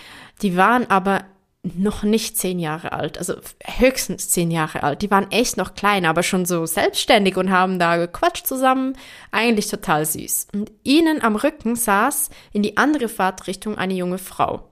die 0.41 0.57
waren 0.57 0.89
aber 0.89 1.25
noch 1.63 2.01
nicht 2.01 2.37
zehn 2.37 2.57
Jahre 2.57 2.91
alt, 2.91 3.19
also 3.19 3.35
höchstens 3.63 4.29
zehn 4.29 4.49
Jahre 4.49 4.81
alt. 4.81 5.03
Die 5.03 5.11
waren 5.11 5.29
echt 5.29 5.57
noch 5.57 5.75
klein, 5.75 6.05
aber 6.05 6.23
schon 6.23 6.45
so 6.45 6.65
selbstständig 6.65 7.37
und 7.37 7.51
haben 7.51 7.77
da 7.77 7.97
gequatscht 7.97 8.47
zusammen. 8.47 8.97
Eigentlich 9.29 9.67
total 9.67 10.05
süß. 10.05 10.47
Und 10.53 10.71
ihnen 10.83 11.21
am 11.21 11.35
Rücken 11.35 11.75
saß 11.75 12.31
in 12.51 12.63
die 12.63 12.77
andere 12.77 13.07
Fahrtrichtung 13.07 13.77
eine 13.77 13.93
junge 13.93 14.17
Frau 14.17 14.71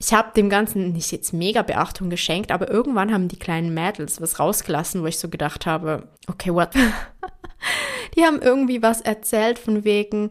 ich 0.00 0.12
habe 0.12 0.32
dem 0.36 0.48
Ganzen 0.48 0.92
nicht 0.92 1.10
jetzt 1.10 1.32
mega 1.32 1.62
Beachtung 1.62 2.08
geschenkt, 2.08 2.52
aber 2.52 2.70
irgendwann 2.70 3.12
haben 3.12 3.26
die 3.28 3.38
kleinen 3.38 3.74
Mädels 3.74 4.20
was 4.20 4.38
rausgelassen, 4.38 5.02
wo 5.02 5.06
ich 5.06 5.18
so 5.18 5.28
gedacht 5.28 5.66
habe, 5.66 6.08
okay, 6.28 6.52
what? 6.54 6.70
die 8.16 8.22
haben 8.22 8.40
irgendwie 8.40 8.80
was 8.80 9.00
erzählt 9.00 9.58
von 9.58 9.84
wegen, 9.84 10.30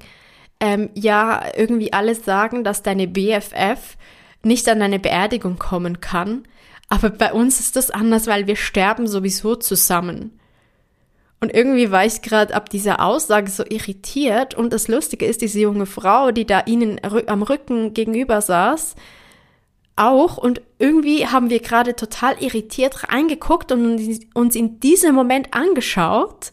ähm, 0.61 0.89
ja, 0.93 1.43
irgendwie 1.55 1.91
alles 1.91 2.23
sagen, 2.23 2.63
dass 2.63 2.81
deine 2.81 3.07
BFF 3.07 3.97
nicht 4.41 4.69
an 4.69 4.79
deine 4.79 4.99
Beerdigung 4.99 5.59
kommen 5.59 5.99
kann. 5.99 6.47
Aber 6.87 7.09
bei 7.09 7.33
uns 7.33 7.59
ist 7.59 7.75
das 7.75 7.91
anders, 7.91 8.27
weil 8.27 8.47
wir 8.47 8.55
sterben 8.55 9.07
sowieso 9.07 9.55
zusammen. 9.55 10.39
Und 11.41 11.53
irgendwie 11.53 11.91
war 11.91 12.05
ich 12.05 12.21
gerade 12.21 12.55
ab 12.55 12.69
dieser 12.69 13.03
Aussage 13.03 13.51
so 13.51 13.63
irritiert. 13.67 14.55
Und 14.55 14.71
das 14.71 14.87
Lustige 14.87 15.25
ist, 15.25 15.41
diese 15.41 15.59
junge 15.59 15.85
Frau, 15.85 16.31
die 16.31 16.45
da 16.45 16.63
ihnen 16.65 16.99
am 17.03 17.43
Rücken 17.43 17.93
gegenüber 17.93 18.41
saß, 18.41 18.95
auch 19.97 20.37
und 20.37 20.61
irgendwie 20.79 21.27
haben 21.27 21.49
wir 21.49 21.59
gerade 21.59 21.95
total 21.95 22.41
irritiert 22.41 23.09
reingeguckt 23.09 23.71
und 23.71 24.25
uns 24.33 24.55
in 24.55 24.79
diesem 24.79 25.15
Moment 25.15 25.53
angeschaut 25.53 26.51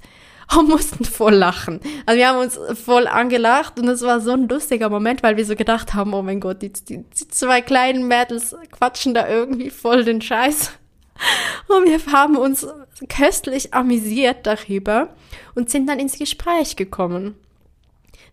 und 0.56 0.68
mussten 0.68 1.04
voll 1.04 1.34
lachen. 1.34 1.80
Also 2.06 2.18
wir 2.18 2.28
haben 2.28 2.38
uns 2.38 2.58
voll 2.84 3.06
angelacht 3.06 3.78
und 3.78 3.88
es 3.88 4.02
war 4.02 4.20
so 4.20 4.32
ein 4.32 4.48
lustiger 4.48 4.88
Moment, 4.88 5.22
weil 5.22 5.36
wir 5.36 5.44
so 5.44 5.56
gedacht 5.56 5.94
haben, 5.94 6.14
oh 6.14 6.22
mein 6.22 6.40
Gott, 6.40 6.62
die, 6.62 6.72
die, 6.72 7.02
die 7.02 7.28
zwei 7.28 7.60
kleinen 7.60 8.08
Mädels 8.08 8.56
quatschen 8.72 9.14
da 9.14 9.28
irgendwie 9.28 9.70
voll 9.70 10.04
den 10.04 10.20
Scheiß. 10.20 10.72
Und 11.68 11.84
wir 11.84 12.12
haben 12.12 12.36
uns 12.36 12.66
köstlich 13.08 13.72
amüsiert 13.72 14.38
darüber 14.46 15.10
und 15.54 15.70
sind 15.70 15.88
dann 15.88 16.00
ins 16.00 16.18
Gespräch 16.18 16.74
gekommen 16.74 17.36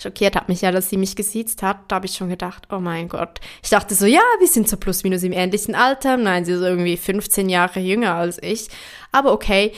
schockiert 0.02 0.36
hat 0.36 0.50
mich 0.50 0.62
ja, 0.62 0.72
dass 0.72 0.90
sie 0.90 0.98
mich 0.98 1.16
gesiezt 1.16 1.64
hat. 1.64 1.78
Da 1.88 1.98
habe 1.98 2.06
ich 2.06 2.16
schon 2.16 2.30
gedacht, 2.30 2.68
oh 2.72 2.80
mein 2.80 3.10
Gott. 3.10 3.40
Ich 3.64 3.70
dachte 3.70 3.96
so, 3.96 4.06
ja, 4.06 4.22
wir 4.40 4.48
sind 4.48 4.68
so 4.68 4.78
plus 4.78 5.04
minus 5.04 5.24
im 5.24 5.32
ähnlichen 5.32 5.76
Alter. 5.76 6.18
Nein, 6.18 6.46
sie 6.46 6.54
ist 6.54 6.62
irgendwie 6.62 6.98
15 6.98 7.50
Jahre 7.50 7.80
jünger 7.80 8.16
als 8.16 8.42
ich. 8.42 8.68
Aber 9.12 9.32
okay. 9.32 9.74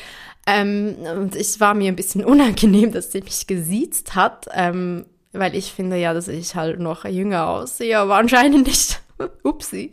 Ähm, 0.46 0.96
und 1.16 1.36
es 1.36 1.60
war 1.60 1.74
mir 1.74 1.92
ein 1.92 1.96
bisschen 1.96 2.26
unangenehm, 2.26 2.92
dass 2.92 3.12
sie 3.12 3.22
mich 3.22 3.48
gesiezt 3.48 4.16
hat, 4.16 4.48
ähm, 4.54 5.06
weil 5.32 5.56
ich 5.56 5.72
finde 5.72 5.98
ja, 5.98 6.14
dass 6.14 6.28
ich 6.28 6.56
halt 6.56 6.80
noch 6.80 7.06
jünger 7.06 7.48
aussehe, 7.48 7.98
aber 7.98 8.16
anscheinend 8.16 8.68
nicht. 8.68 9.03
Upsi. 9.44 9.92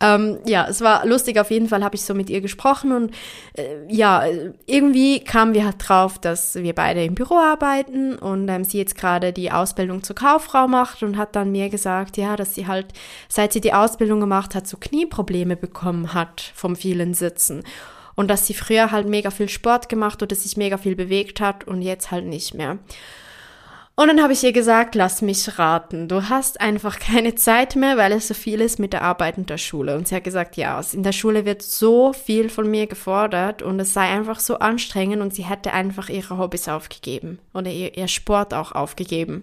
Ähm, 0.00 0.38
ja, 0.46 0.66
es 0.68 0.80
war 0.80 1.06
lustig. 1.06 1.38
Auf 1.38 1.50
jeden 1.50 1.68
Fall 1.68 1.84
habe 1.84 1.96
ich 1.96 2.02
so 2.02 2.14
mit 2.14 2.30
ihr 2.30 2.40
gesprochen 2.40 2.92
und 2.92 3.14
äh, 3.54 3.76
ja, 3.88 4.24
irgendwie 4.66 5.20
kamen 5.20 5.54
wir 5.54 5.64
halt 5.64 5.76
drauf, 5.78 6.18
dass 6.18 6.54
wir 6.54 6.74
beide 6.74 7.04
im 7.04 7.14
Büro 7.14 7.36
arbeiten 7.36 8.16
und 8.16 8.48
ähm, 8.48 8.64
sie 8.64 8.78
jetzt 8.78 8.96
gerade 8.96 9.32
die 9.32 9.50
Ausbildung 9.50 10.02
zur 10.02 10.16
Kauffrau 10.16 10.68
macht 10.68 11.02
und 11.02 11.16
hat 11.16 11.36
dann 11.36 11.52
mir 11.52 11.68
gesagt, 11.68 12.16
ja, 12.16 12.36
dass 12.36 12.54
sie 12.54 12.66
halt, 12.66 12.86
seit 13.28 13.52
sie 13.52 13.60
die 13.60 13.72
Ausbildung 13.72 14.20
gemacht 14.20 14.54
hat, 14.54 14.66
so 14.66 14.76
Knieprobleme 14.76 15.56
bekommen 15.56 16.14
hat 16.14 16.52
vom 16.54 16.76
vielen 16.76 17.14
Sitzen. 17.14 17.62
Und 18.14 18.28
dass 18.28 18.48
sie 18.48 18.54
früher 18.54 18.90
halt 18.90 19.08
mega 19.08 19.30
viel 19.30 19.48
Sport 19.48 19.88
gemacht 19.88 20.22
oder 20.22 20.34
sich 20.34 20.56
mega 20.56 20.76
viel 20.76 20.96
bewegt 20.96 21.40
hat 21.40 21.64
und 21.68 21.82
jetzt 21.82 22.10
halt 22.10 22.26
nicht 22.26 22.52
mehr. 22.52 22.78
Und 23.98 24.06
dann 24.06 24.22
habe 24.22 24.32
ich 24.32 24.44
ihr 24.44 24.52
gesagt, 24.52 24.94
lass 24.94 25.22
mich 25.22 25.58
raten, 25.58 26.06
du 26.06 26.28
hast 26.28 26.60
einfach 26.60 27.00
keine 27.00 27.34
Zeit 27.34 27.74
mehr, 27.74 27.96
weil 27.96 28.12
es 28.12 28.28
so 28.28 28.34
viel 28.34 28.60
ist 28.60 28.78
mit 28.78 28.92
der 28.92 29.02
Arbeit 29.02 29.38
in 29.38 29.46
der 29.46 29.58
Schule. 29.58 29.96
Und 29.96 30.06
sie 30.06 30.14
hat 30.14 30.22
gesagt, 30.22 30.56
ja, 30.56 30.80
in 30.92 31.02
der 31.02 31.10
Schule 31.10 31.44
wird 31.44 31.62
so 31.62 32.12
viel 32.12 32.48
von 32.48 32.70
mir 32.70 32.86
gefordert 32.86 33.60
und 33.60 33.80
es 33.80 33.92
sei 33.92 34.02
einfach 34.02 34.38
so 34.38 34.60
anstrengend 34.60 35.20
und 35.20 35.34
sie 35.34 35.42
hätte 35.42 35.72
einfach 35.72 36.10
ihre 36.10 36.38
Hobbys 36.38 36.68
aufgegeben 36.68 37.40
oder 37.52 37.72
ihr, 37.72 37.98
ihr 37.98 38.06
Sport 38.06 38.54
auch 38.54 38.70
aufgegeben. 38.70 39.42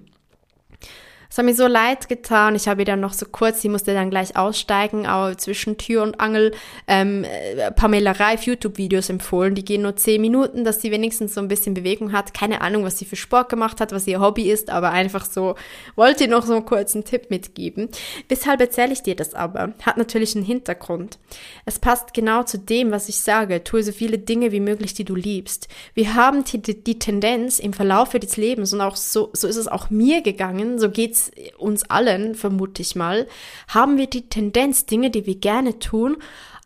Es 1.29 1.37
hat 1.37 1.45
mir 1.45 1.53
so 1.53 1.67
leid 1.67 2.09
getan. 2.09 2.55
Ich 2.55 2.67
habe 2.67 2.81
ihr 2.81 2.85
dann 2.85 2.99
noch 2.99 3.13
so 3.13 3.25
kurz, 3.25 3.61
sie 3.61 3.69
musste 3.69 3.93
dann 3.93 4.09
gleich 4.09 4.35
aussteigen, 4.35 5.05
aber 5.05 5.37
zwischen 5.37 5.77
Tür 5.77 6.03
und 6.03 6.19
Angel 6.19 6.53
ähm, 6.87 7.23
äh, 7.23 7.71
Pamela 7.71 8.11
Reif 8.11 8.43
YouTube-Videos 8.43 9.09
empfohlen. 9.09 9.55
Die 9.55 9.65
gehen 9.65 9.81
nur 9.81 9.95
zehn 9.95 10.21
Minuten, 10.21 10.63
dass 10.63 10.81
sie 10.81 10.91
wenigstens 10.91 11.33
so 11.33 11.41
ein 11.41 11.47
bisschen 11.47 11.73
Bewegung 11.73 12.11
hat. 12.11 12.33
Keine 12.33 12.61
Ahnung, 12.61 12.83
was 12.83 12.97
sie 12.97 13.05
für 13.05 13.15
Sport 13.15 13.49
gemacht 13.49 13.81
hat, 13.81 13.91
was 13.91 14.07
ihr 14.07 14.19
Hobby 14.19 14.49
ist, 14.49 14.69
aber 14.69 14.91
einfach 14.91 15.25
so, 15.25 15.55
wollte 15.95 16.25
ihr 16.25 16.29
noch 16.29 16.45
so 16.45 16.53
einen 16.53 16.65
kurzen 16.65 17.03
Tipp 17.03 17.29
mitgeben. 17.29 17.89
Weshalb 18.29 18.61
erzähle 18.61 18.93
ich 18.93 19.03
dir 19.03 19.15
das 19.15 19.33
aber? 19.33 19.73
Hat 19.83 19.97
natürlich 19.97 20.35
einen 20.35 20.45
Hintergrund. 20.45 21.19
Es 21.65 21.79
passt 21.79 22.13
genau 22.13 22.43
zu 22.43 22.57
dem, 22.57 22.91
was 22.91 23.09
ich 23.09 23.19
sage. 23.19 23.63
Tue 23.63 23.83
so 23.83 23.91
viele 23.91 24.17
Dinge 24.17 24.51
wie 24.51 24.59
möglich, 24.59 24.93
die 24.93 25.05
du 25.05 25.15
liebst. 25.15 25.67
Wir 25.93 26.15
haben 26.15 26.43
die, 26.43 26.61
die 26.61 26.99
Tendenz 26.99 27.59
im 27.59 27.73
Verlauf 27.73 28.09
des 28.09 28.37
Lebens 28.37 28.73
und 28.73 28.81
auch 28.81 28.95
so, 28.95 29.29
so 29.33 29.47
ist 29.47 29.55
es 29.57 29.67
auch 29.67 29.89
mir 29.89 30.21
gegangen, 30.21 30.79
so 30.79 30.89
geht's 31.15 31.31
uns 31.57 31.89
allen, 31.89 32.35
vermute 32.35 32.81
ich 32.81 32.95
mal, 32.95 33.27
haben 33.67 33.97
wir 33.97 34.07
die 34.07 34.29
Tendenz, 34.29 34.85
Dinge, 34.85 35.09
die 35.09 35.25
wir 35.25 35.35
gerne 35.35 35.79
tun, 35.79 36.17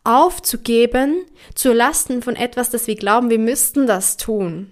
aufzugeben 0.02 1.24
zu 1.54 1.72
Lasten 1.72 2.22
von 2.22 2.36
etwas, 2.36 2.70
das 2.70 2.86
wir 2.86 2.96
glauben, 2.96 3.30
wir 3.30 3.38
müssten 3.38 3.86
das 3.86 4.16
tun. 4.16 4.70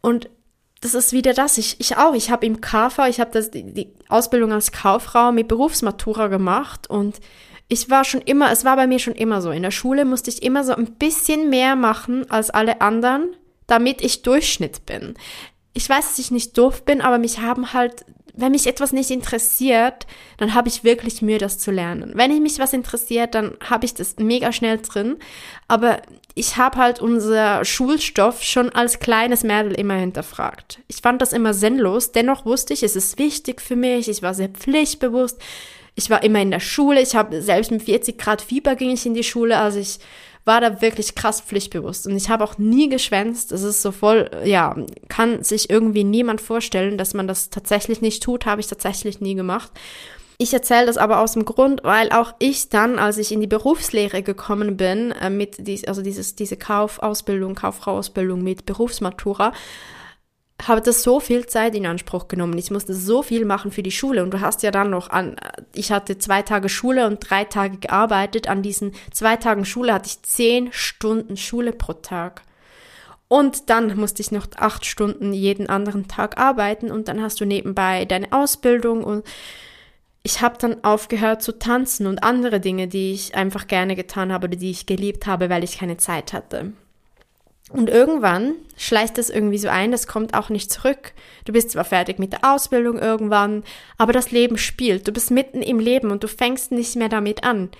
Und 0.00 0.28
das 0.80 0.94
ist 0.94 1.12
wieder 1.12 1.32
das. 1.32 1.56
Ich, 1.56 1.80
ich 1.80 1.96
auch. 1.96 2.14
Ich 2.14 2.30
habe 2.30 2.44
im 2.44 2.60
KV, 2.60 3.06
ich 3.08 3.18
habe 3.18 3.40
die, 3.42 3.90
Ausbildung 4.08 4.52
als 4.52 4.70
Kauffrau 4.70 5.32
mit 5.32 5.48
Berufsmatura 5.48 6.28
gemacht 6.28 6.88
und 6.88 7.20
ich 7.68 7.88
war 7.88 8.04
schon 8.04 8.20
immer, 8.20 8.52
es 8.52 8.66
war 8.66 8.76
bei 8.76 8.86
mir 8.86 8.98
schon 8.98 9.14
immer 9.14 9.40
so. 9.40 9.50
In 9.50 9.62
der 9.62 9.70
Schule 9.70 10.04
musste 10.04 10.30
ich 10.30 10.42
immer 10.42 10.62
so 10.62 10.74
ein 10.74 10.92
bisschen 10.96 11.48
mehr 11.48 11.74
machen 11.74 12.30
als 12.30 12.50
alle 12.50 12.82
anderen, 12.82 13.34
damit 13.66 14.02
ich 14.02 14.22
Durchschnitt 14.22 14.84
bin. 14.84 15.14
Ich 15.74 15.88
weiß, 15.88 16.08
dass 16.08 16.18
ich 16.18 16.30
nicht 16.30 16.56
doof 16.56 16.84
bin, 16.84 17.00
aber 17.00 17.18
mich 17.18 17.40
haben 17.40 17.72
halt 17.72 18.04
wenn 18.36 18.52
mich 18.52 18.66
etwas 18.66 18.92
nicht 18.92 19.10
interessiert, 19.10 20.06
dann 20.38 20.54
habe 20.54 20.68
ich 20.68 20.82
wirklich 20.82 21.22
Mühe, 21.22 21.38
das 21.38 21.58
zu 21.58 21.70
lernen. 21.70 22.12
Wenn 22.14 22.32
ich 22.32 22.40
mich 22.40 22.58
was 22.58 22.72
interessiert, 22.72 23.34
dann 23.34 23.56
habe 23.68 23.84
ich 23.84 23.94
das 23.94 24.16
mega 24.18 24.50
schnell 24.52 24.78
drin. 24.78 25.16
Aber 25.68 26.02
ich 26.34 26.56
habe 26.56 26.78
halt 26.78 27.00
unser 27.00 27.64
Schulstoff 27.64 28.42
schon 28.42 28.70
als 28.70 28.98
kleines 28.98 29.44
Mädel 29.44 29.72
immer 29.72 29.94
hinterfragt. 29.94 30.80
Ich 30.88 30.96
fand 30.96 31.22
das 31.22 31.32
immer 31.32 31.54
sinnlos. 31.54 32.10
Dennoch 32.10 32.44
wusste 32.44 32.74
ich, 32.74 32.82
es 32.82 32.96
ist 32.96 33.18
wichtig 33.18 33.60
für 33.60 33.76
mich. 33.76 34.08
Ich 34.08 34.22
war 34.22 34.34
sehr 34.34 34.48
pflichtbewusst. 34.48 35.40
Ich 35.94 36.10
war 36.10 36.24
immer 36.24 36.42
in 36.42 36.50
der 36.50 36.60
Schule. 36.60 37.00
Ich 37.00 37.14
habe 37.14 37.40
selbst 37.40 37.70
mit 37.70 37.84
40 37.84 38.18
Grad 38.18 38.42
Fieber 38.42 38.74
ging 38.74 38.90
ich 38.90 39.06
in 39.06 39.14
die 39.14 39.22
Schule. 39.22 39.58
Also 39.58 39.78
ich 39.78 40.00
war 40.44 40.60
da 40.60 40.82
wirklich 40.82 41.14
krass 41.14 41.40
pflichtbewusst. 41.40 42.06
Und 42.06 42.16
ich 42.16 42.28
habe 42.28 42.44
auch 42.44 42.58
nie 42.58 42.88
geschwänzt. 42.88 43.52
Es 43.52 43.62
ist 43.62 43.82
so 43.82 43.92
voll, 43.92 44.30
ja, 44.44 44.76
kann 45.08 45.42
sich 45.42 45.70
irgendwie 45.70 46.04
niemand 46.04 46.40
vorstellen, 46.40 46.98
dass 46.98 47.14
man 47.14 47.26
das 47.26 47.50
tatsächlich 47.50 48.02
nicht 48.02 48.22
tut, 48.22 48.44
habe 48.44 48.60
ich 48.60 48.66
tatsächlich 48.66 49.20
nie 49.20 49.34
gemacht. 49.34 49.72
Ich 50.36 50.52
erzähle 50.52 50.86
das 50.86 50.96
aber 50.96 51.20
aus 51.20 51.32
dem 51.32 51.44
Grund, 51.44 51.84
weil 51.84 52.10
auch 52.10 52.34
ich 52.40 52.68
dann, 52.68 52.98
als 52.98 53.18
ich 53.18 53.30
in 53.30 53.40
die 53.40 53.46
Berufslehre 53.46 54.22
gekommen 54.22 54.76
bin, 54.76 55.12
äh, 55.12 55.30
mit 55.30 55.66
dies, 55.66 55.84
also 55.84 56.02
dieses, 56.02 56.34
diese 56.34 56.56
Kaufausbildung, 56.56 57.54
Kauffrauausbildung 57.54 58.42
mit 58.42 58.66
Berufsmatura, 58.66 59.52
habe 60.68 60.80
das 60.80 61.02
so 61.02 61.20
viel 61.20 61.46
Zeit 61.46 61.74
in 61.74 61.86
Anspruch 61.86 62.28
genommen. 62.28 62.56
Ich 62.58 62.70
musste 62.70 62.94
so 62.94 63.22
viel 63.22 63.44
machen 63.44 63.70
für 63.70 63.82
die 63.82 63.90
Schule 63.90 64.22
und 64.22 64.32
du 64.32 64.40
hast 64.40 64.62
ja 64.62 64.70
dann 64.70 64.90
noch 64.90 65.10
an, 65.10 65.36
ich 65.74 65.92
hatte 65.92 66.18
zwei 66.18 66.42
Tage 66.42 66.68
Schule 66.68 67.06
und 67.06 67.18
drei 67.28 67.44
Tage 67.44 67.78
gearbeitet. 67.78 68.48
An 68.48 68.62
diesen 68.62 68.92
zwei 69.12 69.36
Tagen 69.36 69.64
Schule 69.64 69.92
hatte 69.92 70.08
ich 70.08 70.22
zehn 70.22 70.72
Stunden 70.72 71.36
Schule 71.36 71.72
pro 71.72 71.92
Tag. 71.94 72.42
Und 73.28 73.70
dann 73.70 73.96
musste 73.96 74.22
ich 74.22 74.30
noch 74.32 74.46
acht 74.56 74.84
Stunden 74.84 75.32
jeden 75.32 75.68
anderen 75.68 76.08
Tag 76.08 76.38
arbeiten 76.38 76.90
und 76.90 77.08
dann 77.08 77.22
hast 77.22 77.40
du 77.40 77.44
nebenbei 77.44 78.04
deine 78.04 78.32
Ausbildung 78.32 79.02
und 79.02 79.26
ich 80.22 80.40
habe 80.40 80.56
dann 80.58 80.84
aufgehört 80.84 81.42
zu 81.42 81.58
tanzen 81.58 82.06
und 82.06 82.22
andere 82.22 82.58
Dinge, 82.58 82.88
die 82.88 83.12
ich 83.12 83.34
einfach 83.34 83.66
gerne 83.66 83.94
getan 83.94 84.32
habe 84.32 84.46
oder 84.46 84.56
die 84.56 84.70
ich 84.70 84.86
geliebt 84.86 85.26
habe, 85.26 85.50
weil 85.50 85.64
ich 85.64 85.78
keine 85.78 85.98
Zeit 85.98 86.32
hatte. 86.32 86.72
Und 87.74 87.90
irgendwann 87.90 88.54
schleicht 88.76 89.18
es 89.18 89.30
irgendwie 89.30 89.58
so 89.58 89.66
ein, 89.66 89.90
das 89.90 90.06
kommt 90.06 90.34
auch 90.34 90.48
nicht 90.48 90.70
zurück. 90.72 91.12
Du 91.44 91.52
bist 91.52 91.72
zwar 91.72 91.84
fertig 91.84 92.20
mit 92.20 92.32
der 92.32 92.44
Ausbildung 92.44 93.00
irgendwann, 93.00 93.64
aber 93.98 94.12
das 94.12 94.30
Leben 94.30 94.58
spielt. 94.58 95.08
Du 95.08 95.12
bist 95.12 95.32
mitten 95.32 95.60
im 95.60 95.80
Leben 95.80 96.12
und 96.12 96.22
du 96.22 96.28
fängst 96.28 96.70
nicht 96.70 96.94
mehr 96.94 97.08
damit 97.08 97.42
an. 97.42 97.70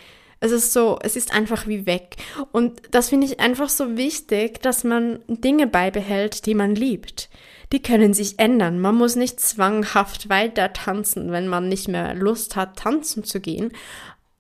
Es 0.41 0.51
ist 0.51 0.73
so, 0.73 0.99
es 1.01 1.15
ist 1.15 1.33
einfach 1.33 1.69
wie 1.69 1.87
weg. 1.87 2.17
Und 2.51 2.83
das 2.91 3.11
finde 3.11 3.29
ich 3.29 3.39
einfach 3.39 3.69
so 3.69 3.97
wichtig, 3.97 4.61
dass 4.63 4.83
man 4.83 5.21
Dinge 5.29 5.69
beibehält, 5.69 6.45
die 6.47 6.57
man 6.57 6.75
liebt. 6.75 7.31
Die 7.73 7.81
können 7.81 8.15
sich 8.15 8.41
ändern. 8.41 8.81
Man 8.81 8.97
muss 8.97 9.15
nicht 9.15 9.39
zwanghaft 9.39 10.29
weiter 10.29 10.73
tanzen, 10.73 11.31
wenn 11.31 11.47
man 11.47 11.69
nicht 11.69 11.87
mehr 11.87 12.17
Lust 12.17 12.57
hat, 12.57 12.81
tanzen 12.81 13.23
zu 13.23 13.41
gehen. 13.41 13.71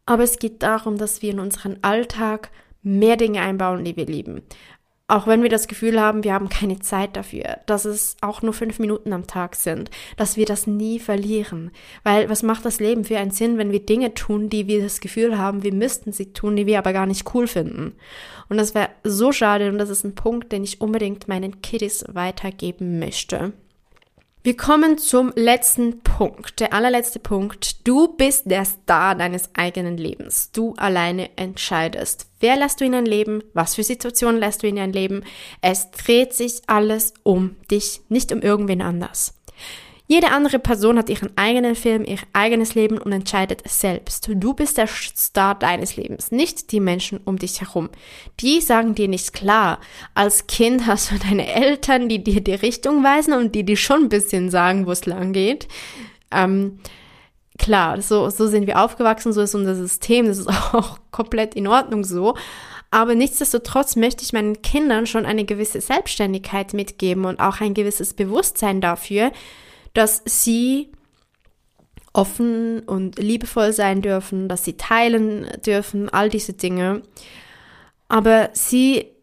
Aber 0.05 0.25
es 0.25 0.41
geht 0.41 0.65
darum, 0.65 0.99
dass 0.99 1.23
wir 1.23 1.31
in 1.31 1.39
unseren 1.39 1.79
Alltag 1.83 2.51
mehr 2.83 3.17
Dinge 3.17 3.41
einbauen, 3.41 3.85
die 3.85 3.97
wir 3.97 4.07
lieben. 4.07 4.43
Auch 5.07 5.27
wenn 5.27 5.43
wir 5.43 5.51
das 5.51 5.69
Gefühl 5.69 6.01
haben, 6.01 6.25
wir 6.25 6.33
haben 6.33 6.49
keine 6.49 6.79
Zeit 6.81 7.15
dafür, 7.15 7.59
dass 7.67 7.85
es 7.85 8.17
auch 8.23 8.41
nur 8.41 8.55
fünf 8.55 8.79
Minuten 8.79 9.13
am 9.13 9.27
Tag 9.27 9.55
sind, 9.55 9.91
dass 10.17 10.39
wir 10.39 10.47
das 10.47 10.67
nie 10.67 10.99
verlieren. 10.99 11.73
Weil 12.05 12.31
was 12.31 12.43
macht 12.43 12.65
das 12.65 12.81
Leben 12.81 13.05
für 13.05 13.19
einen 13.19 13.31
Sinn, 13.31 13.59
wenn 13.59 13.71
wir 13.71 13.85
Dinge 13.85 14.15
tun, 14.15 14.49
die 14.49 14.67
wir 14.67 14.83
das 14.83 15.01
Gefühl 15.01 15.37
haben, 15.37 15.63
wir 15.63 15.75
müssten 15.75 16.13
sie 16.13 16.33
tun, 16.33 16.57
die 16.57 16.65
wir 16.65 16.79
aber 16.79 16.95
gar 16.95 17.05
nicht 17.05 17.35
cool 17.35 17.47
finden? 17.47 17.97
Und 18.49 18.57
das 18.57 18.75
wäre 18.75 18.89
so 19.03 19.31
schade 19.31 19.69
und 19.69 19.77
das 19.77 19.91
ist 19.91 20.05
ein 20.05 20.15
Punkt, 20.15 20.53
den 20.53 20.65
ich 20.65 20.81
unbedingt 20.81 21.29
meinen 21.29 21.61
Kiddies 21.61 22.07
weitergeben 22.09 22.99
möchte. 22.99 23.53
Wir 24.47 24.59
kommen 24.59 24.99
zum 24.99 25.33
letzten 25.37 26.03
Punkt, 26.03 26.61
der 26.61 26.75
allerletzte 26.75 27.19
Punkt. 27.19 27.89
Du 27.89 28.09
bist 28.09 28.43
der 28.45 28.67
Star 28.67 29.15
deines 29.15 29.49
eigenen 29.55 29.97
Lebens. 29.97 30.53
Du 30.53 30.75
alleine 30.75 31.31
entscheidest. 31.39 32.27
Wer 32.41 32.57
lässt 32.57 32.79
du 32.79 32.85
in 32.85 32.93
dein 32.93 33.07
Leben? 33.07 33.43
Was 33.55 33.75
für 33.75 33.83
Situationen 33.83 34.39
lässt 34.39 34.63
du 34.63 34.67
in 34.67 34.77
dein 34.77 34.93
Leben? 34.93 35.25
Es 35.63 35.91
dreht 35.93 36.35
sich 36.35 36.61
alles 36.67 37.15
um 37.23 37.57
dich, 37.71 38.03
nicht 38.11 38.33
um 38.33 38.43
irgendwen 38.43 38.83
anders. 38.83 39.33
Jede 40.07 40.33
andere 40.33 40.59
Person 40.59 40.99
hat 40.99 41.09
ihren 41.09 41.35
eigenen 41.37 41.75
Film, 41.75 42.05
ihr 42.05 42.19
eigenes 42.35 42.75
Leben 42.75 42.99
und 42.99 43.13
entscheidet 43.13 43.63
selbst. 43.67 44.29
Du 44.35 44.53
bist 44.53 44.77
der 44.77 44.87
Star 44.87 45.55
deines 45.55 45.97
Lebens, 45.97 46.31
nicht 46.31 46.73
die 46.73 46.81
Menschen 46.81 47.21
um 47.25 47.39
dich 47.39 47.63
herum. 47.63 47.89
Die 48.41 48.61
sagen 48.61 48.95
dir 48.95 49.09
nicht 49.09 49.33
klar. 49.33 49.81
Als 50.15 50.47
Kind 50.47 50.87
hast 50.87 51.11
du 51.11 51.19
deine 51.19 51.51
Eltern, 51.51 52.11
die 52.11 52.23
dir 52.23 52.43
die 52.43 52.53
Richtung 52.53 53.03
weisen 53.03 53.33
und 53.33 53.55
die 53.55 53.65
dir 53.65 53.79
schon 53.79 54.05
ein 54.05 54.09
bisschen 54.11 54.51
sagen, 54.51 54.87
wo 54.87 54.91
es 54.91 55.07
lang 55.07 55.33
geht. 55.33 55.69
Ähm, 56.31 56.81
klar, 57.59 58.03
so, 58.03 58.29
so 58.29 58.47
sind 58.47 58.67
wir 58.67 58.83
aufgewachsen, 58.83 59.33
so 59.33 59.41
ist 59.41 59.55
unser 59.55 59.75
System, 59.75 60.27
das 60.27 60.39
ist 60.39 60.49
auch 60.75 60.99
komplett 61.13 61.55
in 61.55 61.67
Ordnung 61.67 62.05
so. 62.05 62.35
Aber 62.91 63.15
nichtsdestotrotz 63.15 63.97
möchte 63.97 64.23
ich 64.23 64.35
meinen 64.35 64.61
Kindern 64.61 65.07
schon 65.07 65.25
eine 65.25 65.47
gewisse 65.47 65.81
Selbstständigkeit 65.81 66.75
mitgeben 66.75 67.25
und 67.25 67.41
auch 67.41 67.63
ein 67.63 67.73
gewisses 67.73 68.13
Bewusstsein 68.13 68.83
dafür, 68.83 69.33
dass 69.95 70.23
sie 70.27 70.93
offen 72.13 72.81
und 72.81 73.19
liebevoll 73.19 73.73
sein 73.73 74.03
dürfen, 74.03 74.49
dass 74.49 74.65
sie 74.65 74.77
teilen 74.77 75.49
dürfen, 75.67 76.09
all 76.09 76.29
diese 76.29 76.53
Dinge. 76.53 77.03
Aber 78.09 78.51
sie 78.53 79.15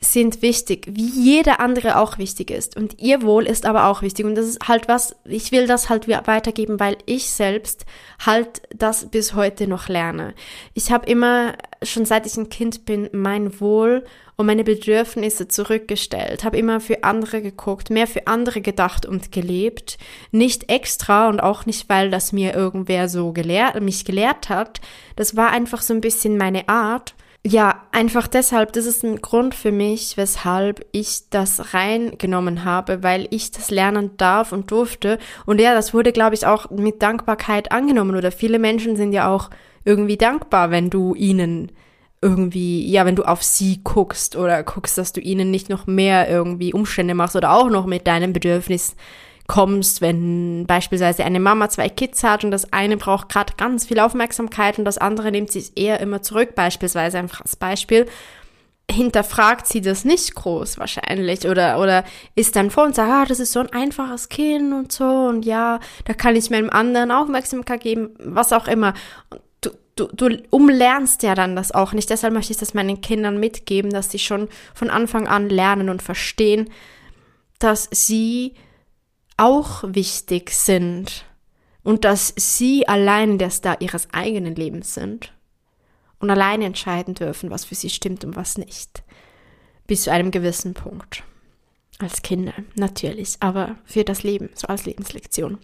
sind 0.00 0.42
wichtig, 0.42 0.86
wie 0.90 1.06
jeder 1.06 1.58
andere 1.58 1.98
auch 1.98 2.18
wichtig 2.18 2.50
ist. 2.50 2.76
Und 2.76 3.00
ihr 3.00 3.22
Wohl 3.22 3.46
ist 3.46 3.66
aber 3.66 3.86
auch 3.86 4.02
wichtig. 4.02 4.24
Und 4.24 4.34
das 4.34 4.46
ist 4.46 4.68
halt 4.68 4.88
was, 4.88 5.16
ich 5.24 5.52
will 5.52 5.66
das 5.66 5.88
halt 5.88 6.06
weitergeben, 6.08 6.78
weil 6.78 6.98
ich 7.06 7.30
selbst 7.30 7.86
halt 8.24 8.62
das 8.74 9.10
bis 9.10 9.34
heute 9.34 9.66
noch 9.66 9.88
lerne. 9.88 10.34
Ich 10.74 10.92
habe 10.92 11.06
immer, 11.06 11.54
schon 11.82 12.04
seit 12.04 12.26
ich 12.26 12.36
ein 12.36 12.50
Kind 12.50 12.84
bin, 12.84 13.08
mein 13.12 13.60
Wohl 13.60 14.04
und 14.36 14.46
meine 14.46 14.64
Bedürfnisse 14.64 15.48
zurückgestellt, 15.48 16.44
habe 16.44 16.58
immer 16.58 16.80
für 16.80 17.04
andere 17.04 17.40
geguckt, 17.40 17.88
mehr 17.88 18.06
für 18.06 18.26
andere 18.26 18.60
gedacht 18.60 19.06
und 19.06 19.32
gelebt. 19.32 19.96
Nicht 20.30 20.70
extra 20.70 21.28
und 21.28 21.40
auch 21.40 21.64
nicht, 21.64 21.88
weil 21.88 22.10
das 22.10 22.32
mir 22.32 22.54
irgendwer 22.54 23.08
so 23.08 23.32
gelehrt, 23.32 23.80
mich 23.80 24.04
gelehrt 24.04 24.50
hat. 24.50 24.80
Das 25.16 25.36
war 25.36 25.50
einfach 25.50 25.80
so 25.80 25.94
ein 25.94 26.02
bisschen 26.02 26.36
meine 26.36 26.68
Art. 26.68 27.14
Ja, 27.46 27.86
einfach 27.92 28.26
deshalb, 28.26 28.72
das 28.72 28.86
ist 28.86 29.04
ein 29.04 29.22
Grund 29.22 29.54
für 29.54 29.70
mich, 29.70 30.16
weshalb 30.16 30.84
ich 30.90 31.30
das 31.30 31.72
reingenommen 31.72 32.64
habe, 32.64 33.04
weil 33.04 33.28
ich 33.30 33.52
das 33.52 33.70
lernen 33.70 34.16
darf 34.16 34.52
und 34.52 34.70
durfte. 34.70 35.18
Und 35.46 35.60
ja, 35.60 35.72
das 35.72 35.94
wurde, 35.94 36.12
glaube 36.12 36.34
ich, 36.34 36.44
auch 36.44 36.68
mit 36.70 37.02
Dankbarkeit 37.02 37.70
angenommen. 37.70 38.16
Oder 38.16 38.32
viele 38.32 38.58
Menschen 38.58 38.96
sind 38.96 39.12
ja 39.12 39.32
auch 39.32 39.48
irgendwie 39.84 40.16
dankbar, 40.16 40.70
wenn 40.72 40.90
du 40.90 41.14
ihnen 41.14 41.70
irgendwie, 42.26 42.90
ja, 42.90 43.06
wenn 43.06 43.14
du 43.14 43.22
auf 43.22 43.44
sie 43.44 43.80
guckst 43.84 44.34
oder 44.34 44.64
guckst, 44.64 44.98
dass 44.98 45.12
du 45.12 45.20
ihnen 45.20 45.52
nicht 45.52 45.68
noch 45.68 45.86
mehr 45.86 46.28
irgendwie 46.28 46.74
Umstände 46.74 47.14
machst 47.14 47.36
oder 47.36 47.52
auch 47.52 47.70
noch 47.70 47.86
mit 47.86 48.08
deinem 48.08 48.32
Bedürfnis 48.32 48.96
kommst, 49.46 50.00
wenn 50.00 50.66
beispielsweise 50.66 51.24
eine 51.24 51.38
Mama 51.38 51.68
zwei 51.68 51.88
Kids 51.88 52.24
hat 52.24 52.42
und 52.42 52.50
das 52.50 52.72
eine 52.72 52.96
braucht 52.96 53.28
gerade 53.28 53.52
ganz 53.56 53.86
viel 53.86 54.00
Aufmerksamkeit 54.00 54.76
und 54.76 54.84
das 54.84 54.98
andere 54.98 55.30
nimmt 55.30 55.52
sich 55.52 55.76
eher 55.76 56.00
immer 56.00 56.20
zurück, 56.20 56.56
beispielsweise 56.56 57.18
einfach 57.18 57.42
als 57.42 57.54
Beispiel, 57.54 58.06
hinterfragt 58.90 59.68
sie 59.68 59.80
das 59.80 60.04
nicht 60.04 60.34
groß 60.34 60.78
wahrscheinlich 60.78 61.46
oder 61.46 61.78
oder 61.80 62.02
ist 62.34 62.56
dann 62.56 62.70
vor 62.72 62.86
und 62.86 62.96
sagt, 62.96 63.10
ah, 63.10 63.24
das 63.24 63.38
ist 63.38 63.52
so 63.52 63.60
ein 63.60 63.72
einfaches 63.72 64.28
Kind 64.28 64.72
und 64.72 64.90
so 64.90 65.04
und 65.04 65.44
ja, 65.44 65.78
da 66.06 66.12
kann 66.12 66.34
ich 66.34 66.50
meinem 66.50 66.70
anderen 66.70 67.12
Aufmerksamkeit 67.12 67.82
geben, 67.82 68.10
was 68.18 68.52
auch 68.52 68.66
immer. 68.66 68.94
Du, 69.30 69.38
du, 69.96 70.06
du 70.06 70.42
umlernst 70.50 71.22
ja 71.22 71.34
dann 71.34 71.56
das 71.56 71.72
auch 71.72 71.92
nicht. 71.92 72.10
Deshalb 72.10 72.32
möchte 72.32 72.52
ich 72.52 72.58
das 72.58 72.74
meinen 72.74 73.00
Kindern 73.00 73.40
mitgeben, 73.40 73.90
dass 73.90 74.10
sie 74.10 74.18
schon 74.18 74.48
von 74.74 74.90
Anfang 74.90 75.26
an 75.26 75.48
lernen 75.48 75.88
und 75.88 76.02
verstehen, 76.02 76.70
dass 77.58 77.88
sie 77.90 78.54
auch 79.36 79.82
wichtig 79.86 80.50
sind 80.50 81.24
und 81.82 82.04
dass 82.04 82.32
sie 82.36 82.86
allein 82.88 83.38
der 83.38 83.50
Star 83.50 83.80
ihres 83.80 84.08
eigenen 84.12 84.54
Lebens 84.54 84.94
sind 84.94 85.32
und 86.18 86.30
allein 86.30 86.62
entscheiden 86.62 87.14
dürfen, 87.14 87.50
was 87.50 87.64
für 87.64 87.74
sie 87.74 87.90
stimmt 87.90 88.24
und 88.24 88.36
was 88.36 88.58
nicht. 88.58 89.02
Bis 89.86 90.02
zu 90.02 90.12
einem 90.12 90.30
gewissen 90.30 90.74
Punkt. 90.74 91.22
Als 91.98 92.20
Kinder, 92.20 92.52
natürlich, 92.74 93.36
aber 93.40 93.76
für 93.84 94.04
das 94.04 94.22
Leben, 94.22 94.50
so 94.54 94.66
als 94.66 94.84
Lebenslektion. 94.84 95.58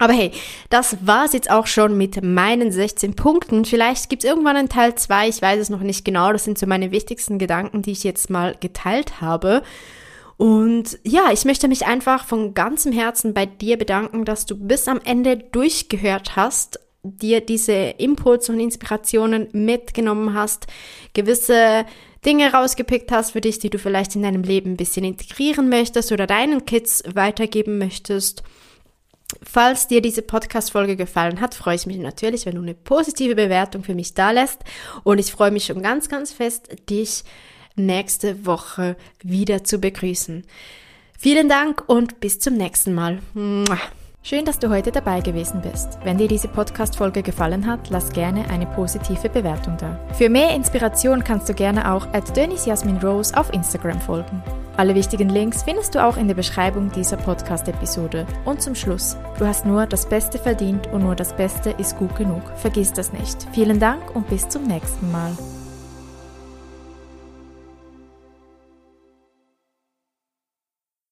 Aber 0.00 0.14
hey, 0.14 0.32
das 0.70 0.96
war's 1.06 1.34
jetzt 1.34 1.50
auch 1.50 1.66
schon 1.66 1.96
mit 1.98 2.24
meinen 2.24 2.72
16 2.72 3.16
Punkten. 3.16 3.66
Vielleicht 3.66 4.08
gibt's 4.08 4.24
irgendwann 4.24 4.56
einen 4.56 4.70
Teil 4.70 4.94
2, 4.94 5.28
ich 5.28 5.42
weiß 5.42 5.60
es 5.60 5.68
noch 5.68 5.82
nicht 5.82 6.06
genau. 6.06 6.32
Das 6.32 6.44
sind 6.44 6.58
so 6.58 6.66
meine 6.66 6.90
wichtigsten 6.90 7.38
Gedanken, 7.38 7.82
die 7.82 7.92
ich 7.92 8.02
jetzt 8.02 8.30
mal 8.30 8.56
geteilt 8.58 9.20
habe. 9.20 9.62
Und 10.38 10.98
ja, 11.04 11.30
ich 11.32 11.44
möchte 11.44 11.68
mich 11.68 11.84
einfach 11.84 12.24
von 12.24 12.54
ganzem 12.54 12.92
Herzen 12.92 13.34
bei 13.34 13.44
dir 13.44 13.76
bedanken, 13.76 14.24
dass 14.24 14.46
du 14.46 14.56
bis 14.56 14.88
am 14.88 15.02
Ende 15.04 15.36
durchgehört 15.36 16.34
hast, 16.34 16.80
dir 17.02 17.42
diese 17.42 17.74
Impulse 17.74 18.52
und 18.52 18.60
Inspirationen 18.60 19.48
mitgenommen 19.52 20.32
hast, 20.32 20.66
gewisse 21.12 21.84
Dinge 22.24 22.54
rausgepickt 22.54 23.12
hast 23.12 23.32
für 23.32 23.42
dich, 23.42 23.58
die 23.58 23.68
du 23.68 23.78
vielleicht 23.78 24.16
in 24.16 24.22
deinem 24.22 24.44
Leben 24.44 24.72
ein 24.72 24.76
bisschen 24.78 25.04
integrieren 25.04 25.68
möchtest 25.68 26.10
oder 26.10 26.26
deinen 26.26 26.64
Kids 26.64 27.02
weitergeben 27.14 27.76
möchtest. 27.76 28.42
Falls 29.42 29.86
dir 29.86 30.00
diese 30.02 30.22
Podcast-Folge 30.22 30.96
gefallen 30.96 31.40
hat, 31.40 31.54
freue 31.54 31.76
ich 31.76 31.86
mich 31.86 31.98
natürlich, 31.98 32.46
wenn 32.46 32.56
du 32.56 32.62
eine 32.62 32.74
positive 32.74 33.34
Bewertung 33.34 33.84
für 33.84 33.94
mich 33.94 34.14
da 34.14 34.30
lässt. 34.30 34.60
Und 35.04 35.18
ich 35.18 35.32
freue 35.32 35.50
mich 35.50 35.66
schon 35.66 35.82
ganz, 35.82 36.08
ganz 36.08 36.32
fest, 36.32 36.68
dich 36.88 37.24
nächste 37.76 38.46
Woche 38.46 38.96
wieder 39.22 39.64
zu 39.64 39.78
begrüßen. 39.78 40.44
Vielen 41.18 41.48
Dank 41.48 41.84
und 41.86 42.20
bis 42.20 42.38
zum 42.38 42.54
nächsten 42.54 42.94
Mal. 42.94 43.18
Schön, 44.22 44.44
dass 44.44 44.58
du 44.58 44.68
heute 44.68 44.92
dabei 44.92 45.20
gewesen 45.20 45.62
bist. 45.62 45.98
Wenn 46.04 46.18
dir 46.18 46.28
diese 46.28 46.48
Podcast-Folge 46.48 47.22
gefallen 47.22 47.66
hat, 47.66 47.88
lass 47.90 48.12
gerne 48.12 48.48
eine 48.50 48.66
positive 48.66 49.28
Bewertung 49.28 49.76
da. 49.78 49.98
Für 50.14 50.28
mehr 50.28 50.54
Inspiration 50.54 51.24
kannst 51.24 51.48
du 51.48 51.54
gerne 51.54 51.92
auch 51.92 52.06
at 52.12 52.36
Rose 53.02 53.36
auf 53.36 53.52
Instagram 53.52 54.00
folgen. 54.00 54.42
Alle 54.80 54.94
wichtigen 54.94 55.28
Links 55.28 55.62
findest 55.62 55.94
du 55.94 56.02
auch 56.02 56.16
in 56.16 56.26
der 56.26 56.34
Beschreibung 56.34 56.90
dieser 56.90 57.18
Podcast-Episode. 57.18 58.26
Und 58.46 58.62
zum 58.62 58.74
Schluss, 58.74 59.14
du 59.38 59.46
hast 59.46 59.66
nur 59.66 59.84
das 59.84 60.08
Beste 60.08 60.38
verdient 60.38 60.86
und 60.86 61.02
nur 61.02 61.14
das 61.14 61.36
Beste 61.36 61.68
ist 61.72 61.98
gut 61.98 62.16
genug. 62.16 62.40
Vergiss 62.56 62.90
das 62.90 63.12
nicht. 63.12 63.46
Vielen 63.52 63.78
Dank 63.78 64.16
und 64.16 64.26
bis 64.30 64.48
zum 64.48 64.66
nächsten 64.66 65.12
Mal. 65.12 65.36